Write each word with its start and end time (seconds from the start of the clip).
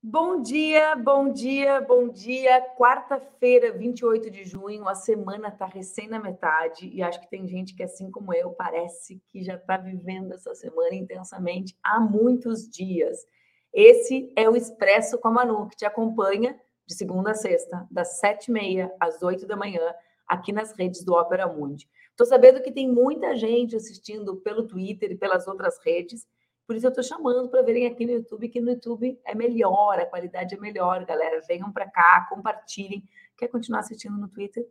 Bom 0.00 0.40
dia, 0.40 0.94
bom 0.94 1.32
dia, 1.32 1.80
bom 1.80 2.08
dia. 2.08 2.60
Quarta-feira, 2.76 3.72
28 3.72 4.30
de 4.30 4.44
junho, 4.44 4.86
a 4.88 4.94
semana 4.94 5.48
está 5.48 5.66
recém 5.66 6.08
na 6.08 6.20
metade 6.20 6.88
e 6.88 7.02
acho 7.02 7.20
que 7.20 7.28
tem 7.28 7.48
gente 7.48 7.74
que, 7.74 7.82
assim 7.82 8.10
como 8.10 8.32
eu, 8.32 8.52
parece 8.52 9.20
que 9.28 9.42
já 9.42 9.56
está 9.56 9.76
vivendo 9.76 10.32
essa 10.32 10.54
semana 10.54 10.94
intensamente 10.94 11.76
há 11.82 11.98
muitos 11.98 12.68
dias. 12.70 13.26
Esse 13.72 14.32
é 14.36 14.48
o 14.48 14.56
Expresso 14.56 15.18
com 15.18 15.28
a 15.28 15.32
Manu, 15.32 15.68
que 15.68 15.76
te 15.76 15.84
acompanha 15.84 16.58
de 16.88 16.94
segunda 16.94 17.32
a 17.32 17.34
sexta, 17.34 17.86
das 17.90 18.18
sete 18.18 18.46
e 18.46 18.50
meia 18.50 18.90
às 18.98 19.22
oito 19.22 19.46
da 19.46 19.54
manhã, 19.54 19.94
aqui 20.26 20.54
nas 20.54 20.72
redes 20.72 21.04
do 21.04 21.12
Opera 21.12 21.46
Mundi. 21.46 21.86
Estou 22.10 22.26
sabendo 22.26 22.62
que 22.62 22.72
tem 22.72 22.90
muita 22.90 23.36
gente 23.36 23.76
assistindo 23.76 24.36
pelo 24.36 24.66
Twitter 24.66 25.12
e 25.12 25.14
pelas 25.14 25.46
outras 25.46 25.78
redes. 25.84 26.26
Por 26.66 26.74
isso 26.74 26.86
eu 26.86 26.88
estou 26.88 27.04
chamando 27.04 27.50
para 27.50 27.60
verem 27.60 27.86
aqui 27.86 28.06
no 28.06 28.12
YouTube, 28.12 28.48
que 28.48 28.58
no 28.58 28.70
YouTube 28.70 29.20
é 29.22 29.34
melhor, 29.34 29.98
a 29.98 30.06
qualidade 30.06 30.54
é 30.54 30.58
melhor, 30.58 31.04
galera. 31.04 31.42
Venham 31.46 31.70
para 31.70 31.90
cá, 31.90 32.26
compartilhem. 32.30 33.04
Quer 33.36 33.48
continuar 33.48 33.80
assistindo 33.80 34.16
no 34.16 34.26
Twitter? 34.26 34.66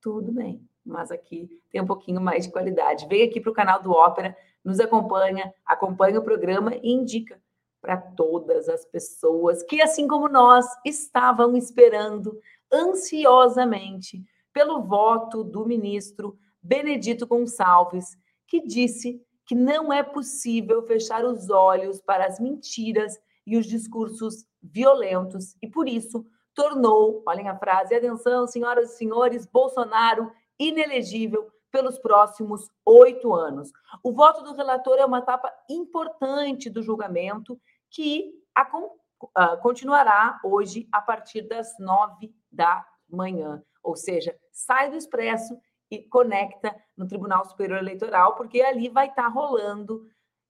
Tudo 0.00 0.32
bem, 0.32 0.66
mas 0.82 1.10
aqui 1.10 1.60
tem 1.70 1.82
um 1.82 1.86
pouquinho 1.86 2.22
mais 2.22 2.46
de 2.46 2.52
qualidade. 2.52 3.06
Vem 3.06 3.22
aqui 3.22 3.38
para 3.38 3.50
o 3.50 3.54
canal 3.54 3.82
do 3.82 3.92
Ópera, 3.92 4.34
nos 4.64 4.80
acompanha, 4.80 5.52
acompanha 5.66 6.18
o 6.18 6.24
programa 6.24 6.74
e 6.76 6.90
indica 6.90 7.38
para 7.80 7.96
todas 7.96 8.68
as 8.68 8.84
pessoas 8.84 9.62
que, 9.62 9.80
assim 9.80 10.06
como 10.06 10.28
nós, 10.28 10.66
estavam 10.84 11.56
esperando 11.56 12.38
ansiosamente 12.72 14.22
pelo 14.52 14.82
voto 14.82 15.42
do 15.42 15.66
ministro 15.66 16.38
Benedito 16.62 17.26
Gonçalves, 17.26 18.16
que 18.46 18.60
disse 18.60 19.22
que 19.46 19.54
não 19.54 19.92
é 19.92 20.02
possível 20.02 20.82
fechar 20.86 21.24
os 21.24 21.50
olhos 21.50 22.00
para 22.00 22.26
as 22.26 22.38
mentiras 22.38 23.18
e 23.46 23.56
os 23.56 23.66
discursos 23.66 24.44
violentos 24.62 25.56
e, 25.62 25.68
por 25.68 25.88
isso, 25.88 26.24
tornou, 26.54 27.22
olhem 27.26 27.48
a 27.48 27.56
frase, 27.56 27.94
atenção, 27.94 28.46
senhoras 28.46 28.92
e 28.92 28.96
senhores, 28.96 29.46
Bolsonaro 29.46 30.30
inelegível 30.58 31.50
pelos 31.70 31.98
próximos 31.98 32.68
oito 32.84 33.32
anos. 33.32 33.72
O 34.02 34.12
voto 34.12 34.42
do 34.42 34.54
relator 34.54 34.98
é 34.98 35.04
uma 35.04 35.20
etapa 35.20 35.52
importante 35.68 36.68
do 36.68 36.82
julgamento 36.82 37.58
que 37.90 38.32
a, 38.54 38.62
uh, 38.76 39.60
continuará 39.60 40.40
hoje 40.44 40.88
a 40.92 41.00
partir 41.00 41.42
das 41.42 41.78
nove 41.78 42.34
da 42.50 42.86
manhã. 43.08 43.62
Ou 43.82 43.96
seja, 43.96 44.38
sai 44.52 44.90
do 44.90 44.96
Expresso 44.96 45.58
e 45.90 45.98
conecta 45.98 46.74
no 46.96 47.06
Tribunal 47.06 47.44
Superior 47.44 47.78
Eleitoral, 47.78 48.36
porque 48.36 48.60
ali 48.60 48.88
vai 48.88 49.08
estar 49.08 49.24
tá 49.24 49.28
rolando 49.28 50.06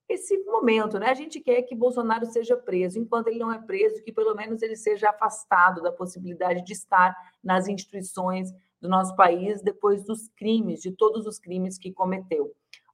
esse 0.08 0.36
momento, 0.44 0.98
né? 0.98 1.08
A 1.08 1.14
gente 1.14 1.40
quer 1.40 1.62
que 1.62 1.74
Bolsonaro 1.74 2.26
seja 2.26 2.56
preso, 2.56 2.98
enquanto 2.98 3.28
ele 3.28 3.38
não 3.38 3.52
é 3.52 3.60
preso, 3.60 4.02
que 4.02 4.12
pelo 4.12 4.34
menos 4.34 4.60
ele 4.60 4.76
seja 4.76 5.08
afastado 5.08 5.80
da 5.80 5.92
possibilidade 5.92 6.64
de 6.64 6.72
estar 6.72 7.16
nas 7.42 7.68
instituições 7.68 8.52
do 8.80 8.88
nosso 8.88 9.14
país 9.14 9.62
depois 9.62 10.04
dos 10.04 10.28
crimes, 10.28 10.80
de 10.80 10.90
todos 10.90 11.26
os 11.26 11.38
crimes 11.38 11.78
que 11.78 11.92
cometeu. 11.92 12.52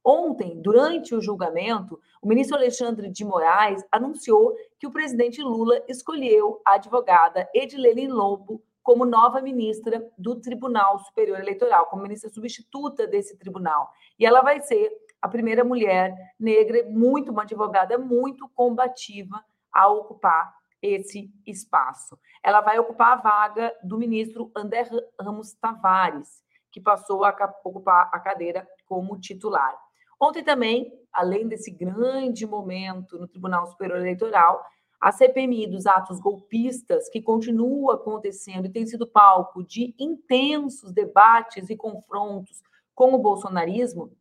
Ontem, 0.09 0.61
durante 0.61 1.13
o 1.13 1.21
julgamento, 1.21 1.99
o 2.21 2.29
ministro 2.29 2.55
Alexandre 2.55 3.09
de 3.09 3.25
Moraes 3.25 3.83
anunciou 3.91 4.55
que 4.79 4.87
o 4.87 4.91
presidente 4.91 5.43
Lula 5.43 5.83
escolheu 5.85 6.61
a 6.65 6.75
advogada 6.75 7.49
Edilene 7.53 8.07
Lobo 8.07 8.63
como 8.81 9.03
nova 9.03 9.41
ministra 9.41 10.09
do 10.17 10.39
Tribunal 10.39 10.97
Superior 10.99 11.41
Eleitoral, 11.41 11.87
como 11.87 12.03
ministra 12.03 12.29
substituta 12.29 13.05
desse 13.05 13.37
tribunal. 13.37 13.91
E 14.17 14.25
ela 14.25 14.39
vai 14.41 14.61
ser 14.61 14.89
a 15.21 15.27
primeira 15.27 15.65
mulher 15.65 16.15
negra, 16.39 16.89
muito 16.89 17.33
uma 17.33 17.41
advogada 17.41 17.97
muito 17.97 18.47
combativa 18.55 19.43
a 19.73 19.89
ocupar 19.89 20.55
esse 20.81 21.29
espaço. 21.45 22.17
Ela 22.41 22.61
vai 22.61 22.79
ocupar 22.79 23.11
a 23.11 23.21
vaga 23.21 23.75
do 23.83 23.97
ministro 23.97 24.49
André 24.55 24.87
Ramos 25.19 25.51
Tavares, 25.55 26.41
que 26.71 26.79
passou 26.79 27.25
a 27.25 27.35
ocupar 27.65 28.09
a 28.13 28.19
cadeira 28.21 28.65
como 28.85 29.19
titular. 29.19 29.77
Ontem 30.19 30.43
também, 30.43 30.91
além 31.13 31.47
desse 31.47 31.71
grande 31.71 32.45
momento 32.45 33.17
no 33.17 33.27
Tribunal 33.27 33.67
Superior 33.67 33.99
Eleitoral, 33.99 34.63
a 34.99 35.11
CPMI 35.11 35.67
dos 35.67 35.85
atos 35.85 36.19
golpistas, 36.19 37.07
que 37.09 37.21
continua 37.21 37.95
acontecendo 37.95 38.65
e 38.65 38.71
tem 38.71 38.85
sido 38.85 39.05
palco 39.05 39.63
de 39.63 39.93
intensos 39.99 40.91
debates 40.91 41.69
e 41.69 41.75
confrontos 41.75 42.63
com 42.95 43.13
o 43.13 43.19
bolsonarismo, 43.19 44.11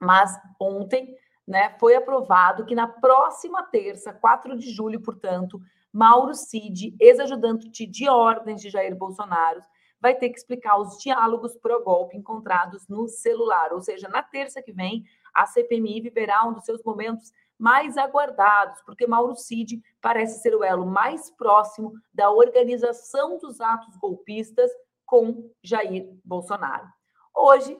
mas 0.00 0.34
ontem 0.58 1.14
né, 1.46 1.76
foi 1.78 1.94
aprovado 1.94 2.64
que 2.64 2.74
na 2.74 2.88
próxima 2.88 3.62
terça, 3.64 4.14
4 4.14 4.56
de 4.56 4.70
julho, 4.70 5.02
portanto, 5.02 5.60
Mauro 5.92 6.34
Cid, 6.34 6.96
ex-ajudante 6.98 7.86
de 7.86 8.08
ordens 8.08 8.62
de 8.62 8.70
Jair 8.70 8.96
Bolsonaro, 8.96 9.60
vai 10.00 10.14
ter 10.14 10.30
que 10.30 10.38
explicar 10.38 10.78
os 10.78 10.98
diálogos 10.98 11.56
pró-golpe 11.56 12.16
encontrados 12.16 12.88
no 12.88 13.08
celular. 13.08 13.72
Ou 13.72 13.80
seja, 13.80 14.08
na 14.08 14.22
terça 14.22 14.62
que 14.62 14.72
vem, 14.72 15.04
a 15.34 15.46
CPMI 15.46 16.00
viverá 16.00 16.46
um 16.46 16.52
dos 16.52 16.64
seus 16.64 16.82
momentos 16.82 17.32
mais 17.58 17.96
aguardados, 17.96 18.80
porque 18.82 19.06
Mauro 19.06 19.34
Cid 19.34 19.82
parece 20.00 20.40
ser 20.40 20.54
o 20.54 20.64
elo 20.64 20.86
mais 20.86 21.30
próximo 21.30 21.92
da 22.12 22.30
organização 22.30 23.38
dos 23.38 23.60
atos 23.60 23.96
golpistas 23.96 24.70
com 25.04 25.50
Jair 25.62 26.08
Bolsonaro. 26.24 26.88
Hoje 27.34 27.78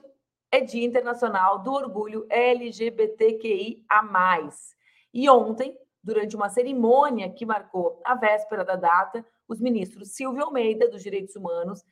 é 0.51 0.61
Dia 0.61 0.85
Internacional 0.85 1.59
do 1.59 1.71
Orgulho 1.73 2.25
LGBTQIA. 2.29 3.83
E 5.13 5.29
ontem, 5.29 5.77
durante 6.03 6.35
uma 6.35 6.49
cerimônia 6.49 7.29
que 7.29 7.45
marcou 7.45 8.01
a 8.05 8.15
véspera 8.15 8.63
da 8.63 8.75
data, 8.75 9.25
os 9.47 9.59
ministros 9.59 10.11
Silvio 10.11 10.43
Almeida, 10.43 10.89
dos 10.89 11.03
Direitos 11.03 11.35
Humanos, 11.35 11.83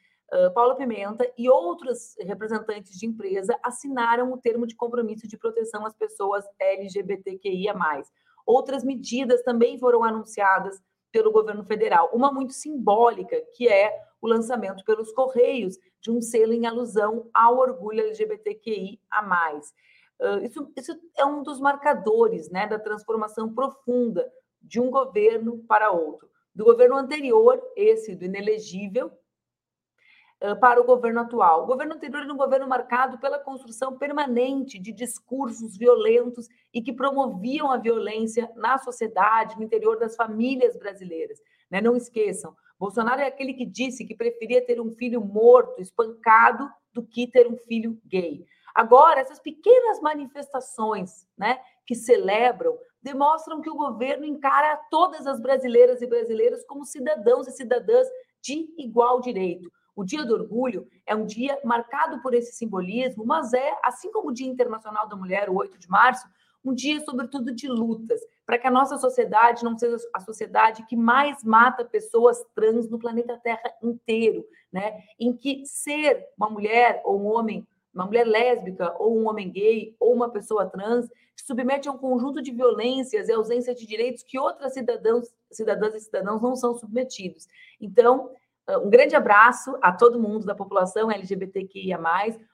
Paula 0.54 0.76
Pimenta 0.76 1.32
e 1.38 1.50
outros 1.50 2.16
representantes 2.20 2.98
de 2.98 3.06
empresa 3.06 3.58
assinaram 3.62 4.32
o 4.34 4.38
termo 4.38 4.66
de 4.66 4.76
compromisso 4.76 5.28
de 5.28 5.38
proteção 5.38 5.86
às 5.86 5.94
pessoas 5.94 6.44
LGBTQIA. 6.60 7.74
Outras 8.46 8.84
medidas 8.84 9.44
também 9.44 9.78
foram 9.78 10.04
anunciadas 10.04 10.82
pelo 11.12 11.32
governo 11.32 11.64
federal. 11.64 12.10
Uma 12.12 12.32
muito 12.32 12.54
simbólica, 12.54 13.40
que 13.56 13.68
é 13.68 13.94
o 14.20 14.28
lançamento 14.28 14.84
pelos 14.84 15.12
Correios 15.12 15.78
de 16.02 16.10
um 16.10 16.22
selo 16.22 16.54
em 16.54 16.66
alusão 16.66 17.30
ao 17.34 17.60
orgulho 17.60 18.02
LGBTQIA. 18.02 18.98
Isso, 20.42 20.72
isso 20.76 21.00
é 21.18 21.26
um 21.26 21.44
dos 21.44 21.60
marcadores 21.60 22.50
né, 22.50 22.66
da 22.66 22.80
transformação 22.80 23.54
profunda 23.54 24.32
de 24.62 24.80
um 24.80 24.90
governo 24.90 25.60
para 25.68 25.92
outro. 25.92 26.28
Do 26.56 26.64
governo 26.64 26.96
anterior, 26.96 27.62
esse 27.76 28.16
do 28.16 28.26
inelegível, 28.26 29.12
para 30.60 30.82
o 30.82 30.84
governo 30.84 31.22
atual. 31.22 31.64
O 31.64 31.68
governo 31.68 31.94
anterior 31.94 32.24
era 32.24 32.34
um 32.34 32.38
governo 32.38 32.68
marcado 32.68 33.18
pela 33.18 33.40
construção 33.40 33.98
permanente 33.98 34.78
de 34.78 34.92
discursos 34.92 35.78
violentos 35.78 36.50
e 36.74 36.82
que 36.82 36.92
promoviam 36.92 37.72
a 37.72 37.78
violência 37.78 38.52
na 38.56 38.78
sociedade, 38.78 39.56
no 39.56 39.64
interior 39.64 39.98
das 39.98 40.18
famílias 40.18 40.76
brasileiras. 40.78 41.40
Né? 41.72 41.80
Não 41.80 41.96
esqueçam, 41.96 42.54
Bolsonaro 42.78 43.22
é 43.22 43.28
aquele 43.28 43.54
que 43.54 43.66
disse 43.66 44.04
que 44.06 44.14
preferia 44.14 44.66
ter 44.66 44.82
um 44.82 44.92
filho 44.92 45.24
morto, 45.24 45.82
espancado, 45.82 46.70
do 46.92 47.02
que 47.02 47.26
ter 47.26 47.48
um 47.48 47.56
filho 47.56 47.98
gay. 48.06 48.46
Agora, 48.76 49.22
essas 49.22 49.40
pequenas 49.40 50.02
manifestações 50.02 51.26
né, 51.38 51.60
que 51.88 51.96
celebram 51.96 52.78
demonstram 53.02 53.62
que 53.62 53.70
o 53.70 53.76
governo 53.76 54.26
encara 54.26 54.78
todas 54.92 55.26
as 55.26 55.40
brasileiras 55.40 56.02
e 56.02 56.08
brasileiros 56.08 56.66
como 56.66 56.86
cidadãos 56.86 57.48
e 57.48 57.52
cidadãs 57.52 58.08
de 58.42 58.68
igual 58.78 59.22
direito 59.22 59.72
o 59.96 60.04
Dia 60.04 60.26
do 60.26 60.34
Orgulho 60.34 60.88
é 61.06 61.16
um 61.16 61.26
dia 61.26 61.60
marcado 61.64 62.22
por 62.22 62.34
esse 62.34 62.54
simbolismo, 62.54 63.26
mas 63.26 63.54
é, 63.54 63.78
assim 63.84 64.12
como 64.12 64.30
o 64.30 64.34
Dia 64.34 64.48
Internacional 64.48 65.08
da 65.08 65.16
Mulher, 65.16 65.50
o 65.50 65.56
8 65.56 65.78
de 65.78 65.90
março, 65.90 66.28
um 66.64 66.74
dia, 66.74 67.02
sobretudo, 67.02 67.54
de 67.54 67.68
lutas, 67.68 68.22
para 68.46 68.58
que 68.58 68.66
a 68.66 68.72
nossa 68.72 68.98
sociedade 68.98 69.64
não 69.64 69.78
seja 69.78 69.98
a 70.14 70.20
sociedade 70.20 70.86
que 70.86 70.96
mais 70.96 71.44
mata 71.44 71.84
pessoas 71.84 72.44
trans 72.56 72.90
no 72.90 72.98
planeta 72.98 73.38
Terra 73.38 73.74
inteiro, 73.82 74.46
né? 74.72 75.04
Em 75.20 75.34
que 75.34 75.66
ser 75.66 76.26
uma 76.38 76.50
mulher 76.50 77.02
ou 77.04 77.20
um 77.20 77.26
homem, 77.26 77.68
uma 77.94 78.06
mulher 78.06 78.26
lésbica 78.26 78.96
ou 78.98 79.20
um 79.20 79.28
homem 79.28 79.52
gay 79.52 79.96
ou 80.00 80.14
uma 80.14 80.30
pessoa 80.30 80.66
trans 80.66 81.08
se 81.36 81.46
submete 81.46 81.90
a 81.90 81.92
um 81.92 81.98
conjunto 81.98 82.42
de 82.42 82.52
violências 82.52 83.28
e 83.28 83.34
ausência 83.34 83.76
de 83.76 83.86
direitos 83.86 84.24
que 84.24 84.40
outras 84.40 84.74
cidadãos, 84.74 85.28
cidadãs 85.52 85.94
e 85.96 86.00
cidadãos 86.00 86.42
não 86.42 86.56
são 86.56 86.76
submetidos. 86.76 87.48
Então, 87.80 88.32
um 88.70 88.90
grande 88.90 89.16
abraço 89.16 89.78
a 89.82 89.92
todo 89.92 90.20
mundo 90.20 90.46
da 90.46 90.56
população 90.56 91.12
LGBTQIA, 91.12 92.00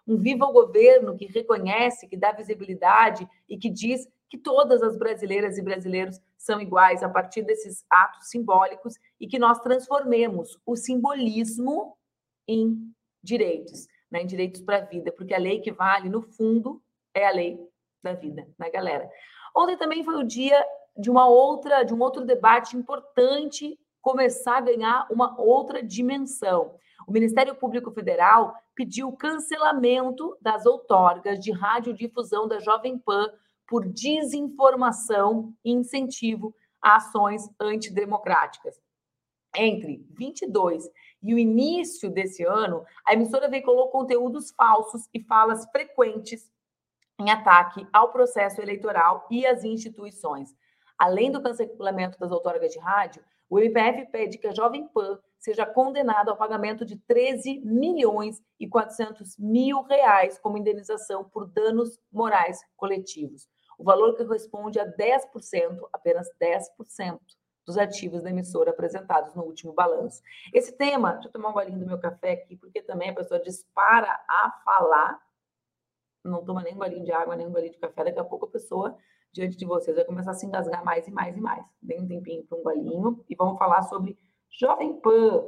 um 0.07 0.17
viva 0.17 0.45
o 0.45 0.51
governo 0.51 1.15
que 1.15 1.25
reconhece, 1.27 2.07
que 2.07 2.17
dá 2.17 2.31
visibilidade 2.31 3.27
e 3.47 3.57
que 3.57 3.69
diz 3.69 4.07
que 4.27 4.37
todas 4.37 4.81
as 4.81 4.97
brasileiras 4.97 5.57
e 5.57 5.61
brasileiros 5.61 6.19
são 6.37 6.59
iguais 6.61 7.03
a 7.03 7.09
partir 7.09 7.41
desses 7.41 7.85
atos 7.89 8.29
simbólicos 8.29 8.95
e 9.19 9.27
que 9.27 9.39
nós 9.39 9.59
transformemos 9.59 10.57
o 10.65 10.75
simbolismo 10.75 11.97
em 12.47 12.91
direitos, 13.23 13.87
né, 14.09 14.21
em 14.21 14.25
direitos 14.25 14.61
para 14.61 14.77
a 14.77 14.85
vida, 14.85 15.11
porque 15.11 15.33
a 15.33 15.39
lei 15.39 15.59
que 15.59 15.71
vale, 15.71 16.09
no 16.09 16.21
fundo, 16.21 16.81
é 17.13 17.27
a 17.27 17.31
lei 17.31 17.59
da 18.01 18.13
vida, 18.13 18.47
né, 18.57 18.69
galera? 18.69 19.09
Ontem 19.55 19.77
também 19.77 20.03
foi 20.03 20.15
o 20.15 20.23
dia 20.23 20.63
de 20.97 21.09
uma 21.09 21.27
outra, 21.27 21.83
de 21.83 21.93
um 21.93 21.99
outro 21.99 22.25
debate 22.25 22.77
importante 22.77 23.77
começar 24.01 24.57
a 24.57 24.61
ganhar 24.61 25.07
uma 25.09 25.39
outra 25.39 25.83
dimensão. 25.83 26.75
O 27.07 27.11
Ministério 27.11 27.55
Público 27.55 27.91
Federal 27.91 28.55
pediu 28.75 29.11
cancelamento 29.11 30.37
das 30.41 30.65
outorgas 30.65 31.39
de 31.39 31.51
radiodifusão 31.51 32.47
da 32.47 32.59
Jovem 32.59 32.97
Pan 32.97 33.31
por 33.67 33.85
desinformação 33.87 35.53
e 35.63 35.71
incentivo 35.71 36.55
a 36.81 36.95
ações 36.95 37.49
antidemocráticas. 37.59 38.79
Entre 39.55 40.05
22 40.11 40.89
e 41.21 41.33
o 41.33 41.39
início 41.39 42.09
desse 42.09 42.43
ano, 42.43 42.85
a 43.05 43.13
emissora 43.13 43.49
veiculou 43.49 43.89
conteúdos 43.89 44.51
falsos 44.51 45.09
e 45.13 45.21
falas 45.23 45.65
frequentes 45.71 46.49
em 47.19 47.29
ataque 47.29 47.85
ao 47.91 48.11
processo 48.11 48.61
eleitoral 48.61 49.27
e 49.29 49.45
às 49.45 49.63
instituições. 49.63 50.55
Além 50.97 51.31
do 51.31 51.41
cancelamento 51.41 52.17
das 52.19 52.31
outorgas 52.31 52.71
de 52.71 52.79
rádio, 52.79 53.23
o 53.49 53.59
MPF 53.59 54.11
pede 54.11 54.37
que 54.37 54.47
a 54.47 54.53
Jovem 54.53 54.87
Pan 54.87 55.19
seja 55.37 55.65
condenada 55.65 56.31
ao 56.31 56.37
pagamento 56.37 56.85
de 56.85 56.97
13 56.97 57.61
milhões 57.61 58.41
e 58.59 58.67
400 58.67 59.37
mil 59.37 59.81
reais 59.83 60.37
como 60.37 60.57
indenização 60.57 61.23
por 61.23 61.47
danos 61.47 61.99
morais 62.11 62.59
coletivos. 62.75 63.47
O 63.77 63.83
valor 63.83 64.15
corresponde 64.17 64.79
a 64.79 64.85
10%, 64.85 65.79
apenas 65.93 66.29
10% 66.39 67.19
dos 67.65 67.77
ativos 67.77 68.21
da 68.21 68.29
emissora 68.29 68.71
apresentados 68.71 69.33
no 69.33 69.43
último 69.43 69.73
balanço. 69.73 70.21
Esse 70.53 70.75
tema, 70.75 71.13
deixa 71.13 71.29
eu 71.29 71.31
tomar 71.31 71.49
um 71.49 71.53
golinho 71.53 71.79
do 71.79 71.85
meu 71.85 71.99
café 71.99 72.31
aqui, 72.33 72.57
porque 72.57 72.81
também 72.81 73.09
a 73.09 73.15
pessoa 73.15 73.39
dispara 73.39 74.19
a 74.27 74.51
falar 74.65 75.19
não 76.23 76.43
toma 76.43 76.61
nem 76.61 76.73
um 76.73 76.77
golinho 76.77 77.05
de 77.05 77.11
água, 77.11 77.35
nem 77.35 77.47
um 77.47 77.51
golinho 77.51 77.71
de 77.71 77.79
café, 77.79 78.03
daqui 78.03 78.19
a 78.19 78.23
pouco 78.23 78.45
a 78.45 78.49
pessoa 78.49 78.97
diante 79.31 79.57
de 79.57 79.65
vocês 79.65 79.95
vai 79.95 80.05
começar 80.05 80.31
a 80.31 80.33
se 80.33 80.45
engasgar 80.45 80.83
mais 80.83 81.07
e 81.07 81.11
mais 81.11 81.35
e 81.35 81.41
mais. 81.41 81.65
Dê 81.81 81.99
um 81.99 82.07
tempinho 82.07 82.45
para 82.45 82.57
um 82.57 82.63
golinho 82.63 83.25
e 83.29 83.35
vamos 83.35 83.57
falar 83.57 83.83
sobre 83.83 84.17
Jovem 84.49 84.99
Pan. 84.99 85.45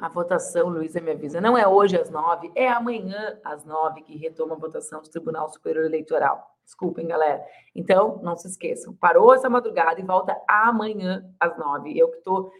A 0.00 0.08
votação, 0.08 0.68
Luísa 0.68 1.00
me 1.00 1.10
avisa, 1.10 1.40
não 1.40 1.58
é 1.58 1.66
hoje 1.66 1.96
às 2.00 2.10
nove, 2.10 2.52
é 2.54 2.68
amanhã 2.68 3.38
às 3.44 3.64
nove 3.64 4.02
que 4.02 4.16
retoma 4.16 4.54
a 4.54 4.58
votação 4.58 5.02
do 5.02 5.10
Tribunal 5.10 5.48
Superior 5.48 5.84
Eleitoral. 5.84 6.56
Desculpem, 6.64 7.06
galera. 7.06 7.42
Então, 7.74 8.20
não 8.22 8.36
se 8.36 8.46
esqueçam. 8.46 8.94
Parou 8.94 9.34
essa 9.34 9.48
madrugada 9.48 10.00
e 10.00 10.04
volta 10.04 10.38
amanhã 10.46 11.24
às 11.40 11.56
nove. 11.56 11.98
Eu 11.98 12.10
que 12.10 12.18
estou 12.18 12.52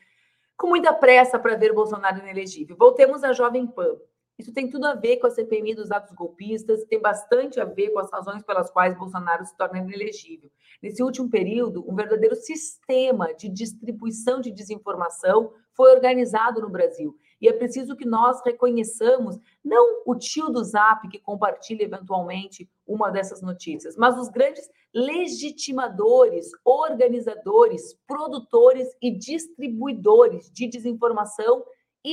com 0.57 0.69
muita 0.69 0.93
pressa 0.95 1.39
para 1.39 1.57
ver 1.57 1.73
o 1.73 1.75
Bolsonaro 1.75 2.19
inelegível. 2.19 2.77
Voltemos 2.77 3.23
à 3.23 3.33
Jovem 3.33 3.67
Pan. 3.67 3.97
Isso 4.39 4.53
tem 4.53 4.71
tudo 4.71 4.87
a 4.87 4.95
ver 4.95 5.17
com 5.17 5.27
a 5.27 5.31
CPMI 5.31 5.75
dos 5.75 5.91
atos 5.91 6.15
golpistas, 6.15 6.85
tem 6.85 7.01
bastante 7.01 7.59
a 7.59 7.65
ver 7.65 7.91
com 7.91 7.99
as 7.99 8.11
razões 8.11 8.43
pelas 8.45 8.71
quais 8.71 8.97
Bolsonaro 8.97 9.45
se 9.45 9.57
torna 9.57 9.79
inelegível. 9.79 10.49
Nesse 10.81 11.03
último 11.03 11.29
período, 11.29 11.85
um 11.91 11.97
verdadeiro 11.97 12.37
sistema 12.37 13.35
de 13.35 13.49
distribuição 13.49 14.41
de 14.41 14.53
desinformação 14.53 15.53
foi 15.75 15.93
organizado 15.93 16.61
no 16.61 16.71
Brasil. 16.71 17.17
E 17.41 17.49
é 17.49 17.53
preciso 17.53 17.97
que 17.97 18.07
nós 18.07 18.41
reconheçamos 18.45 19.39
não 19.65 20.03
o 20.07 20.15
tio 20.15 20.49
do 20.49 20.63
Zap 20.63 21.09
que 21.09 21.19
compartilha 21.19 21.85
eventualmente 21.85 22.69
uma 22.87 23.11
dessas 23.11 23.43
notícias, 23.43 23.97
mas 23.97 24.17
os 24.19 24.29
grandes 24.29 24.69
legitimadores, 24.95 26.51
organizadores, 26.65 27.95
produtores 28.07 28.89
e 29.03 29.11
distribuidores 29.11 30.51
de 30.51 30.69
desinformação 30.69 31.65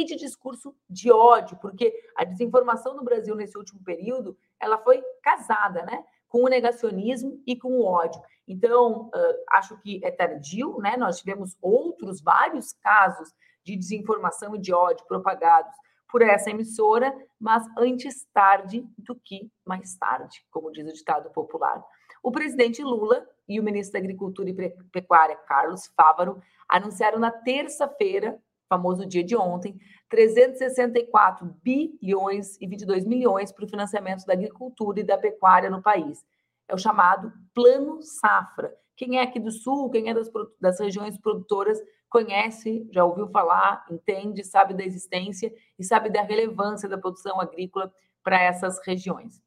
e 0.02 0.04
de 0.04 0.16
discurso 0.16 0.76
de 0.90 1.12
ódio, 1.12 1.58
porque 1.62 1.94
a 2.16 2.24
desinformação 2.24 2.96
no 2.96 3.04
Brasil 3.04 3.36
nesse 3.36 3.58
último 3.58 3.82
período, 3.84 4.38
ela 4.60 4.78
foi 4.78 5.02
casada, 5.24 5.84
né, 5.84 6.04
com 6.28 6.44
o 6.44 6.50
negacionismo 6.50 7.42
e 7.48 7.56
com 7.56 7.70
o 7.70 7.86
ódio. 7.86 8.22
Então, 8.48 9.08
uh, 9.08 9.44
acho 9.52 9.80
que 9.82 10.02
é 10.04 10.12
tardio, 10.12 10.78
né? 10.80 10.98
Nós 10.98 11.20
tivemos 11.20 11.56
outros 11.62 12.22
vários 12.22 12.74
casos 12.74 13.30
de 13.64 13.76
desinformação 13.76 14.56
e 14.56 14.60
de 14.60 14.74
ódio 14.74 15.06
propagados 15.08 15.74
por 16.12 16.22
essa 16.22 16.50
emissora, 16.50 17.14
mas 17.40 17.66
antes 17.78 18.26
tarde 18.34 18.86
do 18.98 19.16
que 19.16 19.50
mais 19.66 19.96
tarde, 19.98 20.46
como 20.52 20.72
diz 20.72 20.88
o 20.88 20.94
ditado 20.94 21.30
popular. 21.32 21.84
O 22.22 22.32
presidente 22.32 22.84
Lula 22.84 23.26
e 23.48 23.60
o 23.60 23.64
ministro 23.64 23.94
da 23.94 24.00
Agricultura 24.00 24.50
e 24.50 24.74
Pecuária, 24.92 25.36
Carlos 25.48 25.88
Fávaro, 25.96 26.42
anunciaram 26.68 27.20
na 27.20 27.32
terça-feira, 27.32 28.40
famoso 28.76 29.06
dia 29.06 29.24
de 29.24 29.36
ontem, 29.36 29.78
364 30.10 31.46
bilhões 31.64 32.60
e 32.62 32.68
22 32.68 33.06
milhões 33.06 33.52
para 33.52 33.66
o 33.66 33.68
financiamento 33.68 34.26
da 34.26 34.34
agricultura 34.34 35.00
e 35.00 35.04
da 35.04 35.18
pecuária 35.18 35.70
no 35.70 35.82
país. 35.82 36.26
É 36.68 36.76
o 36.76 36.78
chamado 36.78 37.32
Plano 37.54 38.02
Safra. 38.02 38.74
Quem 38.98 39.20
é 39.20 39.24
aqui 39.24 39.40
do 39.40 39.52
Sul, 39.52 39.90
quem 39.90 40.10
é 40.10 40.14
das, 40.14 40.30
das 40.60 40.80
regiões 40.80 41.18
produtoras, 41.18 41.82
conhece, 42.10 42.88
já 42.92 43.04
ouviu 43.04 43.28
falar, 43.28 43.86
entende, 43.90 44.44
sabe 44.44 44.74
da 44.74 44.84
existência 44.84 45.54
e 45.78 45.84
sabe 45.84 46.10
da 46.10 46.22
relevância 46.22 46.88
da 46.88 46.98
produção 46.98 47.42
agrícola 47.42 47.92
para 48.24 48.42
essas 48.42 48.80
regiões. 48.86 49.42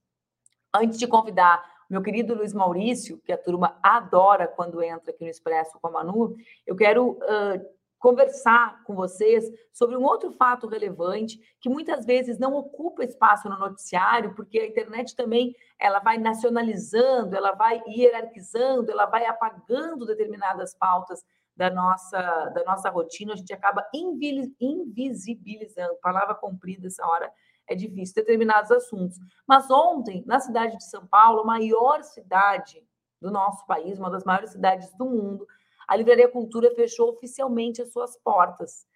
Antes 0.74 0.98
de 0.98 1.06
convidar 1.06 1.62
meu 1.88 2.02
querido 2.02 2.34
Luiz 2.34 2.52
Maurício, 2.52 3.18
que 3.24 3.32
a 3.32 3.38
turma 3.38 3.78
adora 3.82 4.46
quando 4.46 4.82
entra 4.82 5.10
aqui 5.10 5.24
no 5.24 5.30
Expresso 5.30 5.78
com 5.80 5.88
a 5.88 5.90
Manu, 5.90 6.36
eu 6.66 6.76
quero 6.76 7.12
uh, 7.12 7.77
conversar 7.98 8.82
com 8.84 8.94
vocês 8.94 9.44
sobre 9.72 9.96
um 9.96 10.04
outro 10.04 10.30
fato 10.32 10.68
relevante 10.68 11.38
que 11.60 11.68
muitas 11.68 12.06
vezes 12.06 12.38
não 12.38 12.54
ocupa 12.54 13.04
espaço 13.04 13.48
no 13.48 13.58
noticiário, 13.58 14.34
porque 14.34 14.60
a 14.60 14.66
internet 14.66 15.16
também 15.16 15.54
ela 15.78 15.98
vai 15.98 16.16
nacionalizando, 16.16 17.36
ela 17.36 17.52
vai 17.52 17.82
hierarquizando, 17.86 18.90
ela 18.90 19.06
vai 19.06 19.26
apagando 19.26 20.06
determinadas 20.06 20.74
pautas 20.74 21.24
da 21.56 21.70
nossa 21.70 22.20
da 22.54 22.62
nossa 22.64 22.88
rotina, 22.88 23.32
a 23.32 23.36
gente 23.36 23.52
acaba 23.52 23.84
invisibilizando, 23.92 25.96
palavra 26.00 26.36
comprida 26.36 26.86
essa 26.86 27.04
hora, 27.04 27.32
é 27.66 27.74
difícil, 27.74 28.14
determinados 28.14 28.70
assuntos. 28.70 29.18
Mas 29.46 29.68
ontem, 29.68 30.22
na 30.24 30.38
cidade 30.38 30.76
de 30.76 30.84
São 30.84 31.04
Paulo, 31.06 31.40
a 31.40 31.44
maior 31.44 32.04
cidade 32.04 32.80
do 33.20 33.30
nosso 33.30 33.66
país, 33.66 33.98
uma 33.98 34.08
das 34.08 34.24
maiores 34.24 34.50
cidades 34.50 34.92
do 34.96 35.04
mundo, 35.04 35.46
a 35.88 35.96
Livraria 35.96 36.28
Cultura 36.28 36.70
fechou 36.74 37.08
oficialmente 37.08 37.80
as 37.80 37.90
suas 37.90 38.16
portas. 38.18 38.86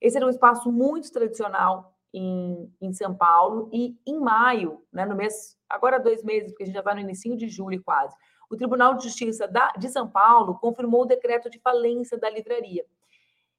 Esse 0.00 0.16
era 0.16 0.26
um 0.26 0.30
espaço 0.30 0.70
muito 0.70 1.10
tradicional 1.10 1.92
em, 2.14 2.72
em 2.80 2.92
São 2.92 3.14
Paulo 3.14 3.68
e 3.72 3.98
em 4.06 4.18
maio, 4.20 4.82
né, 4.92 5.04
no 5.04 5.16
mês, 5.16 5.58
agora 5.68 5.98
dois 5.98 6.22
meses, 6.22 6.50
porque 6.50 6.62
a 6.62 6.66
gente 6.66 6.74
já 6.74 6.80
está 6.80 6.94
no 6.94 7.00
início 7.00 7.36
de 7.36 7.48
julho 7.48 7.82
quase, 7.82 8.14
o 8.48 8.56
Tribunal 8.56 8.94
de 8.94 9.04
Justiça 9.04 9.48
da, 9.48 9.72
de 9.72 9.88
São 9.88 10.08
Paulo 10.08 10.54
confirmou 10.58 11.02
o 11.02 11.06
decreto 11.06 11.50
de 11.50 11.58
falência 11.58 12.16
da 12.16 12.30
livraria. 12.30 12.84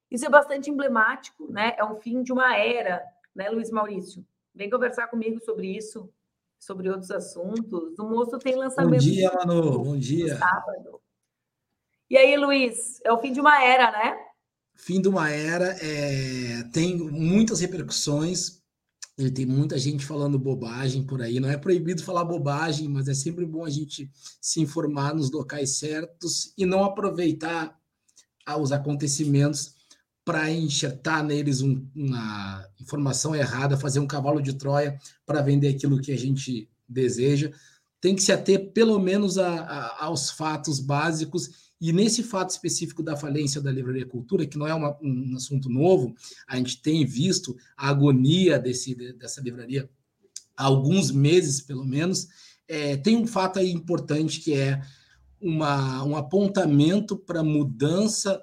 Isso 0.10 0.26
é 0.26 0.30
bastante 0.30 0.70
emblemático, 0.70 1.52
né? 1.52 1.76
É 1.78 1.84
um 1.84 1.98
fim 1.98 2.24
de 2.24 2.32
uma 2.32 2.56
era, 2.56 3.04
né, 3.36 3.50
Luiz 3.50 3.70
Maurício? 3.70 4.26
Vem 4.56 4.70
conversar 4.70 5.08
comigo 5.08 5.42
sobre 5.42 5.68
isso, 5.76 6.10
sobre 6.58 6.90
outros 6.90 7.12
assuntos. 7.12 8.00
O 8.00 8.10
moço 8.10 8.40
tem 8.40 8.56
lançamento. 8.56 9.04
Bom 9.04 9.12
dia, 9.12 9.32
Manu. 9.34 9.84
Bom 9.84 9.98
dia. 9.98 10.38
Sábado. 10.38 11.02
E 12.10 12.18
aí, 12.18 12.38
Luiz, 12.38 13.00
é 13.04 13.12
o 13.12 13.20
fim 13.20 13.32
de 13.34 13.40
uma 13.40 13.64
era, 13.64 13.92
né? 13.92 14.18
Fim 14.76 15.02
de 15.02 15.08
uma 15.08 15.30
era, 15.30 15.76
é... 15.82 16.64
tem 16.72 16.98
muitas 16.98 17.60
repercussões. 17.60 18.58
E 19.20 19.32
tem 19.32 19.48
muita 19.48 19.80
gente 19.80 20.06
falando 20.06 20.38
bobagem 20.38 21.04
por 21.04 21.24
aí. 21.24 21.40
Não 21.40 21.50
é 21.50 21.58
proibido 21.58 22.04
falar 22.04 22.24
bobagem, 22.24 22.88
mas 22.88 23.08
é 23.08 23.16
sempre 23.16 23.48
bom 23.48 23.66
a 23.66 23.70
gente 23.70 24.12
se 24.40 24.62
informar 24.62 25.16
nos 25.16 25.32
locais 25.32 25.80
certos 25.80 26.54
e 26.56 26.68
não 26.68 26.84
aproveitar 26.84 27.76
os 28.60 28.72
acontecimentos 28.72 29.76
para 30.24 30.52
enxertar 30.52 31.24
neles 31.24 31.62
um, 31.62 31.88
uma 31.96 32.68
informação 32.80 33.34
errada, 33.34 33.78
fazer 33.78 34.00
um 34.00 34.08
cavalo 34.08 34.42
de 34.42 34.54
Troia 34.54 35.00
para 35.26 35.42
vender 35.42 35.70
aquilo 35.70 36.02
que 36.02 36.12
a 36.12 36.18
gente 36.18 36.70
deseja. 36.88 37.52
Tem 38.00 38.14
que 38.14 38.22
se 38.22 38.32
ater 38.32 38.72
pelo 38.72 39.00
menos 39.00 39.38
a, 39.38 39.62
a, 39.62 40.06
aos 40.06 40.30
fatos 40.30 40.80
básicos. 40.80 41.67
E 41.80 41.94
nesse 41.94 42.24
fato 42.24 42.50
específico 42.50 43.04
da 43.04 43.16
falência 43.16 43.62
da 43.62 43.72
Livraria 43.72 44.06
Cultura, 44.06 44.46
que 44.46 44.58
não 44.58 44.68
é 44.68 44.74
uma, 44.74 44.98
um 45.02 45.36
assunto 45.36 45.70
novo, 45.70 46.16
a 46.48 46.58
gente 46.58 46.82
tem 46.82 47.06
visto 47.06 47.56
a 47.76 47.90
agonia 47.90 48.58
desse, 48.58 48.96
dessa 49.14 49.42
livraria 49.42 49.90
há 50.56 50.66
alguns 50.66 51.12
meses, 51.12 51.62
pelo 51.62 51.86
menos. 51.86 52.28
É, 52.68 52.98
tem 52.98 53.16
um 53.16 53.28
fato 53.28 53.60
aí 53.60 53.72
importante 53.72 54.40
que 54.40 54.54
é 54.54 54.82
uma, 55.40 56.04
um 56.04 56.16
apontamento 56.16 57.16
para 57.16 57.44
mudança 57.44 58.42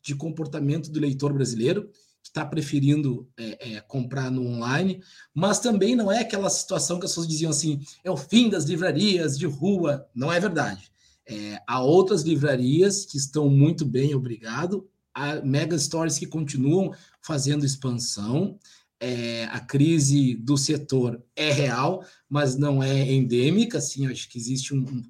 de 0.00 0.14
comportamento 0.14 0.90
do 0.90 1.00
leitor 1.00 1.32
brasileiro, 1.32 1.90
que 2.22 2.28
está 2.28 2.44
preferindo 2.44 3.28
é, 3.36 3.74
é, 3.74 3.80
comprar 3.80 4.30
no 4.30 4.46
online, 4.46 5.02
mas 5.34 5.58
também 5.58 5.96
não 5.96 6.10
é 6.10 6.20
aquela 6.20 6.48
situação 6.48 6.98
que 6.98 7.06
as 7.06 7.10
pessoas 7.10 7.28
diziam 7.28 7.50
assim: 7.50 7.80
é 8.04 8.10
o 8.10 8.16
fim 8.16 8.48
das 8.48 8.64
livrarias 8.64 9.36
de 9.36 9.46
rua. 9.46 10.08
Não 10.14 10.32
é 10.32 10.38
verdade. 10.38 10.90
É, 11.28 11.60
há 11.66 11.82
outras 11.82 12.22
livrarias 12.22 13.04
que 13.04 13.18
estão 13.18 13.50
muito 13.50 13.84
bem, 13.84 14.14
obrigado, 14.14 14.88
há 15.14 15.42
mega 15.42 15.76
stories 15.78 16.18
que 16.18 16.26
continuam 16.26 16.94
fazendo 17.20 17.66
expansão. 17.66 18.58
É, 19.00 19.44
a 19.44 19.60
crise 19.60 20.34
do 20.34 20.56
setor 20.56 21.22
é 21.36 21.52
real, 21.52 22.04
mas 22.28 22.56
não 22.56 22.82
é 22.82 23.12
endêmica. 23.12 23.78
Assim, 23.78 24.06
acho 24.06 24.28
que 24.28 24.38
existe 24.38 24.74
um, 24.74 25.02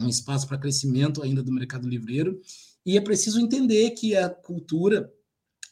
um 0.00 0.08
espaço 0.08 0.46
para 0.48 0.58
crescimento 0.58 1.22
ainda 1.22 1.42
do 1.42 1.52
mercado 1.52 1.88
livreiro. 1.88 2.40
E 2.84 2.96
é 2.96 3.00
preciso 3.00 3.40
entender 3.40 3.90
que 3.90 4.16
a 4.16 4.28
cultura 4.28 5.10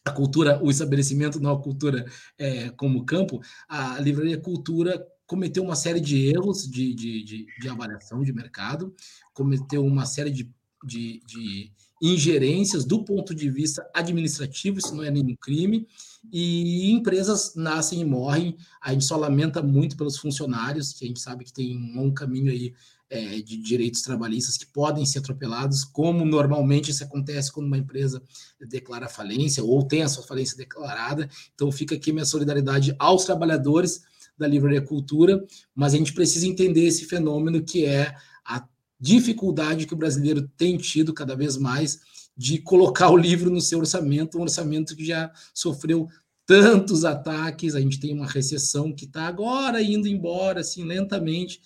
a 0.04 0.10
cultura, 0.10 0.62
o 0.64 0.70
estabelecimento 0.70 1.38
não 1.38 1.52
a 1.52 1.62
cultura 1.62 2.06
é, 2.38 2.70
como 2.70 3.04
campo, 3.04 3.42
a 3.68 4.00
livraria 4.00 4.38
cultura 4.38 5.06
cometeu 5.28 5.62
uma 5.62 5.76
série 5.76 6.00
de 6.00 6.26
erros 6.26 6.66
de, 6.68 6.94
de, 6.94 7.22
de, 7.22 7.46
de 7.60 7.68
avaliação 7.68 8.22
de 8.22 8.32
mercado, 8.32 8.94
cometeu 9.34 9.84
uma 9.84 10.06
série 10.06 10.30
de, 10.30 10.50
de, 10.82 11.20
de 11.26 11.70
ingerências 12.02 12.84
do 12.84 13.04
ponto 13.04 13.34
de 13.34 13.50
vista 13.50 13.88
administrativo, 13.94 14.78
isso 14.78 14.94
não 14.94 15.04
é 15.04 15.10
nenhum 15.10 15.36
crime, 15.36 15.86
e 16.32 16.90
empresas 16.90 17.54
nascem 17.54 18.00
e 18.00 18.04
morrem, 18.06 18.56
a 18.82 18.92
gente 18.92 19.04
só 19.04 19.16
lamenta 19.18 19.62
muito 19.62 19.98
pelos 19.98 20.16
funcionários, 20.16 20.94
que 20.94 21.04
a 21.04 21.08
gente 21.08 21.20
sabe 21.20 21.44
que 21.44 21.52
tem 21.52 21.76
um 21.76 22.00
longo 22.00 22.14
caminho 22.14 22.50
aí 22.50 22.72
é, 23.10 23.40
de 23.42 23.58
direitos 23.58 24.00
trabalhistas 24.00 24.56
que 24.56 24.66
podem 24.66 25.04
ser 25.04 25.18
atropelados, 25.18 25.84
como 25.84 26.24
normalmente 26.24 26.90
isso 26.90 27.04
acontece 27.04 27.52
quando 27.52 27.66
uma 27.66 27.78
empresa 27.78 28.22
declara 28.66 29.08
falência 29.08 29.62
ou 29.62 29.82
tem 29.82 30.02
a 30.02 30.08
sua 30.08 30.24
falência 30.24 30.56
declarada. 30.56 31.28
Então 31.54 31.70
fica 31.70 31.94
aqui 31.94 32.12
minha 32.12 32.24
solidariedade 32.24 32.94
aos 32.98 33.24
trabalhadores 33.24 34.02
da 34.38 34.46
livraria 34.46 34.80
cultura, 34.80 35.44
mas 35.74 35.94
a 35.94 35.96
gente 35.96 36.12
precisa 36.12 36.46
entender 36.46 36.84
esse 36.84 37.04
fenômeno 37.04 37.62
que 37.62 37.84
é 37.84 38.14
a 38.44 38.66
dificuldade 39.00 39.86
que 39.86 39.94
o 39.94 39.96
brasileiro 39.96 40.48
tem 40.56 40.76
tido 40.76 41.12
cada 41.12 41.34
vez 41.34 41.56
mais 41.56 42.00
de 42.36 42.58
colocar 42.58 43.10
o 43.10 43.16
livro 43.16 43.50
no 43.50 43.60
seu 43.60 43.80
orçamento, 43.80 44.38
um 44.38 44.42
orçamento 44.42 44.94
que 44.94 45.04
já 45.04 45.30
sofreu 45.52 46.08
tantos 46.46 47.04
ataques, 47.04 47.74
a 47.74 47.80
gente 47.80 48.00
tem 48.00 48.14
uma 48.14 48.26
recessão 48.26 48.92
que 48.92 49.04
está 49.04 49.26
agora 49.26 49.82
indo 49.82 50.08
embora, 50.08 50.60
assim, 50.60 50.82
lentamente, 50.84 51.60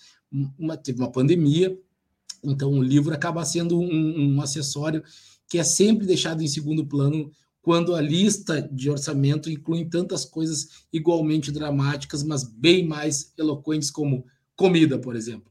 uma, 0.58 0.76
teve 0.76 0.98
uma 1.00 1.12
pandemia, 1.12 1.78
então 2.42 2.72
o 2.72 2.82
livro 2.82 3.14
acaba 3.14 3.44
sendo 3.44 3.78
um, 3.78 4.34
um 4.34 4.40
acessório 4.40 5.04
que 5.48 5.58
é 5.58 5.62
sempre 5.62 6.06
deixado 6.06 6.42
em 6.42 6.48
segundo 6.48 6.86
plano 6.86 7.30
quando 7.62 7.94
a 7.94 8.00
lista 8.00 8.60
de 8.60 8.90
orçamento 8.90 9.48
inclui 9.48 9.88
tantas 9.88 10.24
coisas 10.24 10.86
igualmente 10.92 11.52
dramáticas, 11.52 12.24
mas 12.24 12.42
bem 12.42 12.86
mais 12.86 13.32
eloquentes 13.38 13.90
como 13.90 14.26
comida, 14.56 14.98
por 14.98 15.14
exemplo. 15.14 15.50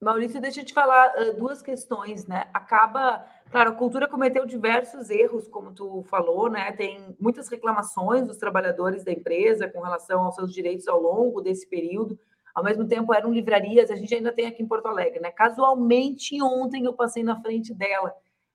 Maurício, 0.00 0.40
deixa 0.40 0.62
eu 0.62 0.64
te 0.64 0.72
falar 0.72 1.12
uh, 1.14 1.36
duas 1.36 1.60
questões, 1.60 2.26
né? 2.26 2.48
Acaba, 2.54 3.26
claro, 3.50 3.70
a 3.70 3.74
cultura 3.74 4.08
cometeu 4.08 4.46
diversos 4.46 5.10
erros, 5.10 5.46
como 5.46 5.72
tu 5.72 6.02
falou, 6.04 6.48
né? 6.48 6.72
Tem 6.72 7.14
muitas 7.20 7.48
reclamações 7.48 8.26
dos 8.26 8.38
trabalhadores 8.38 9.04
da 9.04 9.12
empresa 9.12 9.68
com 9.68 9.82
relação 9.82 10.22
aos 10.22 10.36
seus 10.36 10.54
direitos 10.54 10.88
ao 10.88 10.98
longo 11.02 11.42
desse 11.42 11.68
período. 11.68 12.18
Ao 12.54 12.64
mesmo 12.64 12.86
tempo, 12.86 13.12
eram 13.12 13.30
livrarias, 13.30 13.90
a 13.90 13.96
gente 13.96 14.14
ainda 14.14 14.32
tem 14.32 14.46
aqui 14.46 14.62
em 14.62 14.66
Porto 14.66 14.86
Alegre, 14.86 15.20
né? 15.20 15.30
Casualmente, 15.32 16.40
ontem 16.42 16.86
eu 16.86 16.94
passei 16.94 17.22
na 17.22 17.38
frente 17.38 17.74
dela, 17.74 18.14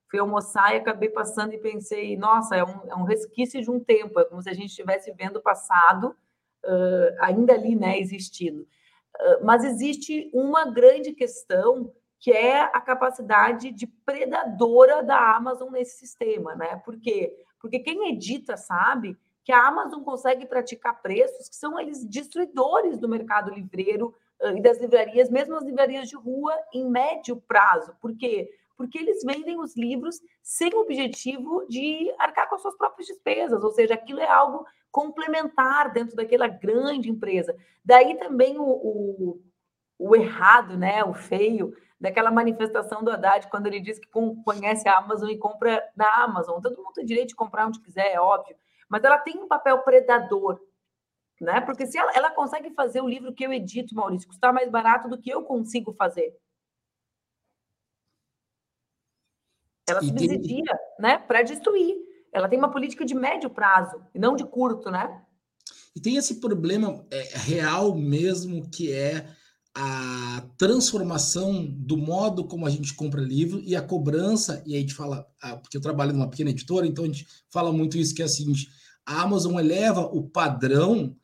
fui 0.10 0.20
almoçar 0.20 0.74
e 0.74 0.78
acabei 0.78 1.10
passando 1.10 1.54
e 1.54 1.58
pensei, 1.58 2.16
nossa, 2.18 2.56
é 2.56 2.64
um, 2.64 2.82
é 2.88 2.96
um 2.96 3.04
resquício 3.04 3.62
de 3.62 3.70
um 3.70 3.80
tempo, 3.80 4.20
é 4.20 4.26
como 4.26 4.42
se 4.42 4.50
a 4.50 4.54
gente 4.54 4.70
estivesse 4.70 5.12
vendo 5.14 5.38
o 5.38 5.42
passado 5.42 6.16
uh, 6.66 7.16
ainda 7.20 7.54
ali, 7.54 7.76
né, 7.76 8.00
existindo. 8.00 8.62
Uh, 8.62 9.46
mas 9.46 9.64
existe 9.64 10.30
uma 10.34 10.66
grande 10.66 11.14
questão 11.14 11.92
que 12.20 12.32
é 12.32 12.62
a 12.62 12.82
capacidade 12.82 13.72
de 13.72 13.86
predadora 13.86 15.04
da 15.04 15.36
Amazon 15.36 15.72
nesse 15.72 16.00
sistema, 16.00 16.56
né? 16.56 16.82
Por 16.84 17.00
quê? 17.00 17.36
Porque 17.60 17.80
quem 17.80 18.10
edita 18.10 18.58
sabe 18.58 19.18
que 19.44 19.52
a 19.52 19.68
Amazon 19.68 20.02
consegue 20.02 20.46
praticar 20.48 21.02
preços 21.02 21.48
que 21.48 21.56
são 21.56 21.80
eles 21.80 22.04
destruidores 22.04 22.98
do 22.98 23.08
mercado 23.08 23.54
livreiro 23.54 24.14
uh, 24.42 24.58
e 24.58 24.62
das 24.62 24.80
livrarias, 24.80 25.30
mesmo 25.30 25.56
as 25.56 25.64
livrarias 25.64 26.10
de 26.10 26.16
rua, 26.16 26.54
em 26.74 26.90
médio 26.90 27.38
prazo. 27.48 27.96
Por 28.02 28.16
quê? 28.18 28.50
Porque 28.78 28.98
eles 28.98 29.24
vendem 29.24 29.60
os 29.60 29.76
livros 29.76 30.20
sem 30.42 30.74
o 30.74 30.82
objetivo 30.82 31.66
de 31.68 32.14
arcar 32.20 32.50
com 32.50 32.56
as 32.56 32.62
suas 32.62 32.78
próprias 32.78 33.08
despesas, 33.08 33.64
ou 33.64 33.72
seja, 33.72 33.94
aquilo 33.94 34.20
é 34.20 34.30
algo 34.30 34.66
complementar 34.92 35.92
dentro 35.92 36.16
daquela 36.16 36.48
grande 36.48 37.10
empresa. 37.10 37.56
Daí 37.84 38.18
também 38.18 38.58
o, 38.58 38.64
o, 38.64 39.42
o 39.98 40.16
errado, 40.16 40.78
né, 40.78 41.04
o 41.04 41.14
feio, 41.14 41.74
daquela 42.00 42.32
manifestação 42.32 43.04
do 43.04 43.12
Haddad 43.12 43.48
quando 43.50 43.68
ele 43.68 43.80
diz 43.80 43.98
que 43.98 44.10
conhece 44.44 44.88
a 44.88 44.98
Amazon 44.98 45.30
e 45.30 45.38
compra 45.38 45.82
na 45.96 46.24
Amazon. 46.24 46.62
Todo 46.62 46.78
mundo 46.78 46.94
tem 46.94 47.06
direito 47.06 47.30
de 47.30 47.36
comprar 47.36 47.68
onde 47.68 47.82
quiser, 47.82 48.14
é 48.14 48.20
óbvio 48.20 48.56
mas 48.90 49.04
ela 49.04 49.18
tem 49.18 49.38
um 49.38 49.48
papel 49.48 49.80
predador, 49.80 50.60
né? 51.42 51.62
Porque 51.62 51.86
se 51.86 51.98
ela, 51.98 52.12
ela 52.14 52.32
consegue 52.32 52.70
fazer 52.72 53.02
o 53.02 53.10
livro 53.10 53.34
que 53.34 53.46
eu 53.46 53.52
edito, 53.52 53.96
Maurício, 53.96 54.28
custar 54.28 54.54
mais 54.54 54.70
barato 54.70 55.10
do 55.10 55.18
que 55.18 55.30
eu 55.30 55.44
consigo 55.44 55.94
fazer. 55.94 56.34
Ela 59.88 60.04
e 60.04 60.08
subsidia, 60.08 60.64
tem... 60.64 60.64
né, 61.00 61.18
para 61.18 61.44
destruir. 61.44 61.96
Ela 62.34 62.50
tem 62.50 62.60
uma 62.60 62.72
política 62.72 63.06
de 63.06 63.16
médio 63.16 63.50
prazo 63.50 64.02
e 64.14 64.20
não 64.20 64.36
de 64.36 64.44
curto, 64.44 64.92
né? 64.92 65.22
E 65.96 66.02
tem 66.02 66.18
esse 66.18 66.42
problema 66.42 67.06
é, 67.10 67.38
real 67.38 67.96
mesmo 67.96 68.70
que 68.70 68.92
é 68.92 69.26
a 69.74 70.42
transformação 70.58 71.66
do 71.66 71.98
modo 71.98 72.46
como 72.46 72.66
a 72.66 72.70
gente 72.70 72.94
compra 72.94 73.22
livro 73.22 73.62
e 73.66 73.76
a 73.76 73.82
cobrança, 73.82 74.64
e 74.66 74.74
aí 74.74 74.78
a 74.78 74.82
gente 74.82 74.94
fala, 74.94 75.28
ah, 75.42 75.58
porque 75.58 75.76
eu 75.76 75.82
trabalho 75.82 76.14
numa 76.14 76.30
pequena 76.30 76.50
editora, 76.50 76.88
então 76.88 77.04
a 77.04 77.08
gente 77.08 77.28
fala 77.50 77.74
muito 77.74 77.98
isso, 77.98 78.16
que 78.16 78.22
é 78.22 78.26
assim, 78.26 78.54
a 79.06 79.22
Amazon 79.22 79.60
eleva 79.60 80.02
o 80.02 80.30
padrão 80.30 81.16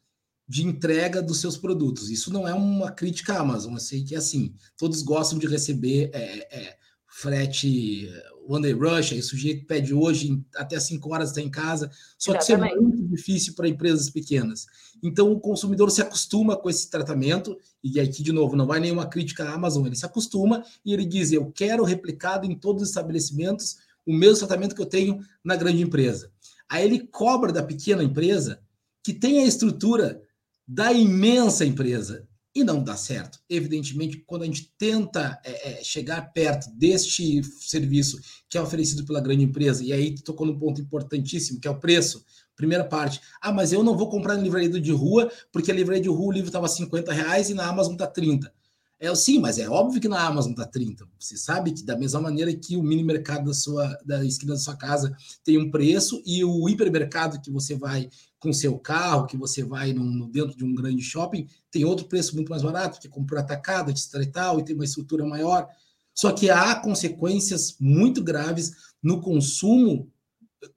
de 0.45 0.67
entrega 0.67 1.21
dos 1.21 1.39
seus 1.39 1.55
produtos. 1.55 2.09
Isso 2.09 2.31
não 2.31 2.45
é 2.45 2.53
uma 2.53 2.91
crítica 2.91 3.35
à 3.35 3.39
Amazon, 3.39 3.73
eu 3.73 3.79
sei 3.79 4.03
que 4.03 4.15
é 4.15 4.17
assim, 4.17 4.53
todos 4.77 5.01
gostam 5.01 5.39
de 5.39 5.47
receber 5.47 6.11
é, 6.13 6.57
é, 6.57 6.77
frete 7.07 8.09
One 8.47 8.61
Day 8.61 8.73
Rush, 8.73 9.11
o 9.11 9.21
sujeito 9.21 9.65
pede 9.65 9.93
hoje, 9.93 10.41
até 10.55 10.79
5 10.79 11.13
horas 11.13 11.29
está 11.29 11.41
em 11.41 11.49
casa, 11.49 11.89
só 12.17 12.35
Exatamente. 12.35 12.71
que 12.71 12.75
isso 12.75 12.77
é 12.77 12.81
muito 12.81 13.03
difícil 13.03 13.53
para 13.53 13.67
empresas 13.67 14.09
pequenas. 14.09 14.65
Então 15.01 15.31
o 15.31 15.39
consumidor 15.39 15.89
se 15.91 16.01
acostuma 16.01 16.57
com 16.57 16.69
esse 16.69 16.89
tratamento, 16.89 17.57
e 17.83 17.99
aqui, 17.99 18.23
de 18.23 18.31
novo, 18.31 18.55
não 18.55 18.67
vai 18.67 18.79
nenhuma 18.79 19.05
crítica 19.05 19.43
à 19.43 19.53
Amazon, 19.53 19.85
ele 19.85 19.95
se 19.95 20.05
acostuma 20.05 20.63
e 20.85 20.93
ele 20.93 21.05
diz: 21.05 21.31
Eu 21.31 21.51
quero 21.51 21.83
replicado 21.83 22.45
em 22.45 22.55
todos 22.55 22.83
os 22.83 22.89
estabelecimentos 22.89 23.77
o 24.05 24.13
mesmo 24.13 24.39
tratamento 24.39 24.75
que 24.75 24.81
eu 24.81 24.85
tenho 24.85 25.19
na 25.43 25.55
grande 25.55 25.81
empresa. 25.81 26.31
Aí 26.67 26.85
ele 26.85 26.99
cobra 26.99 27.51
da 27.51 27.61
pequena 27.61 28.03
empresa 28.03 28.61
que 29.03 29.13
tem 29.13 29.43
a 29.43 29.45
estrutura 29.45 30.21
da 30.67 30.91
imensa 30.91 31.65
empresa 31.65 32.27
e 32.53 32.63
não 32.63 32.83
dá 32.83 32.95
certo. 32.95 33.39
Evidentemente, 33.49 34.23
quando 34.27 34.43
a 34.43 34.45
gente 34.45 34.73
tenta 34.77 35.39
é, 35.43 35.79
é, 35.79 35.83
chegar 35.83 36.33
perto 36.33 36.69
deste 36.75 37.41
serviço 37.43 38.19
que 38.49 38.57
é 38.57 38.61
oferecido 38.61 39.05
pela 39.05 39.21
grande 39.21 39.43
empresa, 39.43 39.83
e 39.83 39.93
aí 39.93 40.15
tocou 40.15 40.45
num 40.45 40.59
ponto 40.59 40.81
importantíssimo, 40.81 41.59
que 41.59 41.67
é 41.67 41.71
o 41.71 41.79
preço. 41.79 42.23
Primeira 42.55 42.83
parte. 42.83 43.21
Ah, 43.41 43.51
mas 43.51 43.71
eu 43.71 43.81
não 43.81 43.97
vou 43.97 44.09
comprar 44.09 44.35
na 44.35 44.43
livraria 44.43 44.69
de 44.69 44.91
rua, 44.91 45.31
porque 45.51 45.71
a 45.71 45.73
livraria 45.73 46.03
de 46.03 46.09
rua 46.09 46.27
o 46.27 46.31
livro 46.31 46.49
estava 46.49 46.67
50 46.67 47.11
reais 47.11 47.49
e 47.49 47.53
na 47.53 47.65
Amazon 47.65 47.93
está 47.93 48.05
30. 48.05 48.53
É, 48.99 49.15
sim, 49.15 49.39
mas 49.39 49.57
é 49.57 49.67
óbvio 49.67 49.99
que 49.99 50.07
na 50.07 50.21
Amazon 50.23 50.51
está 50.51 50.63
30. 50.63 51.07
Você 51.17 51.35
sabe 51.35 51.71
que 51.71 51.83
da 51.83 51.97
mesma 51.97 52.21
maneira 52.21 52.53
que 52.53 52.77
o 52.77 52.83
mini 52.83 53.03
mercado 53.03 53.45
da 53.45 53.53
sua 53.53 53.97
da 54.05 54.23
esquina 54.23 54.53
da 54.53 54.59
sua 54.59 54.75
casa 54.75 55.15
tem 55.43 55.57
um 55.57 55.71
preço 55.71 56.21
e 56.23 56.45
o 56.45 56.69
hipermercado 56.69 57.41
que 57.41 57.49
você 57.49 57.73
vai 57.73 58.07
com 58.41 58.51
seu 58.51 58.77
carro, 58.77 59.27
que 59.27 59.37
você 59.37 59.63
vai 59.63 59.93
no, 59.93 60.27
dentro 60.27 60.57
de 60.57 60.65
um 60.65 60.73
grande 60.73 61.03
shopping, 61.03 61.47
tem 61.69 61.85
outro 61.85 62.07
preço 62.07 62.35
muito 62.35 62.49
mais 62.49 62.63
barato, 62.63 62.99
que 62.99 63.07
comprou 63.07 63.39
atacado, 63.39 63.91
etc 63.91 64.15
e 64.59 64.63
tem 64.63 64.75
uma 64.75 64.83
estrutura 64.83 65.23
maior. 65.25 65.67
Só 66.13 66.31
que 66.31 66.49
há 66.49 66.75
consequências 66.75 67.75
muito 67.79 68.23
graves 68.23 68.73
no 69.01 69.21
consumo 69.21 70.11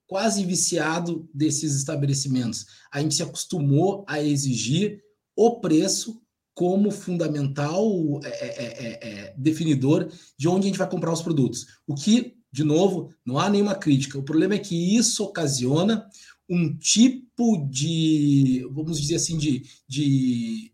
quase 0.07 0.45
viciado 0.45 1.27
desses 1.33 1.75
estabelecimentos. 1.75 2.67
A 2.91 3.01
gente 3.01 3.15
se 3.15 3.23
acostumou 3.23 4.05
a 4.07 4.21
exigir 4.21 5.03
o 5.35 5.59
preço 5.59 6.21
como 6.53 6.89
fundamental 6.91 7.83
é, 8.23 8.29
é, 8.29 8.63
é, 8.63 9.09
é, 9.09 9.33
definidor 9.37 10.07
de 10.37 10.47
onde 10.47 10.65
a 10.65 10.69
gente 10.69 10.79
vai 10.79 10.89
comprar 10.89 11.11
os 11.11 11.21
produtos. 11.21 11.65
O 11.85 11.95
que, 11.95 12.37
de 12.51 12.63
novo, 12.63 13.09
não 13.25 13.37
há 13.37 13.49
nenhuma 13.49 13.75
crítica. 13.75 14.17
O 14.17 14.23
problema 14.23 14.53
é 14.53 14.59
que 14.59 14.95
isso 14.95 15.23
ocasiona 15.23 16.07
um 16.49 16.75
tipo 16.77 17.67
de, 17.69 18.67
vamos 18.71 18.99
dizer 18.99 19.15
assim, 19.15 19.37
de, 19.37 19.63
de 19.87 20.71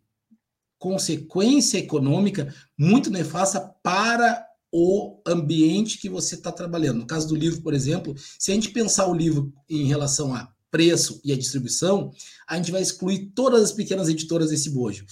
consequência 0.78 1.78
econômica 1.78 2.54
muito 2.78 3.10
nefasta 3.10 3.60
para 3.84 4.46
o 4.72 5.22
ambiente 5.28 5.98
que 5.98 6.10
você 6.10 6.36
está 6.36 6.52
trabalhando. 6.52 7.00
No 7.00 7.06
caso 7.06 7.28
do 7.28 7.36
livro, 7.36 7.62
por 7.62 7.74
exemplo, 7.74 8.16
se 8.40 8.52
a 8.52 8.56
gente 8.56 8.70
pensar 8.70 9.08
o 9.08 9.14
livro 9.14 9.54
em 9.70 9.86
relação 9.86 10.34
a 10.34 10.52
preço 10.72 11.20
e 11.24 11.34
a 11.34 11.38
distribuição, 11.38 12.12
a 12.48 12.56
gente 12.56 12.72
vai 12.72 12.82
excluir 12.82 13.32
todas 13.36 13.62
as 13.62 13.72
pequenas 13.74 14.08
editoras 14.08 14.50
desse 14.50 14.70
bojo. 14.70 15.06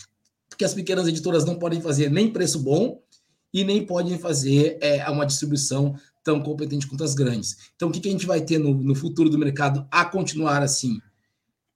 Porque 0.50 0.64
as 0.64 0.74
pequenas 0.74 1.08
editoras 1.08 1.44
não 1.46 1.60
podem 1.60 1.82
fazer 1.82 2.10
nem 2.10 2.32
preço 2.32 2.60
bom 2.60 3.02
e 3.54 3.64
nem 3.64 3.86
podem 3.86 4.18
fazer 4.18 4.78
é, 4.82 5.08
uma 5.10 5.26
distribuição 5.26 5.96
tão 6.24 6.42
competente 6.42 6.88
quanto 6.88 7.04
as 7.04 7.14
grandes. 7.14 7.58
Então, 7.76 7.90
o 7.90 7.92
que, 7.92 8.00
que 8.00 8.10
a 8.10 8.12
gente 8.12 8.26
vai 8.26 8.42
ter 8.42 8.58
no, 8.58 8.74
no 8.74 8.96
futuro 8.96 9.30
do 9.30 9.38
mercado 9.38 9.88
a 9.92 10.06
continuar 10.06 10.62
assim? 10.62 11.00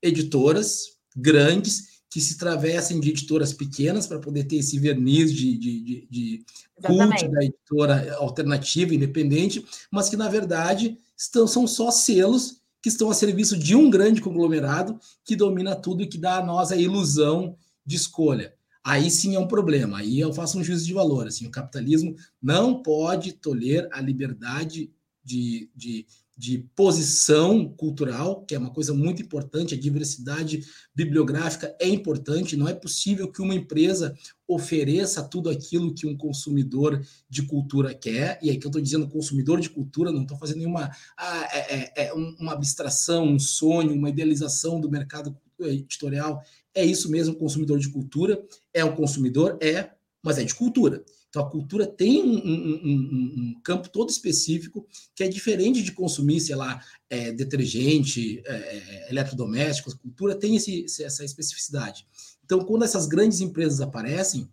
Editoras 0.01 0.97
grandes 1.15 1.93
que 2.13 2.21
se 2.21 2.37
travessem 2.37 2.99
de 2.99 3.09
editoras 3.09 3.53
pequenas 3.53 4.05
para 4.05 4.19
poder 4.19 4.43
ter 4.43 4.57
esse 4.57 4.77
verniz 4.77 5.33
de, 5.33 5.57
de, 5.57 5.81
de, 5.81 6.07
de 6.09 6.45
culto 6.83 7.27
da 7.27 7.43
editora 7.43 8.15
alternativa, 8.17 8.93
independente, 8.93 9.65
mas 9.89 10.09
que, 10.09 10.15
na 10.15 10.29
verdade, 10.29 10.95
estão, 11.17 11.47
são 11.47 11.65
só 11.65 11.89
selos 11.89 12.61
que 12.83 12.89
estão 12.89 13.09
a 13.09 13.15
serviço 13.15 13.57
de 13.57 13.75
um 13.75 13.89
grande 13.89 14.21
conglomerado 14.21 14.99
que 15.23 15.35
domina 15.35 15.75
tudo 15.75 16.03
e 16.03 16.07
que 16.07 16.19
dá 16.19 16.37
a 16.37 16.45
nós 16.45 16.71
a 16.71 16.75
ilusão 16.75 17.57
de 17.83 17.95
escolha. 17.95 18.53
Aí 18.83 19.09
sim 19.09 19.35
é 19.35 19.39
um 19.39 19.47
problema, 19.47 19.99
aí 19.99 20.19
eu 20.19 20.33
faço 20.33 20.59
um 20.59 20.63
juízo 20.63 20.85
de 20.85 20.93
valor. 20.93 21.27
Assim, 21.27 21.47
o 21.47 21.51
capitalismo 21.51 22.15
não 22.41 22.83
pode 22.83 23.33
tolerar 23.33 23.89
a 23.93 24.01
liberdade 24.01 24.91
de, 25.23 25.69
de 25.73 26.05
de 26.35 26.67
posição 26.75 27.69
cultural, 27.69 28.43
que 28.43 28.55
é 28.55 28.57
uma 28.57 28.71
coisa 28.71 28.93
muito 28.93 29.21
importante, 29.21 29.75
a 29.75 29.79
diversidade 29.79 30.61
bibliográfica 30.93 31.75
é 31.79 31.87
importante, 31.87 32.57
não 32.57 32.67
é 32.67 32.73
possível 32.73 33.31
que 33.31 33.41
uma 33.41 33.53
empresa 33.53 34.15
ofereça 34.47 35.23
tudo 35.23 35.49
aquilo 35.49 35.93
que 35.93 36.07
um 36.07 36.17
consumidor 36.17 37.01
de 37.29 37.43
cultura 37.43 37.93
quer, 37.93 38.39
e 38.41 38.49
aqui 38.49 38.65
eu 38.65 38.69
estou 38.69 38.81
dizendo 38.81 39.07
consumidor 39.07 39.59
de 39.61 39.69
cultura, 39.69 40.11
não 40.11 40.23
estou 40.23 40.37
fazendo 40.37 40.57
nenhuma 40.57 40.91
ah, 41.17 41.49
é, 41.53 41.75
é, 41.75 42.07
é 42.07 42.13
uma 42.13 42.53
abstração, 42.53 43.27
um 43.27 43.39
sonho, 43.39 43.93
uma 43.93 44.09
idealização 44.09 44.81
do 44.81 44.89
mercado 44.89 45.37
editorial, 45.59 46.41
é 46.73 46.83
isso 46.85 47.09
mesmo, 47.09 47.35
consumidor 47.35 47.79
de 47.79 47.89
cultura, 47.89 48.43
é 48.73 48.83
um 48.83 48.95
consumidor, 48.95 49.57
é, 49.61 49.91
mas 50.21 50.37
é 50.37 50.43
de 50.43 50.55
cultura. 50.55 51.03
Então, 51.29 51.41
a 51.41 51.49
cultura 51.49 51.87
tem 51.87 52.21
um, 52.21 52.35
um, 52.35 52.81
um, 52.85 53.33
um, 53.37 53.61
campo 53.63 53.89
todo 53.89 54.11
específico 54.11 54.87
que 55.15 55.23
é 55.23 55.27
diferente 55.27 55.81
de 55.81 55.91
consumir, 55.91 56.39
sei 56.39 56.55
lá, 56.55 56.79
é, 57.09 57.31
detergente, 57.31 58.41
é 58.45 59.09
eletrodomésticos. 59.09 59.95
A 59.95 59.97
cultura 59.97 60.35
tem 60.35 60.55
esse, 60.55 60.85
essa 61.03 61.25
especificidade. 61.25 62.05
Então, 62.45 62.59
quando 62.59 62.83
essas 62.83 63.07
grandes 63.07 63.41
empresas 63.41 63.81
aparecem, 63.81 64.47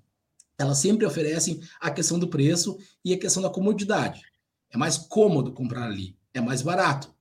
elas 0.57 0.79
sempre 0.79 1.05
oferecem 1.05 1.61
a 1.79 1.91
questão 1.91 2.19
do 2.19 2.29
preço 2.29 2.79
e 3.05 3.13
a 3.13 3.19
questão 3.19 3.43
da 3.43 3.51
comodidade. 3.51 4.23
É 4.71 4.79
mais 4.79 4.97
cômodo 4.97 5.53
comprar 5.53 5.85
ali, 5.85 6.17
é 6.33 6.41
mais 6.41 6.63
barato, 6.63 7.15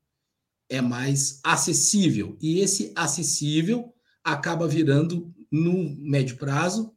é 0.70 0.82
mais 0.82 1.40
acessível. 1.44 2.38
E 2.40 2.60
esse 2.60 2.94
acessível 2.96 3.94
acaba 4.24 4.68
virando, 4.68 5.34
no 5.52 5.90
médio 5.98 6.38
prazo, 6.38 6.94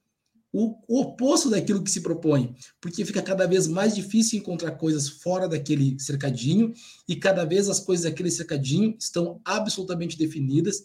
o, 0.53 0.77
oposto 1.01 1.49
daquilo 1.49 1.83
que 1.83 1.91
se 1.91 2.03
propõe, 2.03 2.55
porque 2.79 3.05
fica 3.07 3.23
cada 3.23 3.47
vez 3.47 3.67
mais 3.67 3.95
difícil 3.95 4.39
encontrar 4.39 4.73
coisas 4.73 5.09
fora 5.09 5.49
daquele 5.49 5.99
cercadinho 5.99 6.75
e 7.09 7.17
cada 7.17 7.45
vez 7.45 7.71
as 7.71 7.81
coisas 7.81 8.05
daquele 8.05 8.31
cercadinho 8.31 8.95
estão 8.99 9.41
absolutamente 9.45 10.19
definidas 10.19 10.85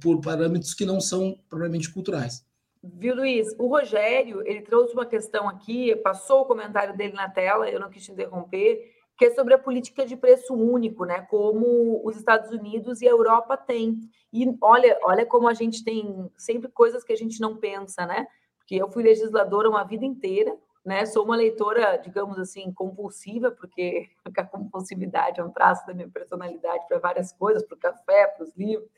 por 0.00 0.20
parâmetros 0.20 0.72
que 0.72 0.84
não 0.84 1.00
são 1.00 1.36
propriamente 1.48 1.92
culturais. 1.92 2.44
Viu, 2.82 3.14
Luiz? 3.14 3.48
O 3.58 3.68
Rogério, 3.68 4.42
ele 4.46 4.62
trouxe 4.62 4.92
uma 4.92 5.06
questão 5.06 5.48
aqui, 5.48 5.94
passou 5.96 6.42
o 6.42 6.44
comentário 6.44 6.96
dele 6.96 7.12
na 7.12 7.28
tela, 7.28 7.68
eu 7.68 7.78
não 7.78 7.90
quis 7.90 8.04
te 8.04 8.12
interromper, 8.12 9.01
que 9.22 9.26
é 9.26 9.34
sobre 9.34 9.54
a 9.54 9.58
política 9.58 10.04
de 10.04 10.16
preço 10.16 10.52
único, 10.52 11.04
né? 11.04 11.22
Como 11.22 12.00
os 12.04 12.16
Estados 12.16 12.50
Unidos 12.50 13.00
e 13.00 13.06
a 13.06 13.10
Europa 13.12 13.56
têm. 13.56 14.00
E 14.32 14.44
olha, 14.60 14.98
olha 15.04 15.24
como 15.24 15.46
a 15.46 15.54
gente 15.54 15.84
tem 15.84 16.28
sempre 16.36 16.68
coisas 16.68 17.04
que 17.04 17.12
a 17.12 17.16
gente 17.16 17.40
não 17.40 17.56
pensa, 17.56 18.04
né? 18.04 18.26
que 18.66 18.76
eu 18.76 18.90
fui 18.90 19.02
legisladora 19.02 19.68
uma 19.68 19.84
vida 19.84 20.04
inteira, 20.04 20.56
né? 20.84 21.06
Sou 21.06 21.24
uma 21.24 21.36
leitora, 21.36 21.98
digamos 21.98 22.38
assim, 22.38 22.72
compulsiva, 22.72 23.50
porque 23.54 24.08
a 24.24 24.44
compulsividade 24.44 25.40
é 25.40 25.44
um 25.44 25.50
traço 25.50 25.86
da 25.86 25.94
minha 25.94 26.08
personalidade 26.08 26.88
para 26.88 26.98
várias 26.98 27.32
coisas, 27.32 27.62
para 27.62 27.76
o 27.76 27.78
café, 27.78 28.26
para 28.26 28.42
os 28.42 28.56
livros. 28.56 28.90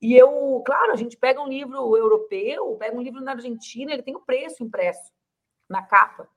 E 0.00 0.14
eu, 0.14 0.62
claro, 0.64 0.92
a 0.92 0.96
gente 0.96 1.16
pega 1.16 1.40
um 1.40 1.48
livro 1.48 1.96
europeu, 1.96 2.76
pega 2.76 2.96
um 2.96 3.02
livro 3.02 3.20
na 3.20 3.32
Argentina, 3.32 3.92
ele 3.92 4.02
tem 4.02 4.14
o 4.14 4.20
preço 4.20 4.62
impresso 4.62 5.10
na 5.68 5.82
capa, 5.82 6.28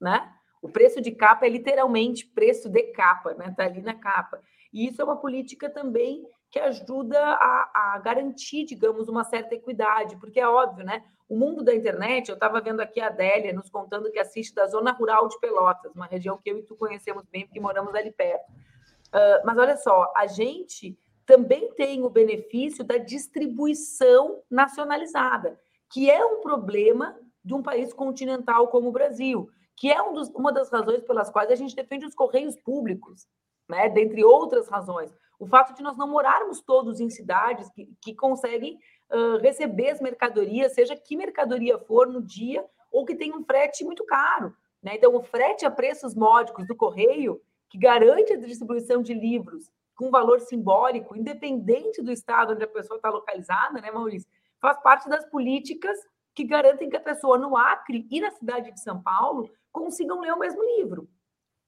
né? 0.00 0.34
O 0.62 0.68
preço 0.68 1.00
de 1.00 1.10
capa 1.10 1.46
é 1.46 1.48
literalmente 1.48 2.26
preço 2.26 2.68
de 2.68 2.82
capa, 2.92 3.34
né? 3.34 3.54
Tá 3.56 3.64
ali 3.64 3.80
na 3.80 3.94
capa. 3.94 4.40
E 4.72 4.86
isso 4.86 5.00
é 5.00 5.04
uma 5.04 5.16
política 5.16 5.68
também 5.70 6.24
que 6.50 6.58
ajuda 6.58 7.18
a, 7.18 7.94
a 7.94 7.98
garantir, 7.98 8.64
digamos, 8.64 9.08
uma 9.08 9.24
certa 9.24 9.54
equidade, 9.54 10.16
porque 10.16 10.40
é 10.40 10.48
óbvio, 10.48 10.84
né? 10.84 11.04
O 11.28 11.36
mundo 11.36 11.62
da 11.62 11.74
internet, 11.74 12.28
eu 12.28 12.34
estava 12.34 12.60
vendo 12.60 12.80
aqui 12.80 13.00
a 13.00 13.06
Adélia 13.06 13.52
nos 13.52 13.70
contando 13.70 14.10
que 14.10 14.18
assiste 14.18 14.52
da 14.54 14.66
zona 14.66 14.90
rural 14.90 15.28
de 15.28 15.38
Pelotas, 15.38 15.94
uma 15.94 16.06
região 16.06 16.36
que 16.36 16.50
eu 16.50 16.58
e 16.58 16.62
tu 16.62 16.74
conhecemos 16.74 17.24
bem, 17.30 17.46
porque 17.46 17.60
moramos 17.60 17.94
ali 17.94 18.10
perto. 18.10 18.50
Uh, 18.50 19.44
mas 19.44 19.56
olha 19.56 19.76
só, 19.76 20.12
a 20.16 20.26
gente 20.26 20.98
também 21.24 21.72
tem 21.74 22.02
o 22.02 22.10
benefício 22.10 22.82
da 22.82 22.96
distribuição 22.98 24.42
nacionalizada, 24.50 25.56
que 25.88 26.10
é 26.10 26.24
um 26.24 26.40
problema 26.40 27.16
de 27.44 27.54
um 27.54 27.62
país 27.62 27.92
continental 27.92 28.66
como 28.66 28.88
o 28.88 28.92
Brasil, 28.92 29.48
que 29.80 29.90
é 29.90 30.00
um 30.02 30.12
dos, 30.12 30.28
uma 30.34 30.52
das 30.52 30.70
razões 30.70 31.02
pelas 31.04 31.30
quais 31.30 31.50
a 31.50 31.54
gente 31.54 31.74
defende 31.74 32.04
os 32.04 32.14
correios 32.14 32.54
públicos, 32.54 33.26
né? 33.66 33.88
dentre 33.88 34.22
outras 34.22 34.68
razões. 34.68 35.10
O 35.38 35.46
fato 35.46 35.74
de 35.74 35.82
nós 35.82 35.96
não 35.96 36.06
morarmos 36.06 36.60
todos 36.60 37.00
em 37.00 37.08
cidades 37.08 37.70
que, 37.70 37.88
que 37.98 38.14
conseguem 38.14 38.78
uh, 39.10 39.38
receber 39.38 39.88
as 39.88 39.98
mercadorias, 39.98 40.74
seja 40.74 40.94
que 40.94 41.16
mercadoria 41.16 41.78
for 41.78 42.06
no 42.06 42.20
dia, 42.20 42.62
ou 42.92 43.06
que 43.06 43.14
tem 43.14 43.34
um 43.34 43.42
frete 43.42 43.82
muito 43.82 44.04
caro. 44.04 44.54
Né? 44.82 44.96
Então, 44.96 45.16
o 45.16 45.22
frete 45.22 45.64
a 45.64 45.70
preços 45.70 46.14
módicos 46.14 46.66
do 46.66 46.76
correio, 46.76 47.40
que 47.70 47.78
garante 47.78 48.34
a 48.34 48.36
distribuição 48.36 49.00
de 49.00 49.14
livros 49.14 49.70
com 49.96 50.10
valor 50.10 50.40
simbólico, 50.40 51.16
independente 51.16 52.02
do 52.02 52.12
estado 52.12 52.52
onde 52.52 52.64
a 52.64 52.68
pessoa 52.68 52.96
está 52.96 53.08
localizada, 53.08 53.80
né, 53.80 53.90
Maurício? 53.90 54.28
Faz 54.60 54.78
parte 54.82 55.08
das 55.08 55.24
políticas 55.30 55.98
que 56.34 56.44
garantem 56.44 56.90
que 56.90 56.96
a 56.96 57.00
pessoa 57.00 57.38
no 57.38 57.56
Acre 57.56 58.06
e 58.10 58.20
na 58.20 58.30
cidade 58.30 58.72
de 58.72 58.80
São 58.80 59.02
Paulo 59.02 59.50
consigam 59.72 60.20
ler 60.20 60.32
o 60.32 60.38
mesmo 60.38 60.62
livro. 60.76 61.08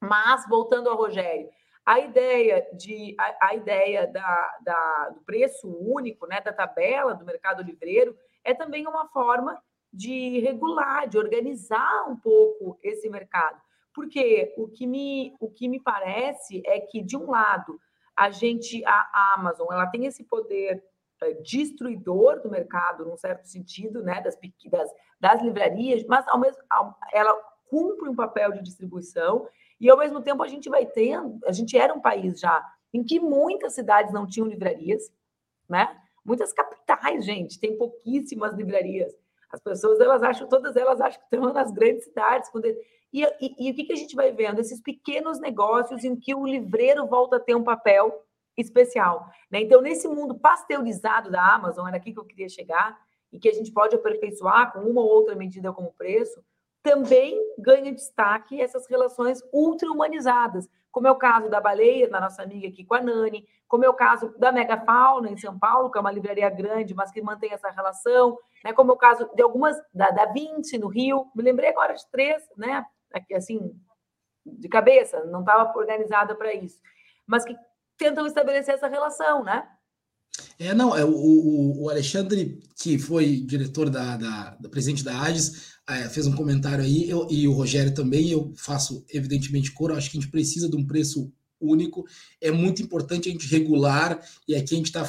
Mas, 0.00 0.46
voltando 0.48 0.88
ao 0.88 0.96
Rogério, 0.96 1.48
a 1.84 1.98
ideia, 1.98 2.66
de, 2.74 3.14
a, 3.18 3.48
a 3.48 3.54
ideia 3.54 4.06
da, 4.06 4.58
da, 4.62 5.10
do 5.10 5.20
preço 5.22 5.68
único, 5.68 6.26
né, 6.26 6.40
da 6.40 6.52
tabela 6.52 7.14
do 7.14 7.24
mercado 7.24 7.62
livreiro, 7.62 8.16
é 8.44 8.54
também 8.54 8.86
uma 8.86 9.08
forma 9.08 9.60
de 9.92 10.40
regular, 10.40 11.08
de 11.08 11.18
organizar 11.18 12.08
um 12.08 12.16
pouco 12.16 12.78
esse 12.82 13.08
mercado. 13.08 13.60
Porque 13.94 14.54
o 14.56 14.68
que 14.68 14.86
me, 14.86 15.34
o 15.38 15.50
que 15.50 15.68
me 15.68 15.80
parece 15.80 16.62
é 16.64 16.80
que, 16.80 17.02
de 17.02 17.16
um 17.16 17.30
lado, 17.30 17.78
a 18.16 18.30
gente, 18.30 18.82
a, 18.86 19.34
Amazon, 19.36 19.68
ela 19.70 19.86
tem 19.86 20.06
esse 20.06 20.24
poder 20.24 20.82
é, 21.22 21.34
destruidor 21.34 22.40
do 22.40 22.50
mercado, 22.50 23.04
num 23.04 23.16
certo 23.16 23.44
sentido, 23.44 24.02
né, 24.02 24.20
das, 24.22 24.38
das, 24.70 24.90
das 25.20 25.42
livrarias, 25.42 26.04
mas 26.06 26.26
ao 26.28 26.38
mesmo, 26.38 26.62
ela 27.12 27.34
cumpre 27.72 28.06
um 28.06 28.14
papel 28.14 28.52
de 28.52 28.60
distribuição 28.60 29.48
e 29.80 29.88
ao 29.88 29.96
mesmo 29.96 30.20
tempo 30.20 30.42
a 30.42 30.46
gente 30.46 30.68
vai 30.68 30.84
tendo, 30.84 31.40
a 31.46 31.52
gente 31.52 31.74
era 31.74 31.94
um 31.94 32.02
país 32.02 32.38
já 32.38 32.62
em 32.92 33.02
que 33.02 33.18
muitas 33.18 33.72
cidades 33.72 34.12
não 34.12 34.26
tinham 34.26 34.46
livrarias, 34.46 35.10
né? 35.66 35.98
Muitas 36.22 36.52
capitais, 36.52 37.24
gente, 37.24 37.58
tem 37.58 37.78
pouquíssimas 37.78 38.52
livrarias. 38.52 39.10
As 39.50 39.60
pessoas 39.60 39.98
elas 40.00 40.22
acham, 40.22 40.46
todas 40.46 40.76
elas 40.76 41.00
acham 41.00 41.18
que 41.18 41.34
estão 41.34 41.50
nas 41.50 41.72
grandes 41.72 42.04
cidades. 42.04 42.50
E, 43.10 43.24
e, 43.40 43.68
e 43.68 43.70
o 43.70 43.74
que, 43.74 43.84
que 43.84 43.92
a 43.94 43.96
gente 43.96 44.14
vai 44.14 44.30
vendo? 44.30 44.60
Esses 44.60 44.80
pequenos 44.80 45.40
negócios 45.40 46.04
em 46.04 46.14
que 46.14 46.34
o 46.34 46.46
livreiro 46.46 47.06
volta 47.06 47.36
a 47.36 47.40
ter 47.40 47.54
um 47.54 47.64
papel 47.64 48.22
especial. 48.56 49.30
Né? 49.50 49.62
Então, 49.62 49.80
nesse 49.80 50.06
mundo 50.06 50.34
pasteurizado 50.38 51.30
da 51.30 51.54
Amazon, 51.54 51.88
era 51.88 51.96
aqui 51.96 52.12
que 52.12 52.20
eu 52.20 52.24
queria 52.26 52.48
chegar, 52.50 53.00
e 53.32 53.38
que 53.38 53.48
a 53.48 53.52
gente 53.52 53.72
pode 53.72 53.96
aperfeiçoar 53.96 54.72
com 54.72 54.80
uma 54.80 55.00
ou 55.00 55.08
outra 55.08 55.34
medida 55.34 55.72
como 55.72 55.92
preço, 55.92 56.44
também 56.82 57.38
ganha 57.58 57.92
destaque 57.92 58.60
essas 58.60 58.86
relações 58.86 59.40
ultra-humanizadas, 59.52 60.68
como 60.90 61.06
é 61.06 61.10
o 61.10 61.16
caso 61.16 61.48
da 61.48 61.60
Baleia, 61.60 62.08
da 62.08 62.20
nossa 62.20 62.42
amiga 62.42 62.68
aqui 62.68 62.84
com 62.84 62.94
a 62.94 63.00
Nani, 63.00 63.46
como 63.66 63.84
é 63.84 63.88
o 63.88 63.94
caso 63.94 64.34
da 64.38 64.52
Megafauna 64.52 65.30
em 65.30 65.36
São 65.38 65.58
Paulo, 65.58 65.90
que 65.90 65.96
é 65.96 66.00
uma 66.00 66.12
livraria 66.12 66.50
grande, 66.50 66.94
mas 66.94 67.10
que 67.10 67.22
mantém 67.22 67.52
essa 67.52 67.70
relação, 67.70 68.36
né? 68.62 68.72
como 68.72 68.90
é 68.90 68.94
o 68.94 68.98
caso 68.98 69.30
de 69.34 69.42
algumas, 69.42 69.80
da, 69.94 70.10
da 70.10 70.26
20 70.26 70.76
no 70.76 70.88
Rio, 70.88 71.30
me 71.34 71.42
lembrei 71.42 71.70
agora 71.70 71.94
de 71.94 72.06
três, 72.10 72.42
né? 72.56 72.84
Aqui, 73.14 73.34
assim, 73.34 73.74
de 74.44 74.68
cabeça, 74.68 75.24
não 75.24 75.40
estava 75.40 75.72
organizada 75.78 76.34
para 76.34 76.52
isso, 76.52 76.78
mas 77.26 77.44
que 77.44 77.56
tentam 77.96 78.26
estabelecer 78.26 78.74
essa 78.74 78.88
relação, 78.88 79.42
né? 79.42 79.66
É, 80.58 80.74
não, 80.74 80.96
é, 80.96 81.04
o, 81.04 81.82
o 81.82 81.90
Alexandre, 81.90 82.60
que 82.76 82.98
foi 82.98 83.40
diretor 83.40 83.90
da, 83.90 84.16
da, 84.16 84.56
da 84.60 84.68
presidente 84.68 85.04
da 85.04 85.20
AGES, 85.20 85.72
é, 85.88 86.08
fez 86.08 86.26
um 86.26 86.34
comentário 86.34 86.84
aí, 86.84 87.08
eu, 87.08 87.26
e 87.30 87.46
o 87.46 87.52
Rogério 87.52 87.92
também, 87.92 88.30
eu 88.30 88.52
faço 88.56 89.04
evidentemente 89.10 89.72
coro, 89.72 89.94
acho 89.94 90.10
que 90.10 90.18
a 90.18 90.20
gente 90.20 90.30
precisa 90.30 90.68
de 90.68 90.76
um 90.76 90.86
preço 90.86 91.32
único, 91.60 92.04
é 92.40 92.50
muito 92.50 92.82
importante 92.82 93.28
a 93.28 93.32
gente 93.32 93.46
regular, 93.48 94.20
e 94.48 94.54
aqui 94.54 94.74
a 94.74 94.76
gente 94.76 94.86
está 94.86 95.04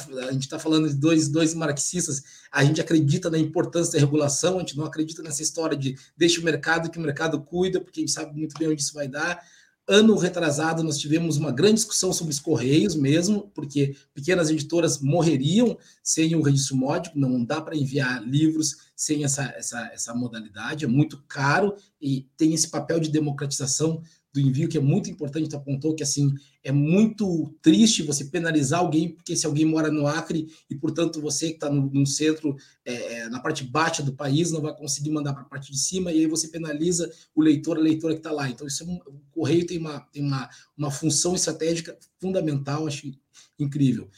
tá 0.48 0.58
falando 0.58 0.88
de 0.88 0.94
dois, 0.94 1.28
dois 1.28 1.52
marxistas, 1.52 2.22
a 2.50 2.64
gente 2.64 2.80
acredita 2.80 3.28
na 3.28 3.38
importância 3.38 3.94
da 3.94 3.98
regulação, 3.98 4.56
a 4.56 4.60
gente 4.60 4.76
não 4.76 4.84
acredita 4.84 5.22
nessa 5.22 5.42
história 5.42 5.76
de 5.76 5.96
deixa 6.16 6.40
o 6.40 6.44
mercado 6.44 6.90
que 6.90 6.98
o 6.98 7.02
mercado 7.02 7.40
cuida, 7.42 7.80
porque 7.80 8.00
a 8.00 8.02
gente 8.02 8.12
sabe 8.12 8.38
muito 8.38 8.56
bem 8.58 8.68
onde 8.68 8.82
isso 8.82 8.94
vai 8.94 9.08
dar, 9.08 9.42
Ano 9.86 10.16
retrasado, 10.16 10.82
nós 10.82 10.96
tivemos 10.96 11.36
uma 11.36 11.52
grande 11.52 11.74
discussão 11.74 12.10
sobre 12.10 12.32
os 12.32 12.40
Correios 12.40 12.94
mesmo, 12.94 13.50
porque 13.54 13.94
pequenas 14.14 14.48
editoras 14.48 14.98
morreriam 14.98 15.76
sem 16.02 16.34
o 16.34 16.40
registro 16.40 16.74
módico, 16.74 17.18
não 17.18 17.44
dá 17.44 17.60
para 17.60 17.76
enviar 17.76 18.22
livros 18.26 18.76
sem 18.96 19.24
essa, 19.24 19.42
essa, 19.56 19.90
essa 19.92 20.14
modalidade, 20.14 20.86
é 20.86 20.88
muito 20.88 21.22
caro 21.28 21.76
e 22.00 22.26
tem 22.34 22.54
esse 22.54 22.68
papel 22.68 22.98
de 22.98 23.10
democratização 23.10 24.00
do 24.34 24.40
envio, 24.40 24.68
que 24.68 24.76
é 24.76 24.80
muito 24.80 25.08
importante, 25.08 25.48
tu 25.48 25.56
apontou 25.56 25.94
que 25.94 26.02
assim 26.02 26.34
é 26.64 26.72
muito 26.72 27.54
triste 27.62 28.02
você 28.02 28.24
penalizar 28.24 28.80
alguém, 28.80 29.10
porque 29.10 29.36
se 29.36 29.46
alguém 29.46 29.64
mora 29.64 29.92
no 29.92 30.08
Acre 30.08 30.48
e, 30.68 30.74
portanto, 30.74 31.20
você 31.20 31.50
que 31.50 31.54
está 31.54 31.70
no, 31.70 31.88
no, 31.88 32.04
centro, 32.04 32.56
é, 32.84 33.20
é, 33.20 33.28
na 33.28 33.38
parte 33.38 33.62
baixa 33.62 34.02
do 34.02 34.12
país, 34.12 34.50
não 34.50 34.60
vai 34.60 34.74
conseguir 34.76 35.12
mandar 35.12 35.34
para 35.34 35.42
a 35.42 35.46
parte 35.46 35.70
de 35.70 35.78
cima, 35.78 36.10
e 36.10 36.18
aí 36.18 36.26
você 36.26 36.48
penaliza 36.48 37.08
o 37.32 37.40
leitor, 37.40 37.76
a 37.76 37.80
leitora 37.80 38.14
que 38.14 38.18
está 38.18 38.32
lá. 38.32 38.50
Então, 38.50 38.66
isso 38.66 38.82
é 38.82 38.86
um, 38.86 38.96
o 39.06 39.20
correio 39.30 39.64
tem, 39.64 39.78
uma, 39.78 40.00
tem 40.00 40.24
uma, 40.24 40.50
uma 40.76 40.90
função 40.90 41.36
estratégica 41.36 41.96
fundamental, 42.20 42.88
acho 42.88 43.08
incrível. 43.56 44.10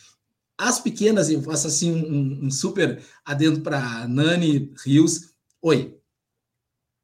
As 0.56 0.80
pequenas, 0.80 1.28
eu 1.28 1.42
faço 1.42 1.66
assim 1.66 1.92
um, 1.92 2.46
um 2.46 2.50
super 2.50 3.02
adendo 3.22 3.60
para 3.60 4.08
Nani 4.08 4.72
Rios. 4.82 5.34
Oi. 5.60 6.00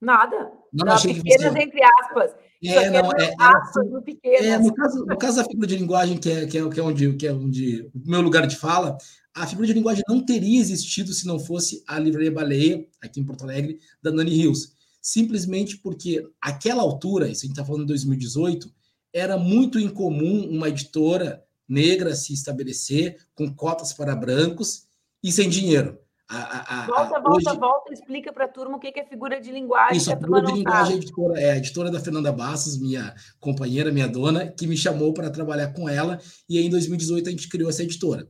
Nada. 0.01 0.51
Não, 0.73 0.87
não 0.87 0.95
achei 0.95 1.13
pequenas 1.13 1.53
que 1.53 1.53
você... 1.53 1.63
entre 1.63 1.81
aspas. 2.01 2.43
É, 2.65 2.91
não, 2.91 3.11
é, 3.13 3.25
é, 3.25 3.35
assim, 3.41 4.19
é, 4.25 4.59
no, 4.59 4.73
caso, 4.73 5.05
no 5.05 5.19
caso 5.19 5.37
da 5.37 5.45
figura 5.45 5.67
de 5.67 5.77
linguagem, 5.77 6.17
que 6.17 6.31
é, 6.31 6.47
que 6.47 6.59
é, 6.59 6.69
que 6.69 6.79
é, 6.79 6.83
onde, 6.83 7.13
que 7.15 7.27
é 7.27 7.33
onde 7.33 7.91
o 7.93 8.09
meu 8.09 8.21
lugar 8.21 8.47
de 8.47 8.57
fala, 8.57 8.97
a 9.35 9.47
figura 9.47 9.67
de 9.67 9.73
linguagem 9.73 10.05
não 10.09 10.25
teria 10.25 10.61
existido 10.61 11.13
se 11.13 11.27
não 11.27 11.41
fosse 11.41 11.83
a 11.89 11.99
Livraria 11.99 12.31
Baleia, 12.31 12.87
aqui 13.03 13.19
em 13.19 13.25
Porto 13.25 13.43
Alegre, 13.43 13.81
da 14.01 14.13
Nani 14.13 14.31
Rios. 14.31 14.75
Simplesmente 15.01 15.79
porque 15.79 16.25
aquela 16.41 16.83
altura, 16.83 17.29
isso 17.29 17.41
a 17.41 17.47
gente 17.47 17.53
está 17.53 17.65
falando 17.65 17.83
em 17.83 17.87
2018, 17.87 18.73
era 19.13 19.37
muito 19.37 19.81
incomum 19.81 20.49
uma 20.49 20.69
editora 20.69 21.43
negra 21.69 22.15
se 22.15 22.33
estabelecer 22.33 23.17
com 23.35 23.53
cotas 23.53 23.93
para 23.93 24.15
brancos 24.15 24.87
e 25.23 25.33
sem 25.33 25.49
dinheiro. 25.49 25.99
A, 26.35 26.83
a, 26.83 26.87
volta, 26.87 27.21
volta, 27.21 27.51
hoje... 27.51 27.59
volta, 27.59 27.93
explica 27.93 28.33
para 28.33 28.47
a 28.47 28.49
turma 28.49 28.77
o 28.77 28.81
que 28.81 28.99
é 28.99 29.05
figura 29.05 29.39
de 29.41 29.53
linguagem. 29.53 29.99
Isso, 29.99 30.11
a, 30.11 30.15
a 30.15 30.19
figura 30.19 30.43
de 30.43 30.53
linguagem 30.53 30.93
é 30.93 30.95
a, 30.95 30.99
editora, 30.99 31.41
é 31.41 31.51
a 31.51 31.57
editora 31.59 31.91
da 31.91 32.01
Fernanda 32.01 32.33
Bastos, 32.33 32.79
minha 32.79 33.15
companheira, 33.39 33.93
minha 33.93 34.09
dona, 34.09 34.47
que 34.47 34.67
me 34.67 34.77
chamou 34.77 35.13
para 35.13 35.29
trabalhar 35.31 35.73
com 35.75 35.89
ela, 35.89 36.19
e 36.49 36.57
aí 36.57 36.67
em 36.67 36.71
2018 36.71 37.29
a 37.29 37.33
gente 37.33 37.49
criou 37.49 37.69
essa 37.69 37.83
editora. 37.83 38.27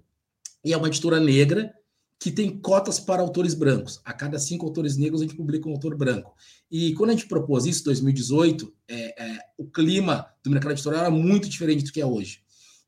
E 0.64 0.72
é 0.72 0.76
uma 0.76 0.88
editora 0.88 1.20
negra 1.20 1.72
que 2.18 2.30
tem 2.30 2.56
cotas 2.58 3.00
para 3.00 3.20
autores 3.20 3.52
brancos. 3.52 4.00
A 4.04 4.12
cada 4.12 4.38
cinco 4.38 4.66
autores 4.66 4.96
negros 4.96 5.20
a 5.20 5.24
gente 5.24 5.36
publica 5.36 5.68
um 5.68 5.72
autor 5.72 5.96
branco. 5.96 6.34
E 6.70 6.94
quando 6.94 7.10
a 7.10 7.12
gente 7.14 7.26
propôs 7.26 7.66
isso, 7.66 7.82
em 7.82 7.84
2018, 7.84 8.72
é, 8.88 9.24
é, 9.24 9.38
o 9.58 9.64
clima 9.64 10.26
do 10.42 10.50
mercado 10.50 10.72
editorial 10.72 11.02
era 11.02 11.10
muito 11.10 11.48
diferente 11.48 11.84
do 11.84 11.92
que 11.92 12.00
é 12.00 12.06
hoje. 12.06 12.40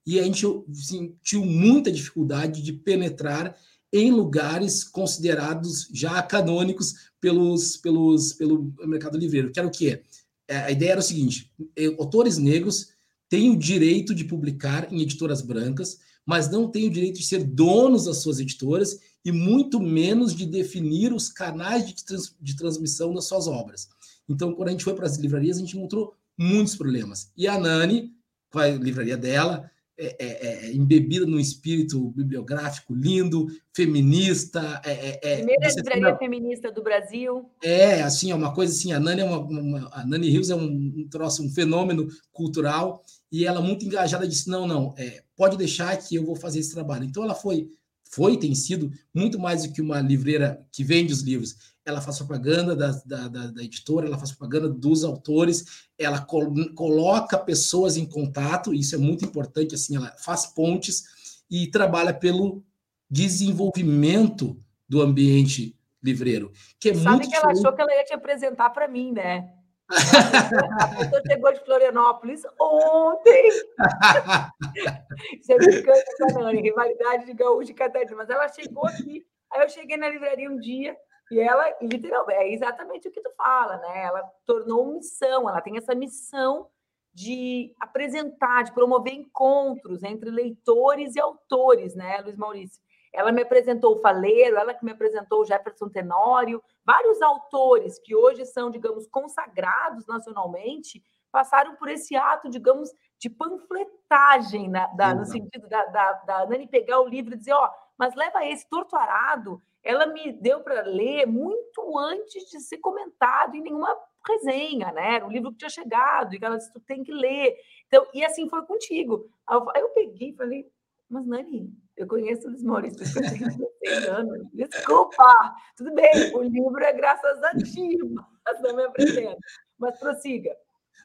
E 0.06 0.20
a 0.20 0.22
gente 0.22 0.46
sentiu 0.72 1.44
muita 1.44 1.90
dificuldade 1.90 2.62
de 2.62 2.72
penetrar 2.72 3.56
em 3.94 4.10
lugares 4.10 4.82
considerados 4.82 5.88
já 5.92 6.20
canônicos 6.20 6.94
pelos, 7.20 7.76
pelos, 7.76 8.32
pelo 8.32 8.74
mercado 8.84 9.16
livreiro. 9.16 9.52
Que 9.52 9.60
era 9.60 9.68
o 9.68 9.70
quê? 9.70 10.02
É, 10.48 10.56
a 10.56 10.70
ideia 10.72 10.90
era 10.90 11.00
o 11.00 11.02
seguinte: 11.02 11.48
autores 11.96 12.36
negros 12.36 12.88
têm 13.28 13.50
o 13.50 13.56
direito 13.56 14.12
de 14.12 14.24
publicar 14.24 14.92
em 14.92 15.00
editoras 15.00 15.40
brancas, 15.40 16.00
mas 16.26 16.50
não 16.50 16.68
têm 16.68 16.88
o 16.88 16.90
direito 16.90 17.20
de 17.20 17.24
ser 17.24 17.44
donos 17.44 18.06
das 18.06 18.18
suas 18.18 18.40
editoras 18.40 18.98
e 19.24 19.30
muito 19.30 19.78
menos 19.78 20.34
de 20.34 20.44
definir 20.44 21.12
os 21.12 21.28
canais 21.28 21.86
de, 21.86 22.04
trans, 22.04 22.34
de 22.40 22.56
transmissão 22.56 23.14
das 23.14 23.26
suas 23.26 23.46
obras. 23.46 23.88
Então, 24.28 24.54
quando 24.54 24.68
a 24.68 24.72
gente 24.72 24.84
foi 24.84 24.94
para 24.94 25.06
as 25.06 25.16
livrarias, 25.18 25.56
a 25.56 25.60
gente 25.60 25.76
encontrou 25.76 26.14
muitos 26.36 26.74
problemas. 26.74 27.30
E 27.36 27.46
a 27.46 27.56
Nani, 27.58 28.12
com 28.50 28.58
a 28.58 28.66
livraria 28.66 29.16
dela, 29.16 29.70
é, 29.96 30.16
é, 30.18 30.66
é, 30.66 30.72
embebida 30.72 31.24
num 31.24 31.38
espírito 31.38 32.10
bibliográfico 32.10 32.92
lindo, 32.92 33.46
feminista. 33.72 34.82
É, 34.84 34.90
é, 34.90 35.20
é 35.22 35.36
Primeira 35.36 35.68
livraria 35.68 36.16
feminista 36.16 36.72
do 36.72 36.82
Brasil. 36.82 37.48
É, 37.62 38.02
assim, 38.02 38.32
é 38.32 38.34
uma 38.34 38.52
coisa 38.52 38.72
assim, 38.72 38.92
a 38.92 38.98
Nani, 38.98 39.20
é 39.20 39.24
uma, 39.24 39.38
uma 39.38 39.90
a 39.92 40.04
Nani 40.04 40.28
Rios 40.28 40.50
é 40.50 40.54
um, 40.56 40.64
um 40.64 41.08
troço, 41.08 41.44
um 41.44 41.50
fenômeno 41.50 42.08
cultural, 42.32 43.04
e 43.30 43.44
ela 43.44 43.60
muito 43.60 43.84
engajada 43.84 44.26
disse, 44.26 44.48
não, 44.48 44.66
não, 44.66 44.94
pode 45.36 45.56
deixar 45.56 45.96
que 45.96 46.16
eu 46.16 46.24
vou 46.24 46.34
fazer 46.34 46.58
esse 46.58 46.72
trabalho. 46.72 47.04
Então 47.04 47.22
ela 47.22 47.34
foi, 47.34 47.68
foi 48.04 48.36
tem 48.36 48.54
sido 48.54 48.92
muito 49.12 49.38
mais 49.38 49.64
do 49.64 49.72
que 49.72 49.82
uma 49.82 50.00
livreira 50.00 50.64
que 50.70 50.84
vende 50.84 51.12
os 51.12 51.22
livros 51.22 51.74
ela 51.84 52.00
faz 52.00 52.16
propaganda 52.18 52.74
da, 52.74 52.90
da, 53.04 53.28
da, 53.28 53.46
da 53.48 53.62
editora, 53.62 54.06
ela 54.06 54.16
faz 54.16 54.32
propaganda 54.32 54.68
dos 54.68 55.04
autores, 55.04 55.86
ela 55.98 56.20
col 56.20 56.52
coloca 56.74 57.36
pessoas 57.36 57.96
em 57.96 58.06
contato, 58.06 58.72
isso 58.72 58.94
é 58.94 58.98
muito 58.98 59.24
importante, 59.24 59.74
assim, 59.74 59.96
ela 59.96 60.10
faz 60.18 60.46
pontes 60.46 61.04
e 61.50 61.66
trabalha 61.66 62.14
pelo 62.14 62.64
desenvolvimento 63.10 64.58
do 64.88 65.02
ambiente 65.02 65.76
livreiro, 66.02 66.52
que 66.80 66.90
é 66.90 66.94
Sabe 66.94 67.08
muito 67.08 67.28
que 67.28 67.36
ela 67.36 67.52
achou 67.52 67.72
que 67.72 67.82
ela 67.82 67.94
ia 67.94 68.04
te 68.04 68.14
apresentar 68.14 68.70
para 68.70 68.88
mim, 68.88 69.12
né? 69.12 69.50
A 70.80 70.96
pessoa 70.96 71.22
chegou 71.26 71.52
de 71.52 71.60
Florianópolis 71.60 72.42
ontem. 72.60 73.50
Você 75.42 75.52
é 75.52 75.56
brincando 75.56 76.40
Nani, 76.40 76.62
rivalidade 76.62 77.26
de 77.26 77.34
gaúcho 77.34 77.70
e 77.70 77.74
Catarina, 77.74 78.16
mas 78.16 78.30
ela 78.30 78.48
chegou 78.48 78.86
aqui. 78.86 79.24
Aí 79.52 79.62
eu 79.62 79.68
cheguei 79.68 79.96
na 79.96 80.08
livraria 80.08 80.50
um 80.50 80.58
dia, 80.58 80.96
e 81.30 81.38
ela, 81.38 81.64
literalmente, 81.80 82.40
é 82.40 82.52
exatamente 82.52 83.08
o 83.08 83.10
que 83.10 83.20
tu 83.20 83.30
fala, 83.36 83.76
né? 83.78 84.04
Ela 84.04 84.22
tornou 84.44 84.86
missão, 84.86 85.48
ela 85.48 85.60
tem 85.60 85.76
essa 85.76 85.94
missão 85.94 86.68
de 87.12 87.72
apresentar, 87.80 88.64
de 88.64 88.72
promover 88.72 89.12
encontros 89.12 90.02
entre 90.02 90.30
leitores 90.30 91.14
e 91.14 91.20
autores, 91.20 91.94
né, 91.94 92.20
Luiz 92.20 92.36
Maurício? 92.36 92.82
Ela 93.14 93.32
me 93.32 93.42
apresentou 93.42 93.96
o 93.96 94.00
Faleiro, 94.00 94.56
ela 94.56 94.74
que 94.74 94.84
me 94.84 94.92
apresentou 94.92 95.40
o 95.40 95.44
Jefferson 95.44 95.88
Tenório, 95.88 96.62
vários 96.84 97.22
autores 97.22 97.98
que 97.98 98.14
hoje 98.14 98.44
são, 98.44 98.70
digamos, 98.70 99.06
consagrados 99.06 100.06
nacionalmente, 100.06 101.02
passaram 101.30 101.76
por 101.76 101.88
esse 101.88 102.16
ato, 102.16 102.50
digamos, 102.50 102.90
de 103.18 103.30
panfletagem, 103.30 104.68
na, 104.68 104.86
da, 104.88 105.14
no 105.14 105.24
sentido 105.24 105.68
da, 105.68 105.84
da, 105.86 106.12
da 106.12 106.46
Nani 106.46 106.66
pegar 106.66 107.00
o 107.00 107.08
livro 107.08 107.34
e 107.34 107.38
dizer, 107.38 107.52
ó, 107.52 107.70
mas 107.96 108.14
leva 108.14 108.44
esse 108.44 108.68
torturado 108.68 109.62
ela 109.84 110.06
me 110.06 110.32
deu 110.32 110.60
para 110.60 110.80
ler 110.82 111.26
muito 111.26 111.98
antes 111.98 112.50
de 112.50 112.58
ser 112.60 112.78
comentado 112.78 113.54
em 113.54 113.60
nenhuma 113.60 113.94
resenha, 114.26 114.90
né? 114.92 115.16
Era 115.16 115.26
um 115.26 115.30
livro 115.30 115.52
que 115.52 115.58
tinha 115.58 115.68
chegado 115.68 116.34
e 116.34 116.38
ela 116.40 116.56
disse, 116.56 116.72
tu 116.72 116.80
tem 116.80 117.04
que 117.04 117.12
ler. 117.12 117.54
Então, 117.86 118.06
e 118.14 118.24
assim 118.24 118.48
foi 118.48 118.64
contigo. 118.64 119.28
Aí 119.46 119.82
eu 119.82 119.90
peguei 119.90 120.30
e 120.30 120.36
falei, 120.36 120.66
mas 121.08 121.26
Nani, 121.26 121.72
eu 121.96 122.06
conheço 122.06 122.46
o 122.46 122.50
Luiz 122.50 122.62
Maurício 122.62 122.98
desde 122.98 123.38
que 123.38 123.44
eu 123.44 123.48
tenho 123.48 123.68
16 123.82 124.08
anos. 124.08 124.48
Desculpa, 124.52 125.54
tudo 125.76 125.94
bem, 125.94 126.34
o 126.34 126.42
livro 126.42 126.82
é 126.82 126.92
graças 126.92 127.42
a 127.42 127.50
ti, 127.58 127.98
mas 128.44 128.62
não 128.62 128.76
me 128.76 128.84
apresenta. 128.84 129.36
Mas 129.78 129.98
prossiga. 129.98 130.50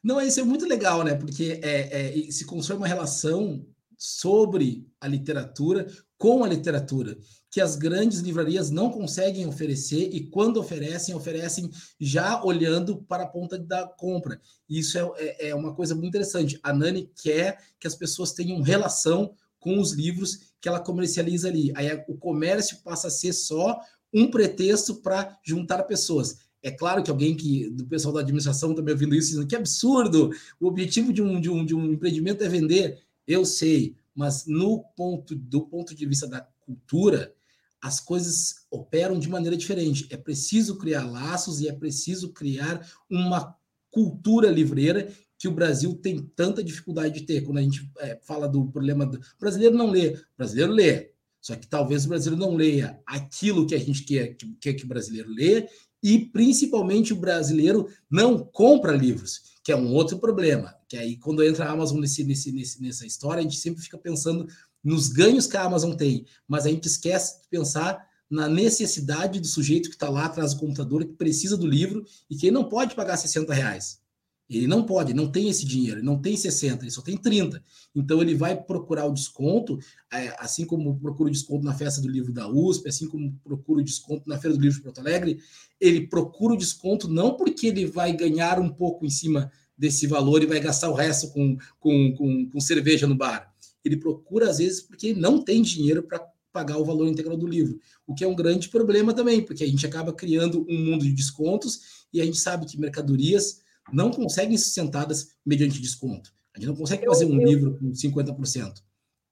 Não, 0.04 0.22
isso 0.22 0.40
é 0.40 0.44
muito 0.44 0.66
legal, 0.66 1.04
né? 1.04 1.16
Porque 1.16 1.60
é, 1.62 2.28
é, 2.28 2.32
se 2.32 2.46
constrói 2.46 2.78
uma 2.78 2.88
relação 2.88 3.66
sobre 3.98 4.88
a 5.02 5.08
literatura 5.08 5.86
com 6.18 6.44
a 6.44 6.48
literatura 6.48 7.18
que 7.52 7.60
as 7.60 7.76
grandes 7.76 8.20
livrarias 8.20 8.70
não 8.70 8.92
conseguem 8.92 9.48
oferecer 9.48 10.10
e 10.14 10.30
quando 10.30 10.58
oferecem, 10.58 11.16
oferecem 11.16 11.70
já 12.00 12.44
olhando 12.44 13.04
para 13.04 13.24
a 13.24 13.28
ponta 13.28 13.58
da 13.58 13.88
compra. 13.88 14.40
Isso 14.70 14.98
é, 14.98 15.12
é, 15.18 15.50
é 15.50 15.56
uma 15.56 15.74
coisa 15.74 15.96
muito 15.96 16.08
interessante. 16.08 16.60
A 16.62 16.72
Nani 16.72 17.12
quer 17.22 17.58
que 17.80 17.88
as 17.88 17.96
pessoas 17.96 18.34
tenham 18.34 18.62
relação 18.62 19.34
com 19.60 19.80
os 19.80 19.93
livros 19.93 20.54
que 20.62 20.67
ela 20.67 20.80
comercializa 20.80 21.48
ali. 21.48 21.72
Aí 21.76 22.04
o 22.08 22.17
comércio 22.17 22.78
passa 22.84 23.08
a 23.08 23.12
ser 23.12 23.34
só 23.34 23.80
um 24.13 24.30
pretexto 24.30 24.95
para 24.95 25.38
juntar 25.43 25.84
pessoas. 25.84 26.38
É 26.62 26.72
claro 26.72 27.04
que 27.04 27.10
alguém 27.10 27.36
que 27.36 27.69
do 27.69 27.86
pessoal 27.86 28.13
da 28.13 28.19
administração 28.19 28.76
também 28.76 28.93
ouvindo 28.93 29.15
isso 29.15 29.30
dizendo 29.30 29.48
que 29.48 29.56
absurdo, 29.56 30.32
o 30.60 30.67
objetivo 30.67 31.13
de 31.13 31.22
um, 31.22 31.39
de 31.39 31.50
um, 31.50 31.65
de 31.65 31.74
um 31.74 31.93
empreendimento 31.93 32.43
é 32.43 32.50
vender. 32.50 33.00
Eu 33.26 33.45
sei, 33.45 33.95
mas 34.13 34.45
no 34.45 34.84
ponto 34.95 35.36
do 35.36 35.62
ponto 35.62 35.95
de 35.95 36.06
vista 36.06 36.28
da 36.28 36.41
cultura, 36.60 37.34
as 37.82 38.00
coisas 38.00 38.65
operam 38.69 39.17
de 39.17 39.30
maneira 39.30 39.56
diferente. 39.56 40.08
É 40.10 40.17
preciso 40.17 40.78
criar 40.78 41.10
laços 41.10 41.62
e 41.62 41.69
é 41.69 41.74
preciso 41.74 42.34
criar 42.34 42.86
uma 43.10 43.56
cultura 43.89 44.50
livreira 44.50 45.12
que 45.39 45.47
o 45.47 45.54
Brasil 45.54 45.95
tem 45.95 46.21
tanta 46.36 46.62
dificuldade 46.62 47.21
de 47.21 47.25
ter. 47.25 47.41
Quando 47.41 47.60
a 47.60 47.62
gente 47.62 47.89
é, 47.99 48.19
fala 48.21 48.47
do 48.47 48.67
problema 48.67 49.06
do 49.06 49.17
o 49.17 49.39
brasileiro 49.39 49.75
não 49.75 49.89
lê, 49.89 50.10
o 50.10 50.38
brasileiro 50.38 50.73
lê. 50.73 51.12
Só 51.41 51.56
que 51.56 51.65
talvez 51.65 52.06
o 52.06 52.10
brasileiro 52.10 52.45
não 52.45 52.54
leia 52.54 52.99
aquilo 53.06 53.65
que 53.65 53.73
a 53.73 53.80
gente 53.80 54.04
quer 54.04 54.36
que, 54.36 54.45
quer 54.60 54.73
que 54.73 54.84
o 54.84 54.88
brasileiro 54.88 55.30
lê 55.32 55.69
e 56.04 56.19
principalmente 56.19 57.13
o 57.13 57.15
brasileiro 57.15 57.88
não 58.12 58.38
compra 58.38 58.91
livros, 58.91 59.41
que 59.63 59.71
é 59.71 59.75
um 59.75 59.93
outro 59.93 60.19
problema. 60.19 60.75
Que 60.89 60.97
aí 60.97 61.15
quando 61.15 61.41
entra 61.41 61.65
a 61.65 61.71
Amazon 61.71 62.02
nesse, 62.02 62.25
nesse, 62.25 62.52
nesse, 62.52 62.82
nessa 62.82 63.06
história, 63.06 63.39
a 63.39 63.43
gente 63.43 63.58
sempre 63.58 63.82
fica 63.82 63.97
pensando 63.97 64.45
nos 64.84 65.08
ganhos 65.08 65.47
que 65.47 65.56
a 65.56 65.63
Amazon 65.63 65.93
tem, 65.93 66.25
mas 66.45 66.65
a 66.65 66.69
gente 66.69 66.86
esquece 66.86 67.41
de 67.41 67.47
pensar 67.47 68.06
na 68.30 68.47
necessidade 68.47 69.39
do 69.39 69.47
sujeito 69.47 69.89
que 69.89 69.95
está 69.95 70.10
lá 70.10 70.25
atrás 70.25 70.54
do 70.54 70.60
computador, 70.60 71.06
que 71.06 71.13
precisa 71.13 71.58
do 71.58 71.65
livro 71.65 72.06
e 72.30 72.36
que 72.36 72.52
não 72.52 72.67
pode 72.67 72.95
pagar 72.95 73.17
60 73.17 73.54
reais. 73.54 74.02
Ele 74.50 74.66
não 74.66 74.84
pode, 74.84 75.14
não 75.14 75.32
tem 75.32 75.48
esse 75.48 75.64
dinheiro, 75.64 76.00
ele 76.00 76.06
não 76.06 76.20
tem 76.20 76.36
60, 76.36 76.84
ele 76.84 76.92
só 76.92 77.02
tem 77.02 77.16
30. 77.16 77.64
Então 77.94 78.20
ele 78.20 78.34
vai 78.34 78.60
procurar 78.60 79.06
o 79.06 79.14
desconto, 79.14 79.78
é, 80.12 80.36
assim 80.40 80.66
como 80.66 80.98
procura 81.00 81.30
o 81.30 81.32
desconto 81.32 81.64
na 81.64 81.74
festa 81.74 82.02
do 82.02 82.08
livro 82.08 82.34
da 82.34 82.50
USP, 82.50 82.90
assim 82.90 83.08
como 83.08 83.32
procura 83.44 83.82
o 83.82 83.84
desconto 83.84 84.28
na 84.28 84.40
Feira 84.40 84.58
do 84.58 84.62
Livro 84.62 84.78
de 84.78 84.84
Porto 84.84 85.00
Alegre, 85.00 85.40
ele 85.80 86.08
procura 86.08 86.56
o 86.56 86.58
desconto 86.58 87.08
não 87.08 87.38
porque 87.38 87.68
ele 87.68 87.86
vai 87.86 88.12
ganhar 88.12 88.60
um 88.60 88.70
pouco 88.70 89.06
em 89.06 89.10
cima 89.10 89.52
desse 89.78 90.08
valor 90.08 90.42
e 90.42 90.48
vai 90.48 90.60
gastar 90.60 90.90
o 90.90 90.96
resto 90.96 91.30
com, 91.32 91.56
com, 91.80 92.14
com, 92.16 92.50
com 92.50 92.60
cerveja 92.60 93.06
no 93.06 93.16
bar. 93.16 93.54
Ele 93.86 93.98
procura, 93.98 94.50
às 94.50 94.58
vezes, 94.58 94.82
porque 94.82 95.14
não 95.14 95.44
tem 95.44 95.62
dinheiro 95.62 96.04
para 96.04 96.20
pagar 96.52 96.78
o 96.78 96.84
valor 96.84 97.08
integral 97.08 97.38
do 97.38 97.48
livro, 97.48 97.80
o 98.08 98.16
que 98.16 98.24
é 98.24 98.28
um 98.28 98.36
grande 98.36 98.68
problema 98.70 99.14
também, 99.14 99.46
porque 99.46 99.64
a 99.64 99.68
gente 99.68 99.86
acaba 99.86 100.12
criando 100.12 100.66
um 100.68 100.78
mundo 100.84 101.06
de 101.06 101.14
descontos 101.14 102.08
e 102.12 102.20
a 102.20 102.26
gente 102.26 102.40
sabe 102.40 102.66
que 102.66 102.80
mercadorias 102.80 103.62
não 103.91 104.12
conseguem 104.12 104.58
ser 104.58 104.65
sustentadas 104.65 105.36
mediante 105.45 105.82
desconto. 105.82 106.32
A 106.56 106.60
gente 106.60 106.69
não 106.69 106.75
consegue 106.75 107.06
fazer 107.06 107.25
um 107.25 107.39
eu, 107.39 107.47
livro 107.47 107.78
com 107.78 107.91
50%. 107.91 108.84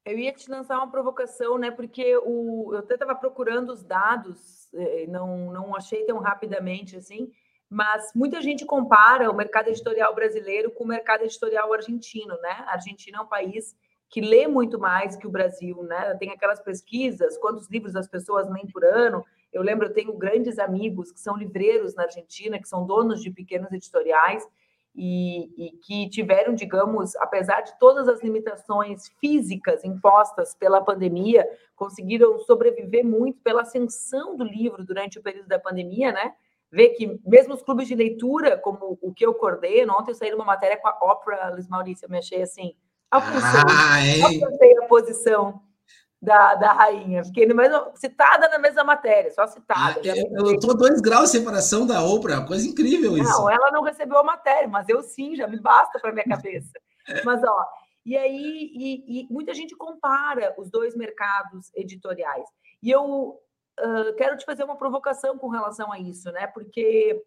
Eu 0.05 0.17
ia 0.17 0.31
te 0.31 0.49
lançar 0.49 0.77
uma 0.77 0.89
provocação, 0.89 1.57
né? 1.57 1.71
Porque 1.71 2.17
o, 2.17 2.73
eu 2.73 2.79
até 2.79 2.93
estava 2.93 3.15
procurando 3.15 3.71
os 3.71 3.83
dados, 3.83 4.67
eh, 4.73 5.05
não, 5.07 5.51
não 5.51 5.75
achei 5.75 6.05
tão 6.05 6.19
rapidamente 6.19 6.95
assim, 6.95 7.29
mas 7.69 8.11
muita 8.15 8.41
gente 8.41 8.65
compara 8.65 9.29
o 9.29 9.35
mercado 9.35 9.67
editorial 9.67 10.15
brasileiro 10.15 10.71
com 10.71 10.85
o 10.85 10.87
mercado 10.87 11.23
editorial 11.23 11.73
argentino, 11.73 12.39
né? 12.41 12.63
A 12.67 12.73
Argentina 12.73 13.17
é 13.17 13.21
um 13.21 13.27
país 13.27 13.75
que 14.09 14.21
lê 14.21 14.47
muito 14.47 14.79
mais 14.79 15.17
que 15.17 15.27
o 15.27 15.29
Brasil, 15.29 15.83
né? 15.83 16.15
Tem 16.15 16.29
aquelas 16.29 16.61
pesquisas, 16.61 17.37
quantos 17.37 17.69
livros 17.69 17.95
as 17.95 18.07
pessoas 18.07 18.49
leem 18.49 18.67
por 18.67 18.85
ano. 18.85 19.25
Eu 19.57 19.63
lembro, 19.63 19.87
eu 19.87 19.93
tenho 19.93 20.13
grandes 20.13 20.59
amigos 20.59 21.11
que 21.11 21.19
são 21.19 21.35
livreiros 21.35 21.95
na 21.95 22.03
Argentina, 22.03 22.59
que 22.59 22.67
são 22.67 22.85
donos 22.85 23.21
de 23.21 23.31
pequenos 23.31 23.71
editoriais 23.71 24.47
e, 24.95 25.49
e 25.57 25.71
que 25.77 26.09
tiveram, 26.09 26.53
digamos, 26.53 27.15
apesar 27.17 27.61
de 27.61 27.77
todas 27.79 28.07
as 28.07 28.21
limitações 28.23 29.09
físicas 29.19 29.83
impostas 29.83 30.55
pela 30.55 30.81
pandemia, 30.81 31.47
conseguiram 31.75 32.39
sobreviver 32.39 33.05
muito 33.05 33.41
pela 33.41 33.61
ascensão 33.61 34.35
do 34.35 34.43
livro 34.43 34.83
durante 34.83 35.19
o 35.19 35.21
período 35.23 35.47
da 35.47 35.59
pandemia, 35.59 36.11
né? 36.11 36.33
ver 36.71 36.89
que 36.89 37.19
mesmo 37.25 37.53
os 37.53 37.61
clubes 37.61 37.87
de 37.87 37.95
leitura, 37.95 38.57
como 38.57 38.97
o 39.01 39.13
que 39.13 39.25
eu 39.25 39.33
coordeno, 39.33 39.93
ontem 39.93 40.11
eu 40.11 40.15
saí 40.15 40.31
numa 40.31 40.45
matéria 40.45 40.77
com 40.77 40.87
a 40.87 40.97
Ópera, 41.01 41.49
Luiz 41.49 41.67
Maurício, 41.67 42.05
eu 42.05 42.09
me 42.09 42.17
achei 42.17 42.41
assim, 42.41 42.75
alcançou, 43.09 43.61
ah, 43.69 44.05
é. 44.05 44.83
a 44.83 44.87
posição 44.87 45.61
da, 46.21 46.55
da 46.55 46.73
rainha, 46.73 47.23
fiquei 47.23 47.45
no 47.45 47.55
mesmo, 47.55 47.91
citada 47.95 48.49
na 48.49 48.57
mesma 48.57 48.83
matéria, 48.83 49.31
só 49.31 49.45
citada. 49.45 49.99
Ah, 49.99 50.17
eu 50.31 50.51
estou 50.51 50.75
dois 50.75 50.99
graus 50.99 51.31
de 51.31 51.37
separação 51.37 51.85
da 51.85 52.03
Oprah, 52.03 52.45
coisa 52.45 52.67
incrível 52.67 53.17
isso. 53.17 53.29
Não, 53.29 53.49
ela 53.49 53.71
não 53.71 53.83
recebeu 53.83 54.17
a 54.17 54.23
matéria, 54.23 54.67
mas 54.67 54.89
eu 54.89 55.01
sim, 55.03 55.35
já 55.35 55.47
me 55.47 55.59
basta 55.59 55.99
para 55.99 56.11
minha 56.11 56.25
cabeça. 56.27 56.73
mas, 57.23 57.43
ó, 57.43 57.65
e 58.05 58.17
aí, 58.17 58.71
e, 58.73 59.21
e 59.21 59.27
muita 59.31 59.53
gente 59.53 59.75
compara 59.75 60.55
os 60.57 60.71
dois 60.71 60.95
mercados 60.95 61.71
editoriais. 61.75 62.47
E 62.81 62.89
eu 62.89 63.39
uh, 63.79 64.15
quero 64.17 64.37
te 64.37 64.45
fazer 64.45 64.63
uma 64.63 64.77
provocação 64.77 65.37
com 65.37 65.49
relação 65.49 65.91
a 65.91 65.99
isso, 65.99 66.31
né? 66.31 66.47
Porque 66.47 67.23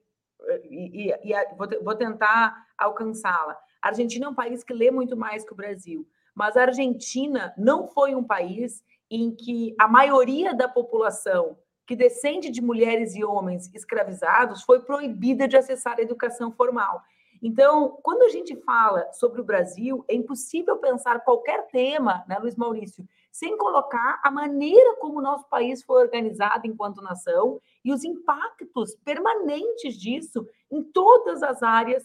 e, 0.65 1.11
e, 1.11 1.33
e 1.33 1.55
vou, 1.57 1.69
vou 1.83 1.95
tentar 1.95 2.67
alcançá-la. 2.77 3.59
A 3.83 3.89
Argentina 3.89 4.27
é 4.27 4.29
um 4.29 4.35
país 4.35 4.65
que 4.65 4.73
lê 4.73 4.91
muito 4.91 5.17
mais 5.17 5.45
que 5.45 5.53
o 5.53 5.57
Brasil, 5.57 6.07
mas 6.35 6.57
a 6.57 6.63
Argentina 6.63 7.53
não 7.57 7.87
foi 7.87 8.15
um 8.15 8.25
país 8.25 8.83
em 9.11 9.31
que 9.31 9.75
a 9.79 9.89
maioria 9.89 10.55
da 10.55 10.69
população 10.69 11.59
que 11.87 11.97
descende 11.97 12.51
de 12.51 12.63
mulheres 12.63 13.17
e 13.17 13.25
homens 13.25 13.69
escravizados 13.75 14.63
foi 14.63 14.81
proibida 14.81 15.49
de 15.49 15.57
acessar 15.57 15.99
a 15.99 16.03
educação 16.03 16.53
formal. 16.53 17.03
Então, 17.43 17.99
quando 18.03 18.23
a 18.23 18.29
gente 18.29 18.55
fala 18.63 19.11
sobre 19.13 19.41
o 19.41 19.45
Brasil, 19.45 20.05
é 20.07 20.15
impossível 20.15 20.77
pensar 20.77 21.25
qualquer 21.25 21.67
tema, 21.69 22.25
né, 22.29 22.39
Luiz 22.39 22.55
Maurício, 22.55 23.05
sem 23.33 23.57
colocar 23.57 24.21
a 24.23 24.31
maneira 24.31 24.97
como 24.97 25.19
o 25.19 25.23
nosso 25.23 25.49
país 25.49 25.83
foi 25.83 26.03
organizado 26.03 26.67
enquanto 26.67 27.03
nação 27.03 27.61
e 27.85 27.93
os 27.93 28.05
impactos 28.05 28.95
permanentes 28.97 29.97
disso 29.97 30.47
em 30.71 30.83
todas 30.83 31.43
as 31.43 31.63
áreas 31.63 32.05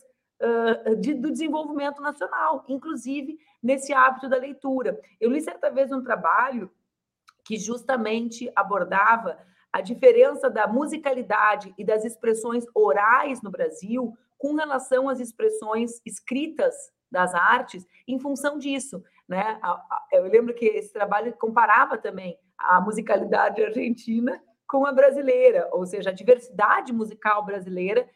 de, 1.00 1.14
do 1.14 1.32
desenvolvimento 1.32 2.02
nacional, 2.02 2.64
inclusive 2.68 3.38
nesse 3.62 3.94
hábito 3.94 4.28
da 4.28 4.38
leitura. 4.38 5.00
Eu 5.20 5.32
li 5.32 5.42
certa 5.42 5.70
vez 5.70 5.92
um 5.92 6.04
trabalho 6.04 6.70
que 7.44 7.58
justamente 7.58 8.52
abordava 8.56 9.38
a 9.72 9.82
diferença 9.82 10.50
da 10.50 10.68
musicalidade 10.68 11.74
e 11.78 11.84
das 11.84 12.06
expressões 12.06 12.66
orais 12.74 13.42
no 13.42 13.52
Brasil 13.52 14.18
com 14.38 14.56
relação 14.56 15.10
às 15.10 15.20
expressões 15.20 16.02
escritas 16.06 16.74
das 17.12 17.34
artes 17.34 17.86
em 18.08 18.20
função 18.20 18.58
disso. 18.58 19.04
Né? 19.28 19.60
Eu 20.12 20.24
lembro 20.24 20.54
que 20.54 20.66
esse 20.66 20.92
trabalho 20.92 21.34
comparava 21.34 21.98
também 21.98 22.38
a 22.58 22.80
musicalidade 22.80 23.64
argentina 23.64 24.42
com 24.68 24.86
a 24.86 24.92
brasileira, 24.92 25.70
ou 25.72 25.86
seja, 25.86 26.10
a 26.10 26.14
diversidade 26.14 26.92
musical 26.92 27.46
brasileira 27.46 28.10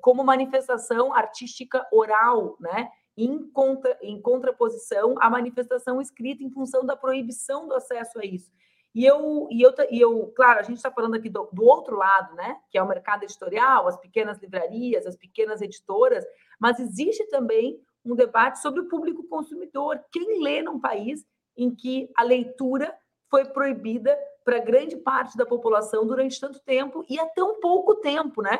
como 0.00 0.24
manifestação 0.24 1.12
artística 1.14 1.86
oral, 1.92 2.56
né? 2.60 2.90
Em, 3.16 3.50
contra, 3.50 3.98
em 4.00 4.20
contraposição 4.20 5.14
à 5.20 5.28
manifestação 5.28 6.00
escrita 6.00 6.42
em 6.42 6.50
função 6.50 6.86
da 6.86 6.96
proibição 6.96 7.68
do 7.68 7.74
acesso 7.74 8.18
a 8.18 8.24
isso. 8.24 8.50
E 8.94 9.04
eu, 9.04 9.46
e 9.50 9.62
eu, 9.62 9.72
e 9.90 10.00
eu 10.00 10.32
claro, 10.34 10.58
a 10.58 10.62
gente 10.62 10.76
está 10.76 10.90
falando 10.90 11.14
aqui 11.14 11.28
do, 11.28 11.48
do, 11.52 11.64
outro 11.64 11.96
lado, 11.96 12.34
né? 12.34 12.58
Que 12.70 12.78
é 12.78 12.82
o 12.82 12.88
mercado 12.88 13.22
editorial, 13.22 13.86
as 13.86 13.96
pequenas 13.98 14.38
livrarias, 14.38 15.06
as 15.06 15.16
pequenas 15.16 15.60
editoras, 15.60 16.24
mas 16.58 16.80
existe 16.80 17.24
também 17.28 17.80
um 18.04 18.14
debate 18.14 18.60
sobre 18.60 18.80
o 18.80 18.88
público 18.88 19.22
consumidor. 19.28 20.00
Quem 20.10 20.42
lê 20.42 20.62
num 20.62 20.80
país 20.80 21.24
em 21.56 21.74
que 21.74 22.10
a 22.16 22.22
leitura 22.22 22.96
foi 23.28 23.44
proibida 23.44 24.18
para 24.44 24.58
grande 24.58 24.96
parte 24.96 25.36
da 25.36 25.46
população 25.46 26.06
durante 26.06 26.40
tanto 26.40 26.58
tempo 26.60 27.04
e 27.08 27.20
há 27.20 27.26
tão 27.26 27.60
pouco 27.60 27.96
tempo, 27.96 28.42
né? 28.42 28.58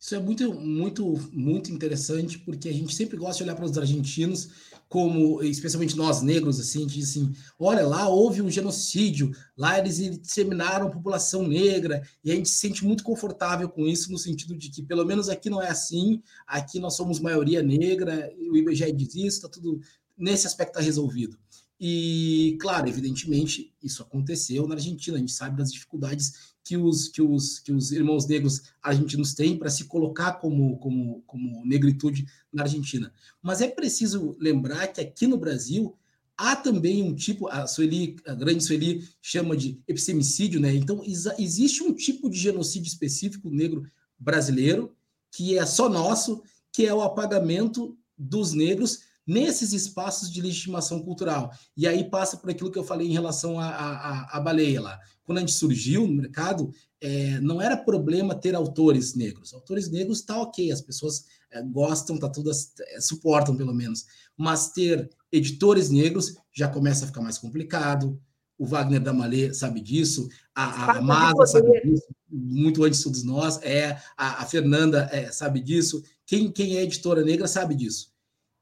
Isso 0.00 0.14
é 0.14 0.20
muito, 0.20 0.54
muito, 0.54 1.28
muito 1.32 1.72
interessante, 1.72 2.38
porque 2.38 2.68
a 2.68 2.72
gente 2.72 2.94
sempre 2.94 3.16
gosta 3.16 3.38
de 3.38 3.42
olhar 3.42 3.56
para 3.56 3.64
os 3.64 3.76
argentinos 3.76 4.48
como, 4.88 5.42
especialmente 5.42 5.96
nós 5.96 6.22
negros, 6.22 6.60
assim, 6.60 6.86
diz 6.86 7.10
assim, 7.10 7.32
olha, 7.58 7.86
lá 7.86 8.08
houve 8.08 8.40
um 8.40 8.50
genocídio, 8.50 9.32
lá 9.56 9.78
eles 9.78 9.98
disseminaram 10.20 10.86
a 10.86 10.90
população 10.90 11.46
negra, 11.46 12.02
e 12.24 12.30
a 12.30 12.34
gente 12.34 12.48
se 12.48 12.56
sente 12.58 12.84
muito 12.84 13.02
confortável 13.02 13.68
com 13.68 13.86
isso, 13.86 14.10
no 14.10 14.18
sentido 14.18 14.56
de 14.56 14.70
que, 14.70 14.82
pelo 14.82 15.04
menos 15.04 15.28
aqui 15.28 15.50
não 15.50 15.60
é 15.60 15.68
assim, 15.68 16.22
aqui 16.46 16.78
nós 16.78 16.94
somos 16.94 17.18
maioria 17.20 17.62
negra, 17.62 18.32
o 18.50 18.56
IBGE 18.56 18.92
diz 18.92 19.14
isso, 19.14 19.36
está 19.38 19.48
tudo, 19.48 19.80
nesse 20.16 20.46
aspecto 20.46 20.70
está 20.70 20.80
resolvido. 20.80 21.36
E, 21.80 22.56
claro, 22.60 22.88
evidentemente, 22.88 23.72
isso 23.82 24.02
aconteceu 24.02 24.66
na 24.66 24.74
Argentina, 24.74 25.16
a 25.16 25.20
gente 25.20 25.32
sabe 25.32 25.56
das 25.56 25.72
dificuldades 25.72 26.56
que 26.68 26.76
os, 26.76 27.08
que 27.08 27.22
os, 27.22 27.60
que 27.60 27.72
os 27.72 27.92
irmãos 27.92 28.26
negros 28.26 28.64
argentinos 28.82 29.32
têm 29.32 29.56
para 29.56 29.70
se 29.70 29.84
colocar 29.84 30.32
como, 30.32 30.76
como, 30.76 31.22
como 31.26 31.64
negritude 31.64 32.26
na 32.52 32.64
Argentina. 32.64 33.10
Mas 33.40 33.62
é 33.62 33.68
preciso 33.68 34.36
lembrar 34.38 34.86
que 34.88 35.00
aqui 35.00 35.26
no 35.26 35.38
Brasil 35.38 35.96
há 36.36 36.54
também 36.54 37.02
um 37.02 37.14
tipo, 37.14 37.48
a 37.48 37.66
Sueli, 37.66 38.16
a 38.26 38.34
grande 38.34 38.62
Sueli 38.62 39.08
chama 39.22 39.56
de 39.56 39.80
epistemicídio, 39.88 40.60
né? 40.60 40.74
Então, 40.74 41.02
existe 41.38 41.82
um 41.82 41.94
tipo 41.94 42.28
de 42.28 42.38
genocídio 42.38 42.88
específico 42.88 43.48
negro 43.48 43.90
brasileiro, 44.18 44.94
que 45.30 45.56
é 45.56 45.64
só 45.64 45.88
nosso, 45.88 46.42
que 46.70 46.84
é 46.84 46.92
o 46.92 47.00
apagamento 47.00 47.96
dos 48.14 48.52
negros 48.52 49.04
nesses 49.28 49.74
espaços 49.74 50.32
de 50.32 50.40
legitimação 50.40 51.02
cultural. 51.02 51.52
E 51.76 51.86
aí 51.86 52.08
passa 52.08 52.38
por 52.38 52.48
aquilo 52.48 52.72
que 52.72 52.78
eu 52.78 52.84
falei 52.84 53.06
em 53.06 53.12
relação 53.12 53.60
à 53.60 54.40
baleia 54.42 54.80
lá. 54.80 54.98
Quando 55.22 55.36
a 55.36 55.40
gente 55.42 55.52
surgiu 55.52 56.06
no 56.06 56.14
mercado, 56.14 56.72
é, 56.98 57.38
não 57.40 57.60
era 57.60 57.76
problema 57.76 58.34
ter 58.34 58.54
autores 58.54 59.14
negros. 59.14 59.52
Autores 59.52 59.90
negros 59.90 60.22
tá 60.22 60.40
ok, 60.40 60.72
as 60.72 60.80
pessoas 60.80 61.26
é, 61.50 61.62
gostam, 61.62 62.18
tá 62.18 62.30
todas 62.30 62.72
é, 62.80 63.00
suportam 63.02 63.54
pelo 63.54 63.74
menos. 63.74 64.06
Mas 64.34 64.70
ter 64.70 65.10
editores 65.30 65.90
negros 65.90 66.34
já 66.50 66.66
começa 66.66 67.04
a 67.04 67.08
ficar 67.08 67.20
mais 67.20 67.36
complicado. 67.36 68.18
O 68.56 68.66
Wagner 68.66 69.00
da 69.00 69.12
Malê 69.12 69.52
sabe 69.52 69.80
disso, 69.80 70.26
a, 70.52 70.98
a 70.98 71.46
sabe 71.46 71.80
disso, 71.82 72.06
muito 72.28 72.82
antes 72.82 72.98
de 72.98 73.04
todos 73.04 73.22
nós. 73.22 73.60
É 73.62 74.00
a, 74.16 74.42
a 74.42 74.46
Fernanda 74.46 75.08
é, 75.12 75.30
sabe 75.30 75.60
disso. 75.60 76.02
Quem, 76.26 76.50
quem 76.50 76.78
é 76.78 76.82
editora 76.82 77.22
negra 77.22 77.46
sabe 77.46 77.74
disso. 77.74 78.10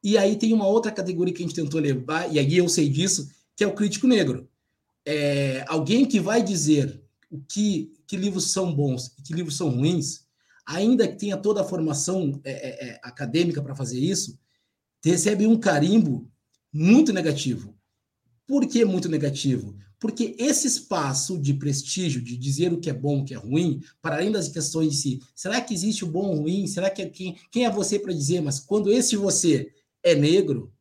E 0.07 0.17
aí 0.17 0.37
tem 0.37 0.53
uma 0.53 0.69
outra 0.69 0.93
categoria 0.93 1.35
que 1.35 1.43
a 1.43 1.47
gente 1.47 1.57
tentou 1.57 1.81
levar, 1.81 2.33
e 2.33 2.39
aí 2.39 2.57
eu 2.57 2.69
sei 2.69 2.89
disso, 2.89 3.29
que 3.57 3.65
é 3.65 3.67
o 3.67 3.75
crítico 3.75 4.07
negro. 4.07 4.49
É, 5.05 5.65
alguém 5.67 6.07
que 6.07 6.21
vai 6.21 6.41
dizer 6.41 7.03
o 7.29 7.41
que, 7.41 7.93
que 8.07 8.17
livros 8.17 8.53
são 8.53 8.73
bons 8.73 9.13
e 9.19 9.23
que 9.23 9.35
livros 9.35 9.57
são 9.57 9.69
ruins, 9.69 10.21
ainda 10.65 11.09
que 11.09 11.17
tenha 11.17 11.37
toda 11.37 11.61
a 11.61 11.65
formação 11.65 12.41
é, 12.45 12.53
é, 12.53 12.89
é 12.89 13.01
acadêmica 13.03 13.61
para 13.61 13.75
fazer 13.75 13.99
isso, 13.99 14.39
recebe 15.05 15.45
um 15.45 15.59
carimbo 15.59 16.31
muito 16.73 17.13
negativo. 17.13 17.77
Por 18.47 18.65
que 18.65 18.85
muito 18.85 19.09
negativo? 19.09 19.77
Porque 19.99 20.37
esse 20.39 20.69
espaço 20.69 21.37
de 21.37 21.53
prestígio, 21.53 22.23
de 22.23 22.37
dizer 22.37 22.73
o 22.73 22.79
que 22.79 22.89
é 22.89 22.95
bom, 22.95 23.23
o 23.23 23.25
que 23.25 23.35
é 23.35 23.39
ruim, 23.39 23.83
para 24.01 24.19
além 24.19 24.31
das 24.31 24.47
questões 24.47 25.03
de 25.03 25.21
será 25.35 25.61
que 25.61 25.75
existe 25.75 26.05
o 26.05 26.09
bom 26.09 26.29
ou 26.29 26.43
ruim? 26.43 26.69
Será 26.69 26.91
que 26.91 27.03
é 27.03 27.09
quem, 27.09 27.37
quem 27.51 27.65
é 27.65 27.71
você 27.71 27.99
para 27.99 28.13
dizer? 28.13 28.41
Mas 28.41 28.61
quando 28.61 28.93
esse 28.93 29.17
você 29.17 29.73
é 30.07 30.15
negro, 30.15 30.73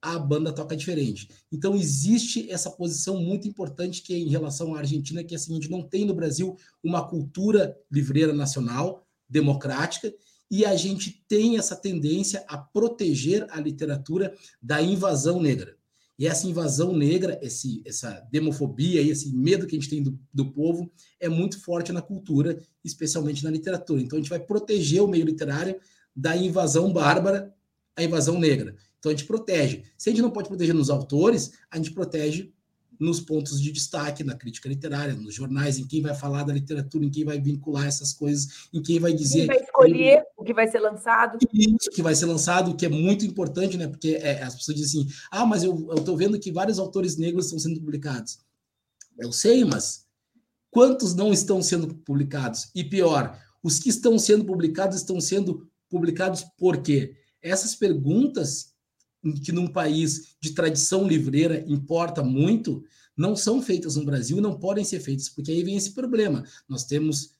a 0.00 0.16
banda 0.16 0.52
toca 0.52 0.76
diferente. 0.76 1.28
Então 1.52 1.74
existe 1.74 2.48
essa 2.50 2.70
posição 2.70 3.20
muito 3.20 3.48
importante 3.48 4.00
que 4.00 4.14
é 4.14 4.16
em 4.16 4.28
relação 4.28 4.74
à 4.74 4.78
Argentina, 4.78 5.24
que 5.24 5.34
é 5.34 5.36
a 5.36 5.40
seguinte, 5.40 5.68
não 5.68 5.82
tem 5.82 6.04
no 6.04 6.14
Brasil 6.14 6.56
uma 6.82 7.06
cultura 7.06 7.76
livreira 7.90 8.32
nacional 8.32 9.04
democrática 9.28 10.14
e 10.48 10.64
a 10.64 10.76
gente 10.76 11.24
tem 11.28 11.58
essa 11.58 11.74
tendência 11.74 12.44
a 12.48 12.56
proteger 12.56 13.44
a 13.50 13.60
literatura 13.60 14.34
da 14.62 14.80
invasão 14.80 15.40
negra. 15.40 15.76
E 16.16 16.26
essa 16.26 16.46
invasão 16.46 16.94
negra, 16.94 17.40
esse, 17.42 17.82
essa 17.84 18.20
demofobia, 18.30 19.00
esse 19.00 19.34
medo 19.34 19.66
que 19.66 19.74
a 19.74 19.80
gente 19.80 19.90
tem 19.90 20.02
do, 20.02 20.16
do 20.32 20.52
povo, 20.52 20.92
é 21.18 21.28
muito 21.28 21.60
forte 21.60 21.92
na 21.92 22.02
cultura, 22.02 22.62
especialmente 22.84 23.42
na 23.42 23.50
literatura. 23.50 24.00
Então 24.00 24.18
a 24.18 24.20
gente 24.20 24.30
vai 24.30 24.38
proteger 24.40 25.02
o 25.02 25.08
meio 25.08 25.24
literário 25.24 25.80
da 26.14 26.36
invasão 26.36 26.92
bárbara, 26.92 27.52
a 28.00 28.04
invasão 28.04 28.38
negra. 28.38 28.74
Então 28.98 29.10
a 29.10 29.14
gente 29.14 29.26
protege. 29.26 29.84
Se 29.96 30.08
a 30.08 30.12
gente 30.12 30.22
não 30.22 30.30
pode 30.30 30.48
proteger 30.48 30.74
nos 30.74 30.90
autores, 30.90 31.52
a 31.70 31.76
gente 31.76 31.92
protege 31.92 32.52
nos 33.00 33.18
pontos 33.18 33.60
de 33.60 33.72
destaque, 33.72 34.22
na 34.22 34.34
crítica 34.34 34.68
literária, 34.68 35.14
nos 35.14 35.34
jornais, 35.34 35.78
em 35.78 35.86
quem 35.86 36.02
vai 36.02 36.14
falar 36.14 36.42
da 36.42 36.52
literatura, 36.52 37.02
em 37.02 37.10
quem 37.10 37.24
vai 37.24 37.40
vincular 37.40 37.86
essas 37.86 38.12
coisas, 38.12 38.68
em 38.74 38.82
quem 38.82 39.00
vai 39.00 39.14
dizer. 39.14 39.38
Quem 39.38 39.46
vai 39.46 39.56
escolher 39.56 40.22
o 40.36 40.44
que 40.44 40.52
vai 40.52 40.68
ser 40.68 40.80
lançado. 40.80 41.38
Isso, 41.50 41.90
que 41.90 42.02
vai 42.02 42.14
ser 42.14 42.26
lançado, 42.26 42.76
que 42.76 42.84
é 42.84 42.90
muito 42.90 43.24
importante, 43.24 43.78
né? 43.78 43.88
Porque 43.88 44.18
é, 44.20 44.42
as 44.42 44.54
pessoas 44.54 44.76
dizem 44.76 45.00
assim: 45.00 45.12
ah, 45.30 45.46
mas 45.46 45.64
eu 45.64 45.94
estou 45.96 46.14
vendo 46.14 46.38
que 46.38 46.52
vários 46.52 46.78
autores 46.78 47.16
negros 47.16 47.46
estão 47.46 47.58
sendo 47.58 47.80
publicados. 47.80 48.38
Eu 49.18 49.32
sei, 49.32 49.64
mas 49.64 50.06
quantos 50.70 51.14
não 51.14 51.32
estão 51.32 51.62
sendo 51.62 51.94
publicados? 51.94 52.70
E 52.74 52.84
pior, 52.84 53.38
os 53.62 53.78
que 53.78 53.88
estão 53.88 54.18
sendo 54.18 54.44
publicados 54.44 54.98
estão 54.98 55.18
sendo 55.22 55.66
publicados 55.88 56.44
por 56.58 56.82
quê? 56.82 57.16
Essas 57.42 57.74
perguntas 57.74 58.74
que 59.44 59.52
num 59.52 59.66
país 59.66 60.36
de 60.40 60.52
tradição 60.52 61.06
livreira 61.06 61.64
importa 61.68 62.22
muito, 62.22 62.82
não 63.16 63.36
são 63.36 63.60
feitas 63.60 63.96
no 63.96 64.04
Brasil 64.04 64.38
e 64.38 64.40
não 64.40 64.58
podem 64.58 64.84
ser 64.84 65.00
feitas, 65.00 65.28
porque 65.28 65.50
aí 65.50 65.62
vem 65.62 65.76
esse 65.76 65.92
problema. 65.92 66.44
Nós 66.68 66.84
temos 66.84 67.32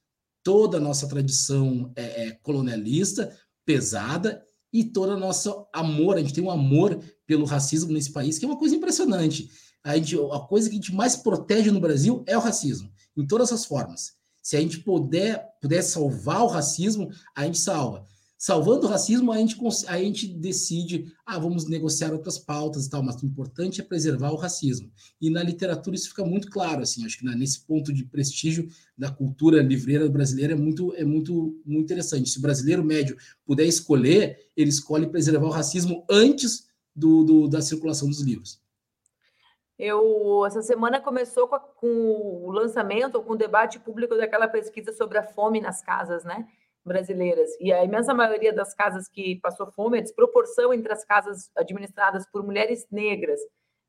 toda 0.43 0.77
a 0.77 0.81
nossa 0.81 1.09
tradição 1.09 1.91
é, 1.97 2.27
é, 2.27 2.31
colonialista 2.43 3.35
pesada 3.65 4.43
e 4.73 4.85
todo 4.85 5.13
o 5.13 5.19
nosso 5.19 5.67
amor, 5.73 6.17
a 6.17 6.21
gente 6.21 6.35
tem 6.35 6.45
um 6.45 6.51
amor 6.51 7.03
pelo 7.27 7.45
racismo 7.45 7.93
nesse 7.93 8.13
país, 8.13 8.39
que 8.39 8.45
é 8.45 8.49
uma 8.49 8.59
coisa 8.59 8.77
impressionante. 8.77 9.51
A, 9.83 9.97
gente, 9.97 10.17
a 10.17 10.41
coisa 10.41 10.69
que 10.69 10.75
a 10.75 10.81
gente 10.81 10.95
mais 10.95 11.17
protege 11.17 11.71
no 11.71 11.81
Brasil 11.81 12.23
é 12.27 12.37
o 12.37 12.41
racismo, 12.41 12.93
em 13.17 13.27
todas 13.27 13.53
as 13.53 13.65
formas. 13.65 14.13
Se 14.43 14.57
a 14.57 14.61
gente 14.61 14.81
puder, 14.81 15.45
puder 15.61 15.83
salvar 15.83 16.43
o 16.43 16.49
racismo, 16.49 17.11
a 17.35 17.45
gente 17.45 17.59
salva 17.59 18.07
salvando 18.41 18.87
o 18.87 18.89
racismo, 18.89 19.31
a 19.33 19.37
gente, 19.37 19.55
a 19.87 19.99
gente 19.99 20.27
decide, 20.27 21.13
ah, 21.27 21.39
vamos 21.39 21.69
negociar 21.69 22.11
outras 22.11 22.39
pautas 22.39 22.87
e 22.87 22.91
tal, 22.91 23.03
mas 23.03 23.23
o 23.23 23.27
importante 23.27 23.83
é 23.83 23.85
preservar 23.85 24.31
o 24.31 24.37
racismo. 24.37 24.91
E 25.21 25.29
na 25.29 25.43
literatura 25.43 25.95
isso 25.95 26.09
fica 26.09 26.25
muito 26.25 26.49
claro, 26.49 26.81
assim, 26.81 27.05
acho 27.05 27.19
que 27.19 27.25
nesse 27.37 27.67
ponto 27.67 27.93
de 27.93 28.03
prestígio 28.03 28.67
da 28.97 29.11
cultura 29.11 29.63
livreira 29.63 30.09
brasileira 30.09 30.55
é 30.55 30.57
muito, 30.57 30.95
é 30.95 31.05
muito, 31.05 31.61
muito 31.67 31.85
interessante. 31.85 32.31
Se 32.31 32.39
o 32.39 32.41
brasileiro 32.43 32.83
médio 32.83 33.15
puder 33.45 33.67
escolher, 33.67 34.49
ele 34.57 34.71
escolhe 34.71 35.07
preservar 35.07 35.47
o 35.47 35.51
racismo 35.51 36.07
antes 36.09 36.67
do, 36.97 37.23
do 37.23 37.47
da 37.47 37.61
circulação 37.61 38.09
dos 38.09 38.23
livros. 38.23 38.59
Eu, 39.79 40.47
essa 40.47 40.63
semana 40.63 40.99
começou 40.99 41.47
com, 41.47 41.57
a, 41.57 41.61
com 41.61 41.87
o 42.47 42.51
lançamento, 42.51 43.23
com 43.23 43.35
o 43.35 43.39
debate 43.39 43.79
público 43.79 44.17
daquela 44.17 44.49
pesquisa 44.49 44.95
sobre 44.95 45.19
a 45.19 45.23
fome 45.23 45.61
nas 45.61 45.83
casas, 45.83 46.25
né? 46.25 46.49
Brasileiras. 46.85 47.51
E 47.61 47.73
a 47.73 47.85
imensa 47.85 48.15
maioria 48.15 48.53
das 48.53 48.75
casas 48.75 49.09
que 49.09 49.37
passou 49.37 49.71
fome, 49.73 49.99
a 49.99 50.03
desproporção 50.03 50.73
entre 50.73 50.93
as 50.93 51.05
casas 51.05 51.51
administradas 51.57 52.27
por 52.31 52.43
mulheres 52.43 52.87
negras 52.91 53.41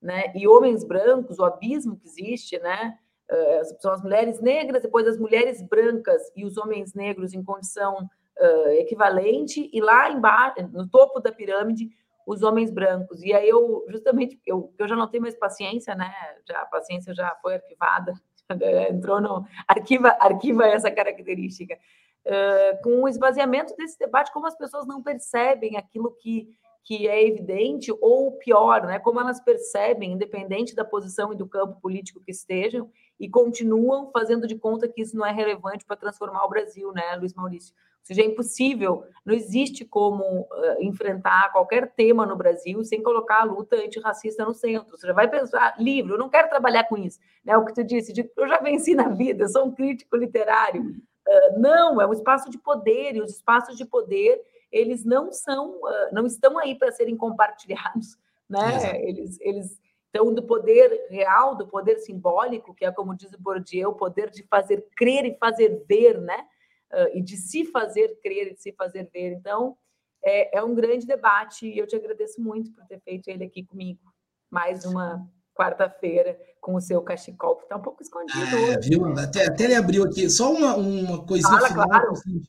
né, 0.02 0.32
e 0.36 0.48
homens 0.48 0.84
brancos, 0.84 1.40
o 1.40 1.46
abismo 1.46 1.96
que 1.96 2.08
existe, 2.08 2.58
né? 2.60 2.98
Uh, 3.30 3.82
são 3.82 3.94
as 3.94 4.02
mulheres 4.02 4.42
negras, 4.42 4.82
depois 4.82 5.08
as 5.08 5.18
mulheres 5.18 5.62
brancas 5.62 6.22
e 6.36 6.44
os 6.44 6.58
homens 6.58 6.94
negros 6.94 7.34
em 7.34 7.42
condição 7.42 8.10
uh, 8.40 8.70
equivalente, 8.72 9.70
e 9.72 9.80
lá 9.80 10.10
embaixo, 10.12 10.68
no 10.74 10.86
topo 10.90 11.22
da 11.22 11.32
pirâmide, 11.32 11.90
os 12.28 12.44
homens 12.44 12.70
brancos. 12.70 13.22
E 13.24 13.32
aí 13.32 13.48
eu, 13.48 13.86
justamente, 13.88 14.42
eu, 14.46 14.74
eu 14.78 14.88
já 14.88 14.98
não 14.98 15.08
tenho 15.08 15.24
mais 15.24 15.36
paciência, 15.38 15.96
né? 15.96 16.12
Já, 16.46 16.62
a 16.62 16.66
paciência 16.66 17.14
já 17.14 17.34
foi 17.42 17.54
arquivada, 17.54 18.14
entrou 18.90 19.22
no. 19.22 19.46
Arquiva, 19.66 20.10
arquiva 20.20 20.66
essa 20.66 20.92
característica 20.92 21.78
com 22.84 23.02
o 23.02 23.08
esvaziamento 23.08 23.76
desse 23.76 23.98
debate, 23.98 24.32
como 24.32 24.48
as 24.48 24.56
pessoas 24.56 24.86
não 24.86 25.02
percebem 25.02 25.78
aquilo 25.78 26.12
que, 26.22 26.48
que 26.84 27.08
é 27.08 27.26
evidente, 27.28 27.92
ou 28.02 28.34
pior, 28.34 28.86
né, 28.86 29.00
como 29.00 29.20
elas 29.20 29.40
percebem, 29.40 30.14
independente 30.14 30.76
da 30.76 30.86
posição 30.86 31.34
e 31.34 31.36
do 31.36 31.48
campo 31.48 31.80
político 31.82 32.22
que 32.24 32.32
estejam, 32.32 32.90
e 33.20 33.30
continuam 33.30 34.10
fazendo 34.12 34.48
de 34.48 34.56
conta 34.56 34.88
que 34.88 35.02
isso 35.02 35.16
não 35.16 35.26
é 35.26 35.32
relevante 35.32 35.86
para 35.86 35.96
transformar 35.96 36.44
o 36.46 36.50
Brasil, 36.50 36.92
né, 36.92 37.16
Luiz 37.16 37.34
Maurício? 37.34 37.74
Ou 38.02 38.06
seja, 38.06 38.24
é 38.24 38.26
impossível, 38.26 39.04
não 39.24 39.34
existe 39.34 39.86
como 39.86 40.24
uh, 40.24 40.48
enfrentar 40.82 41.52
qualquer 41.52 41.94
tema 41.94 42.26
no 42.26 42.36
Brasil 42.36 42.84
sem 42.84 43.04
colocar 43.04 43.42
a 43.42 43.44
luta 43.44 43.76
antirracista 43.76 44.44
no 44.44 44.56
centro. 44.56 44.98
Você 44.98 45.06
já 45.06 45.14
vai 45.14 45.30
pensar, 45.30 45.76
livro, 45.78 46.16
eu 46.16 46.18
não 46.18 46.28
quero 46.28 46.50
trabalhar 46.50 46.86
com 46.86 46.98
isso. 46.98 47.20
Né? 47.46 47.56
O 47.56 47.64
que 47.64 47.76
tu 47.76 47.84
disse, 47.84 48.12
de, 48.12 48.28
eu 48.36 48.48
já 48.48 48.58
venci 48.58 48.96
na 48.96 49.10
vida, 49.10 49.44
eu 49.44 49.50
sou 49.50 49.68
um 49.68 49.72
crítico 49.72 50.18
literário. 50.18 50.84
Uh, 51.32 51.60
não, 51.60 52.02
é 52.02 52.06
um 52.06 52.12
espaço 52.12 52.50
de 52.50 52.58
poder, 52.58 53.15
e 53.15 53.22
os 53.22 53.32
espaços 53.32 53.78
de 53.78 53.86
poder, 53.86 54.41
eles 54.70 55.06
não 55.06 55.32
são, 55.32 55.78
uh, 55.78 56.10
não 56.12 56.26
estão 56.26 56.58
aí 56.58 56.76
para 56.76 56.91
serem 56.91 57.15
compartilhados, 57.15 58.17
né? 58.50 59.02
Eles, 59.02 59.39
eles 59.39 59.80
estão 60.08 60.34
do 60.34 60.44
poder 60.44 61.08
real, 61.10 61.56
do 61.56 61.65
poder 61.65 62.00
simbólico, 62.00 62.74
que 62.76 62.84
é 62.84 62.91
como 62.91 63.15
diz 63.15 63.32
o 63.32 63.41
Bourdieu, 63.41 63.91
o 63.91 63.96
poder 63.96 64.30
de 64.30 64.44
fazer 64.44 64.86
crer 64.98 65.26
e 65.26 65.38
fazer 65.38 65.86
ver, 65.88 66.20
né? 66.20 66.46
Uh, 66.91 67.17
e 67.17 67.22
de 67.22 67.38
se 67.38 67.63
fazer 67.65 68.20
crer 68.22 68.48
e 68.48 68.54
de 68.56 68.62
se 68.62 68.74
fazer 68.74 69.10
ver. 69.13 69.32
Então, 69.32 69.78
é, 70.22 70.58
é 70.58 70.63
um 70.63 70.76
grande 70.76 71.08
debate 71.08 71.65
e 71.65 71.78
eu 71.78 71.88
te 71.88 71.96
agradeço 71.96 72.41
muito 72.41 72.74
por 72.74 72.86
ter 72.86 73.00
feito 73.00 73.30
ele 73.30 73.46
aqui 73.46 73.63
comigo. 73.63 74.02
Mais 74.50 74.84
uma 74.84 75.26
quarta-feira 75.56 76.38
com 76.60 76.76
o 76.76 76.82
seu 76.82 77.02
cachecol, 77.02 77.56
que 77.58 77.64
está 77.64 77.76
um 77.76 77.82
pouco 77.82 78.04
escondido. 78.04 78.40
É, 78.40 78.80
viu? 78.80 79.06
Até, 79.18 79.48
até 79.48 79.64
ele 79.64 79.76
abriu 79.76 80.04
aqui. 80.04 80.30
Só 80.30 80.54
uma, 80.54 80.76
uma 80.76 81.26
coisinha 81.26 81.58
Fala, 81.58 81.68
final. 81.68 81.88
Claro. 81.88 82.12
Assim, 82.12 82.44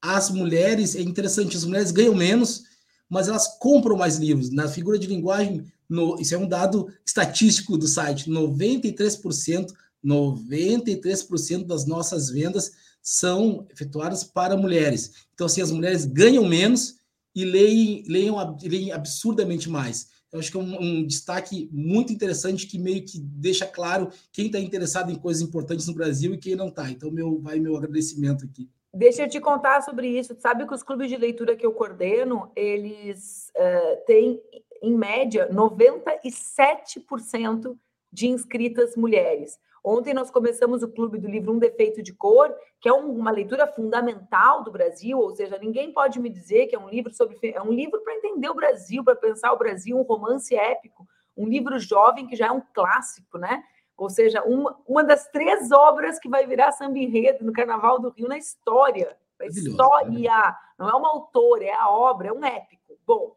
as 0.00 0.30
mulheres, 0.30 0.94
é 0.94 1.00
interessante, 1.00 1.56
as 1.56 1.64
mulheres 1.64 1.90
ganham 1.90 2.14
menos, 2.14 2.62
mas 3.08 3.28
elas 3.28 3.58
compram 3.58 3.96
mais 3.96 4.16
livros. 4.16 4.50
Na 4.50 4.68
figura 4.68 4.98
de 4.98 5.06
linguagem, 5.06 5.64
no, 5.88 6.20
isso 6.20 6.34
é 6.34 6.38
um 6.38 6.46
dado 6.46 6.92
estatístico 7.04 7.76
do 7.76 7.88
site, 7.88 8.30
93%, 8.30 9.72
93% 10.04 11.66
das 11.66 11.86
nossas 11.86 12.30
vendas 12.30 12.72
são 13.02 13.66
efetuadas 13.72 14.22
para 14.22 14.56
mulheres. 14.56 15.26
Então, 15.34 15.46
assim, 15.46 15.62
as 15.62 15.70
mulheres 15.70 16.04
ganham 16.04 16.44
menos 16.44 16.96
e 17.34 17.44
leem, 17.44 18.04
leem, 18.06 18.30
leem 18.62 18.92
absurdamente 18.92 19.68
mais. 19.68 20.08
Eu 20.32 20.40
acho 20.40 20.50
que 20.50 20.58
é 20.58 20.60
um, 20.60 20.80
um, 20.80 21.06
destaque 21.06 21.68
muito 21.72 22.12
interessante 22.12 22.66
que 22.66 22.78
meio 22.78 23.02
que 23.04 23.18
deixa 23.18 23.66
claro 23.66 24.10
quem 24.30 24.46
está 24.46 24.58
interessado 24.58 25.10
em 25.10 25.14
coisas 25.14 25.42
importantes 25.42 25.86
no 25.86 25.94
Brasil 25.94 26.34
e 26.34 26.38
quem 26.38 26.54
não 26.54 26.68
está. 26.68 26.90
Então, 26.90 27.10
meu, 27.10 27.40
vai 27.40 27.58
meu 27.58 27.74
agradecimento 27.76 28.44
aqui. 28.44 28.68
Deixa 28.92 29.22
eu 29.22 29.28
te 29.28 29.40
contar 29.40 29.80
sobre 29.82 30.08
isso. 30.08 30.36
Sabe 30.38 30.66
que 30.66 30.74
os 30.74 30.82
clubes 30.82 31.08
de 31.08 31.16
leitura 31.16 31.56
que 31.56 31.64
eu 31.64 31.72
coordeno, 31.72 32.52
eles 32.54 33.50
uh, 33.56 34.04
têm, 34.06 34.38
em 34.82 34.94
média, 34.94 35.48
97% 35.50 37.74
de 38.12 38.28
inscritas 38.28 38.96
mulheres. 38.96 39.58
Ontem 39.84 40.12
nós 40.12 40.30
começamos 40.30 40.82
o 40.82 40.88
Clube 40.88 41.18
do 41.18 41.28
Livro 41.28 41.52
Um 41.52 41.58
Defeito 41.58 42.02
de 42.02 42.12
Cor, 42.12 42.54
que 42.80 42.88
é 42.88 42.92
uma 42.92 43.30
leitura 43.30 43.66
fundamental 43.66 44.62
do 44.62 44.70
Brasil, 44.70 45.18
ou 45.18 45.34
seja, 45.34 45.58
ninguém 45.58 45.92
pode 45.92 46.18
me 46.18 46.28
dizer 46.28 46.66
que 46.66 46.76
é 46.76 46.78
um 46.78 46.88
livro 46.88 47.12
sobre 47.14 47.38
é 47.42 47.62
um 47.62 47.72
livro 47.72 48.00
para 48.00 48.14
entender 48.14 48.48
o 48.48 48.54
Brasil, 48.54 49.04
para 49.04 49.16
pensar 49.16 49.52
o 49.52 49.58
Brasil, 49.58 49.96
um 49.96 50.02
romance 50.02 50.54
épico, 50.54 51.06
um 51.36 51.46
livro 51.46 51.78
jovem 51.78 52.26
que 52.26 52.36
já 52.36 52.46
é 52.46 52.52
um 52.52 52.62
clássico, 52.74 53.38
né? 53.38 53.62
Ou 53.96 54.08
seja, 54.08 54.42
uma, 54.44 54.78
uma 54.86 55.02
das 55.02 55.28
três 55.28 55.72
obras 55.72 56.18
que 56.18 56.28
vai 56.28 56.46
virar 56.46 56.72
samba 56.72 56.98
enredo 56.98 57.44
no 57.44 57.52
Carnaval 57.52 57.98
do 57.98 58.10
Rio 58.10 58.28
na 58.28 58.38
história. 58.38 59.16
A 59.40 59.46
história, 59.46 60.56
não 60.78 60.88
é 60.88 60.94
uma 60.94 61.10
autora, 61.10 61.64
é 61.64 61.72
a 61.72 61.88
obra, 61.88 62.28
é 62.28 62.32
um 62.32 62.44
épico. 62.44 62.98
Bom, 63.06 63.34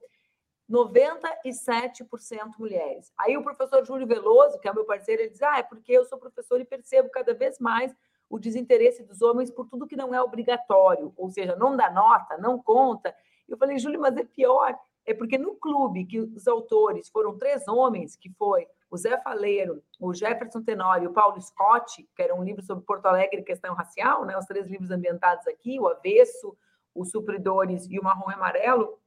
97% 0.71 2.57
mulheres. 2.57 3.11
Aí 3.17 3.35
o 3.37 3.43
professor 3.43 3.85
Júlio 3.85 4.07
Veloso, 4.07 4.59
que 4.59 4.67
é 4.67 4.73
meu 4.73 4.85
parceiro, 4.85 5.21
ele 5.21 5.31
diz: 5.31 5.43
Ah, 5.43 5.59
é 5.59 5.63
porque 5.63 5.91
eu 5.91 6.05
sou 6.05 6.17
professor 6.17 6.59
e 6.61 6.65
percebo 6.65 7.09
cada 7.09 7.33
vez 7.33 7.59
mais 7.59 7.93
o 8.29 8.39
desinteresse 8.39 9.03
dos 9.03 9.21
homens 9.21 9.51
por 9.51 9.67
tudo 9.67 9.85
que 9.85 9.97
não 9.97 10.15
é 10.15 10.21
obrigatório, 10.21 11.13
ou 11.17 11.29
seja, 11.29 11.55
não 11.57 11.75
dá 11.75 11.91
nota, 11.91 12.37
não 12.37 12.57
conta. 12.57 13.13
Eu 13.47 13.57
falei, 13.57 13.77
Júlio, 13.77 13.99
mas 13.99 14.15
é 14.15 14.23
pior. 14.23 14.79
é 15.05 15.13
porque 15.13 15.37
no 15.37 15.55
clube 15.55 16.05
que 16.05 16.19
os 16.19 16.47
autores 16.47 17.09
foram 17.09 17.37
três 17.37 17.67
homens, 17.67 18.15
que 18.15 18.29
foi 18.29 18.65
o 18.89 18.95
Zé 18.95 19.17
Faleiro, 19.21 19.83
o 19.99 20.13
Jefferson 20.13 20.61
Tenório 20.61 21.05
e 21.05 21.07
o 21.07 21.13
Paulo 21.13 21.41
Scott, 21.41 22.07
que 22.15 22.21
era 22.21 22.33
um 22.33 22.43
livro 22.43 22.63
sobre 22.63 22.85
Porto 22.85 23.07
Alegre 23.07 23.41
e 23.41 23.43
questão 23.43 23.73
racial, 23.73 24.25
né? 24.25 24.37
os 24.37 24.45
três 24.45 24.67
livros 24.67 24.91
ambientados 24.91 25.45
aqui, 25.47 25.79
o 25.79 25.87
Avesso, 25.87 26.55
os 26.93 27.09
Supridores 27.09 27.87
e 27.89 27.99
o 27.99 28.03
Marrom 28.03 28.29
e 28.29 28.33
Amarelo, 28.33 28.97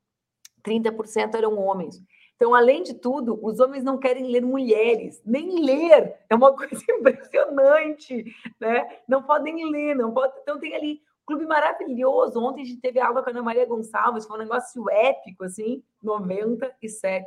30% 0.64 1.34
eram 1.34 1.58
homens. 1.58 2.02
Então, 2.36 2.54
além 2.54 2.82
de 2.82 2.94
tudo, 2.94 3.38
os 3.42 3.60
homens 3.60 3.84
não 3.84 3.98
querem 3.98 4.26
ler 4.26 4.42
mulheres, 4.42 5.22
nem 5.24 5.64
ler. 5.64 6.18
É 6.28 6.34
uma 6.34 6.54
coisa 6.56 6.82
impressionante, 6.90 8.24
né? 8.60 8.98
Não 9.06 9.22
podem 9.22 9.70
ler, 9.70 9.94
não 9.94 10.12
pode. 10.12 10.34
Então, 10.42 10.58
tem 10.58 10.74
ali 10.74 10.94
um 10.94 11.26
clube 11.26 11.46
maravilhoso. 11.46 12.42
Ontem 12.42 12.62
a 12.62 12.64
gente 12.64 12.80
teve 12.80 12.98
aula 12.98 13.22
com 13.22 13.30
a 13.30 13.32
Ana 13.32 13.42
Maria 13.42 13.66
Gonçalves, 13.66 14.26
foi 14.26 14.36
um 14.36 14.42
negócio 14.42 14.90
épico, 14.90 15.44
assim, 15.44 15.82
97% 16.02 17.24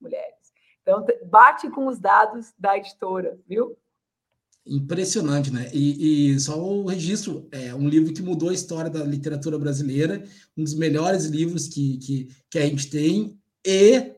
mulheres. 0.00 0.52
Então, 0.82 1.04
bate 1.26 1.68
com 1.70 1.86
os 1.86 1.98
dados 1.98 2.54
da 2.58 2.76
editora, 2.76 3.38
viu? 3.46 3.76
Impressionante, 4.70 5.50
né? 5.50 5.68
E, 5.74 6.30
e, 6.30 6.38
só 6.38 6.56
o 6.56 6.86
registro, 6.86 7.48
é 7.50 7.74
um 7.74 7.88
livro 7.88 8.12
que 8.14 8.22
mudou 8.22 8.50
a 8.50 8.54
história 8.54 8.88
da 8.88 9.02
literatura 9.02 9.58
brasileira, 9.58 10.22
um 10.56 10.62
dos 10.62 10.74
melhores 10.74 11.24
livros 11.24 11.66
que, 11.66 11.96
que, 11.98 12.28
que 12.48 12.56
a 12.56 12.66
gente 12.66 12.88
tem, 12.88 13.36
e 13.66 14.12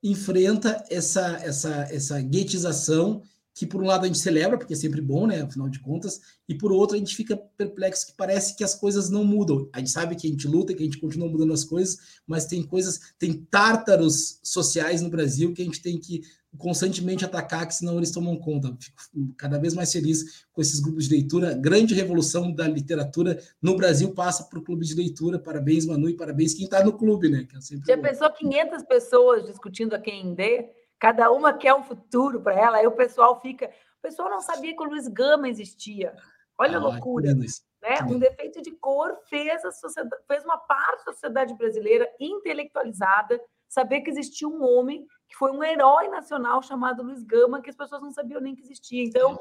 enfrenta 0.00 0.84
essa, 0.88 1.40
essa, 1.42 1.88
essa 1.90 2.20
guetização 2.22 3.20
que 3.56 3.66
por 3.66 3.82
um 3.82 3.86
lado 3.86 4.04
a 4.04 4.06
gente 4.06 4.18
celebra, 4.18 4.58
porque 4.58 4.74
é 4.74 4.76
sempre 4.76 5.00
bom, 5.00 5.26
né, 5.26 5.40
afinal 5.40 5.66
de 5.66 5.80
contas, 5.80 6.20
e 6.46 6.54
por 6.54 6.70
outro 6.70 6.94
a 6.94 6.98
gente 6.98 7.16
fica 7.16 7.38
perplexo 7.56 8.08
que 8.08 8.12
parece 8.12 8.54
que 8.54 8.62
as 8.62 8.74
coisas 8.74 9.08
não 9.08 9.24
mudam. 9.24 9.66
A 9.72 9.78
gente 9.78 9.90
sabe 9.90 10.14
que 10.14 10.26
a 10.26 10.30
gente 10.30 10.46
luta, 10.46 10.74
que 10.74 10.82
a 10.82 10.84
gente 10.84 10.98
continua 10.98 11.26
mudando 11.26 11.54
as 11.54 11.64
coisas, 11.64 12.20
mas 12.26 12.44
tem 12.44 12.62
coisas, 12.62 13.14
tem 13.18 13.32
tártaros 13.32 14.40
sociais 14.42 15.00
no 15.00 15.08
Brasil 15.08 15.54
que 15.54 15.62
a 15.62 15.64
gente 15.64 15.80
tem 15.80 15.98
que 15.98 16.20
constantemente 16.58 17.24
atacar, 17.24 17.66
que 17.66 17.74
senão 17.74 17.96
eles 17.96 18.10
tomam 18.10 18.36
conta. 18.36 18.76
Fico 18.78 19.34
cada 19.38 19.58
vez 19.58 19.72
mais 19.72 19.90
feliz 19.90 20.44
com 20.52 20.60
esses 20.60 20.78
grupos 20.78 21.04
de 21.04 21.14
leitura. 21.14 21.54
Grande 21.54 21.94
revolução 21.94 22.52
da 22.52 22.68
literatura 22.68 23.42
no 23.60 23.74
Brasil 23.74 24.12
passa 24.12 24.44
por 24.44 24.62
clube 24.62 24.84
de 24.84 24.94
leitura. 24.94 25.38
Parabéns, 25.38 25.86
Manu, 25.86 26.10
e 26.10 26.16
parabéns 26.16 26.52
quem 26.52 26.66
está 26.66 26.84
no 26.84 26.92
clube, 26.92 27.30
né? 27.30 27.46
Que 27.48 27.56
é 27.56 27.60
Já 27.86 27.96
bom. 27.96 28.02
pensou 28.02 28.30
500 28.30 28.82
pessoas 28.84 29.46
discutindo 29.46 29.94
a 29.94 29.98
quem 29.98 30.34
dê? 30.34 30.68
Cada 30.98 31.30
uma 31.30 31.52
quer 31.52 31.74
um 31.74 31.82
futuro 31.82 32.40
para 32.40 32.54
ela, 32.54 32.76
aí 32.78 32.86
o 32.86 32.92
pessoal 32.92 33.40
fica. 33.40 33.66
O 33.66 34.02
pessoal 34.02 34.30
não 34.30 34.40
sabia 34.40 34.74
que 34.74 34.82
o 34.82 34.86
Luiz 34.86 35.08
Gama 35.08 35.48
existia. 35.48 36.14
Olha 36.58 36.78
ah, 36.78 36.80
a 36.80 36.84
loucura. 36.84 37.34
Né? 37.34 37.98
Um 38.08 38.18
defeito 38.18 38.62
de 38.62 38.70
cor 38.72 39.14
fez, 39.28 39.64
a 39.64 39.70
sociedade, 39.70 40.22
fez 40.26 40.44
uma 40.44 40.58
parte 40.58 41.04
da 41.04 41.12
sociedade 41.12 41.54
brasileira 41.54 42.08
intelectualizada 42.18 43.40
saber 43.68 44.00
que 44.00 44.10
existia 44.10 44.48
um 44.48 44.62
homem 44.62 45.06
que 45.28 45.36
foi 45.36 45.50
um 45.50 45.62
herói 45.62 46.08
nacional 46.08 46.62
chamado 46.62 47.02
Luiz 47.02 47.22
Gama, 47.24 47.60
que 47.60 47.70
as 47.70 47.76
pessoas 47.76 48.00
não 48.00 48.12
sabiam 48.12 48.40
nem 48.40 48.54
que 48.54 48.62
existia. 48.62 49.02
Então, 49.02 49.38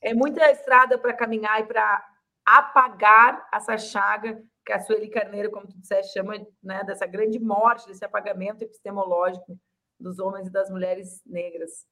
é 0.00 0.14
muita 0.14 0.50
estrada 0.50 0.98
para 0.98 1.12
caminhar 1.12 1.60
e 1.60 1.66
para 1.66 2.04
apagar 2.44 3.46
essa 3.52 3.76
chaga 3.76 4.42
que 4.64 4.72
a 4.72 4.80
Sueli 4.80 5.08
Carneiro, 5.08 5.50
como 5.50 5.68
tu 5.68 5.78
disseste, 5.78 6.14
chama 6.14 6.34
né, 6.62 6.82
dessa 6.84 7.06
grande 7.06 7.38
morte, 7.38 7.86
desse 7.86 8.04
apagamento 8.04 8.64
epistemológico 8.64 9.58
dos 9.98 10.18
homens 10.18 10.48
e 10.48 10.50
das 10.50 10.70
mulheres 10.70 11.22
negras. 11.24 11.86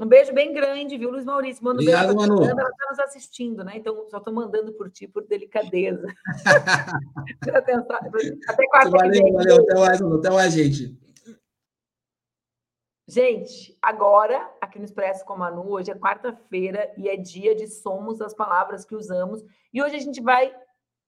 Um 0.00 0.06
beijo 0.06 0.32
bem 0.32 0.54
grande, 0.54 0.96
viu, 0.96 1.10
Luiz 1.10 1.24
Maurício? 1.24 1.62
Manda 1.62 1.82
Obrigado, 1.82 2.12
um 2.12 2.16
beijo 2.16 2.32
Manu. 2.32 2.44
Ela 2.44 2.70
está 2.70 2.86
nos 2.90 2.98
assistindo, 3.00 3.62
né? 3.62 3.72
Então, 3.76 4.08
só 4.08 4.16
estou 4.18 4.32
mandando 4.32 4.72
por 4.72 4.90
ti, 4.90 5.06
por 5.06 5.26
delicadeza. 5.26 6.06
até 7.54 8.66
quarta 8.68 8.90
Valeu, 8.90 9.32
valeu. 9.32 9.56
Até 9.56 9.74
mais, 9.74 10.00
Manu. 10.00 10.16
Até 10.16 10.30
mais, 10.30 10.52
gente. 10.54 10.98
Gente, 13.06 13.76
agora, 13.82 14.50
aqui 14.58 14.78
no 14.78 14.86
Expresso 14.86 15.26
com 15.26 15.34
a 15.34 15.36
Manu, 15.36 15.70
hoje 15.70 15.90
é 15.90 15.94
quarta-feira 15.94 16.90
e 16.96 17.10
é 17.10 17.16
dia 17.16 17.54
de 17.54 17.66
somos 17.66 18.22
as 18.22 18.32
palavras 18.32 18.86
que 18.86 18.94
usamos. 18.94 19.44
E 19.74 19.82
hoje 19.82 19.96
a 19.96 20.00
gente 20.00 20.22
vai 20.22 20.54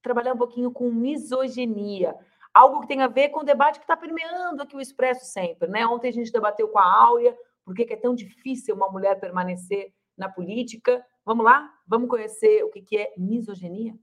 trabalhar 0.03 0.35
um 0.35 0.39
pouquinho 0.39 0.71
com 0.71 0.91
misoginia 0.91 2.15
algo 2.55 2.81
que 2.81 2.87
tem 2.87 3.03
a 3.03 3.09
ver 3.09 3.31
com 3.31 3.41
o 3.41 3.45
debate 3.45 3.81
que 3.81 3.85
está 3.85 3.97
permeando 3.97 4.63
aqui 4.63 4.77
o 4.77 4.81
Expresso 4.81 5.27
sempre. 5.27 5.69
Né? 5.69 5.85
Ontem 5.85 6.09
a 6.09 6.13
gente 6.13 6.31
debateu 6.31 6.69
com 6.69 6.79
a 6.79 7.05
Áurea 7.05 7.37
por 7.65 7.75
que 7.75 7.93
é 7.93 7.97
tão 7.97 8.15
difícil 8.15 8.77
uma 8.77 8.89
mulher 8.89 9.19
permanecer 9.19 9.93
na 10.17 10.29
política. 10.29 11.05
Vamos 11.25 11.45
lá? 11.45 11.69
Vamos 11.87 12.09
conhecer 12.09 12.63
o 12.63 12.71
que 12.71 12.97
é 12.97 13.13
misoginia? 13.19 13.95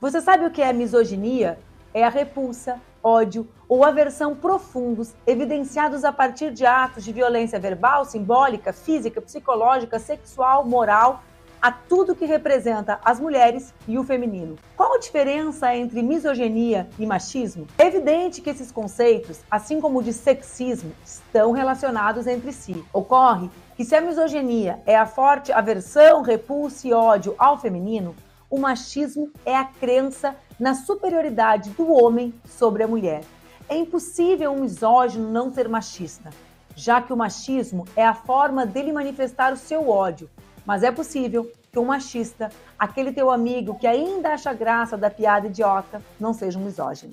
Você 0.00 0.20
sabe 0.20 0.44
o 0.46 0.50
que 0.50 0.62
é 0.62 0.72
misoginia? 0.72 1.58
É 1.92 2.04
a 2.04 2.08
repulsa, 2.08 2.80
ódio 3.02 3.48
ou 3.68 3.84
aversão 3.84 4.34
profundos 4.36 5.14
evidenciados 5.26 6.04
a 6.04 6.12
partir 6.12 6.52
de 6.52 6.66
atos 6.66 7.04
de 7.04 7.12
violência 7.12 7.58
verbal, 7.58 8.04
simbólica, 8.04 8.72
física, 8.72 9.20
psicológica, 9.20 9.98
sexual, 9.98 10.64
moral 10.64 11.22
a 11.60 11.70
tudo 11.70 12.14
que 12.14 12.24
representa 12.24 12.98
as 13.04 13.20
mulheres 13.20 13.74
e 13.86 13.98
o 13.98 14.04
feminino. 14.04 14.56
Qual 14.76 14.94
a 14.94 14.98
diferença 14.98 15.74
entre 15.74 16.02
misoginia 16.02 16.88
e 16.98 17.04
machismo? 17.04 17.66
É 17.76 17.86
evidente 17.86 18.40
que 18.40 18.48
esses 18.48 18.72
conceitos, 18.72 19.40
assim 19.50 19.80
como 19.80 19.98
o 19.98 20.02
de 20.02 20.12
sexismo, 20.12 20.92
estão 21.04 21.52
relacionados 21.52 22.26
entre 22.26 22.52
si. 22.52 22.84
Ocorre 22.92 23.50
que 23.76 23.84
se 23.84 23.94
a 23.94 24.00
misoginia 24.00 24.80
é 24.86 24.96
a 24.96 25.06
forte 25.06 25.52
aversão, 25.52 26.22
repulsa 26.22 26.88
e 26.88 26.92
ódio 26.92 27.34
ao 27.38 27.58
feminino, 27.58 28.14
o 28.48 28.58
machismo 28.58 29.30
é 29.44 29.54
a 29.54 29.64
crença 29.64 30.34
na 30.58 30.74
superioridade 30.74 31.70
do 31.70 31.92
homem 31.92 32.34
sobre 32.44 32.82
a 32.82 32.88
mulher. 32.88 33.22
É 33.68 33.76
impossível 33.76 34.52
um 34.52 34.62
misógino 34.62 35.30
não 35.30 35.52
ser 35.52 35.68
machista, 35.68 36.30
já 36.74 37.00
que 37.00 37.12
o 37.12 37.16
machismo 37.16 37.86
é 37.94 38.04
a 38.04 38.14
forma 38.14 38.66
dele 38.66 38.92
manifestar 38.92 39.52
o 39.52 39.56
seu 39.56 39.88
ódio, 39.88 40.28
mas 40.70 40.84
é 40.84 40.92
possível 40.92 41.50
que 41.72 41.80
um 41.80 41.86
machista, 41.86 42.48
aquele 42.78 43.12
teu 43.12 43.28
amigo 43.28 43.76
que 43.76 43.88
ainda 43.88 44.34
acha 44.34 44.54
graça 44.54 44.96
da 44.96 45.10
piada 45.10 45.48
idiota, 45.48 46.00
não 46.20 46.32
seja 46.32 46.60
um 46.60 46.64
misógino. 46.64 47.12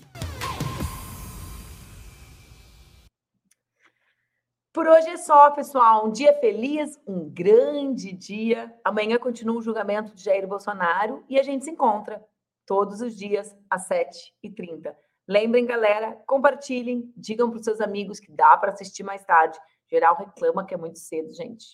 Por 4.72 4.88
hoje 4.88 5.10
é 5.10 5.18
só, 5.18 5.50
pessoal. 5.50 6.06
Um 6.06 6.12
dia 6.12 6.40
feliz, 6.40 7.02
um 7.08 7.28
grande 7.28 8.12
dia. 8.12 8.72
Amanhã 8.86 9.18
continua 9.18 9.58
o 9.58 9.62
julgamento 9.64 10.14
de 10.14 10.24
Jair 10.24 10.48
Bolsonaro 10.48 11.26
e 11.28 11.40
a 11.40 11.42
gente 11.42 11.66
se 11.66 11.72
encontra 11.72 12.24
todos 12.64 13.02
os 13.02 13.18
dias 13.18 13.58
às 13.72 13.90
7h30. 13.90 14.96
Lembrem, 15.28 15.66
galera, 15.66 16.16
compartilhem, 16.28 17.12
digam 17.18 17.50
para 17.50 17.58
os 17.58 17.66
seus 17.66 17.82
amigos 17.82 18.20
que 18.20 18.32
dá 18.32 18.56
para 18.56 18.72
assistir 18.74 19.02
mais 19.02 19.26
tarde. 19.26 19.58
Geral 19.90 20.16
reclama 20.16 20.64
que 20.64 20.76
é 20.76 20.78
muito 20.78 21.00
cedo, 21.00 21.34
gente. 21.34 21.66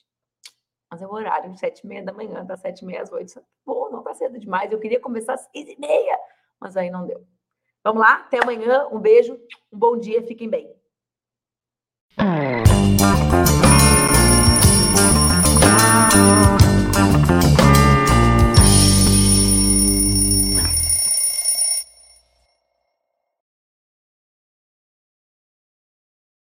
Mas 0.94 1.02
é 1.02 1.08
o 1.08 1.12
horário 1.12 1.52
de 1.52 1.60
sete 1.60 1.80
e 1.80 1.88
meia 1.88 2.04
da 2.04 2.14
manhã, 2.14 2.46
das 2.46 2.60
sete 2.60 2.84
e 2.84 2.86
meia 2.86 3.02
às 3.02 3.12
oito. 3.12 3.42
Pô, 3.66 3.88
é 3.88 3.92
não 3.92 4.04
tá 4.04 4.14
cedo 4.14 4.38
demais. 4.38 4.72
Eu 4.72 4.80
queria 4.80 5.00
começar 5.00 5.34
às 5.34 5.50
seis 5.52 5.68
e 5.68 5.76
meia, 5.80 6.20
mas 6.60 6.78
aí 6.78 6.92
não 6.92 7.08
deu. 7.08 7.26
Vamos 7.84 8.00
lá, 8.00 8.18
até 8.18 8.38
amanhã. 8.40 8.88
Um 8.92 9.00
beijo, 9.00 9.34
um 9.72 9.80
bom 9.80 9.98
dia, 9.98 10.22
fiquem 10.22 10.48
bem. 10.48 10.72
Música 16.16 16.53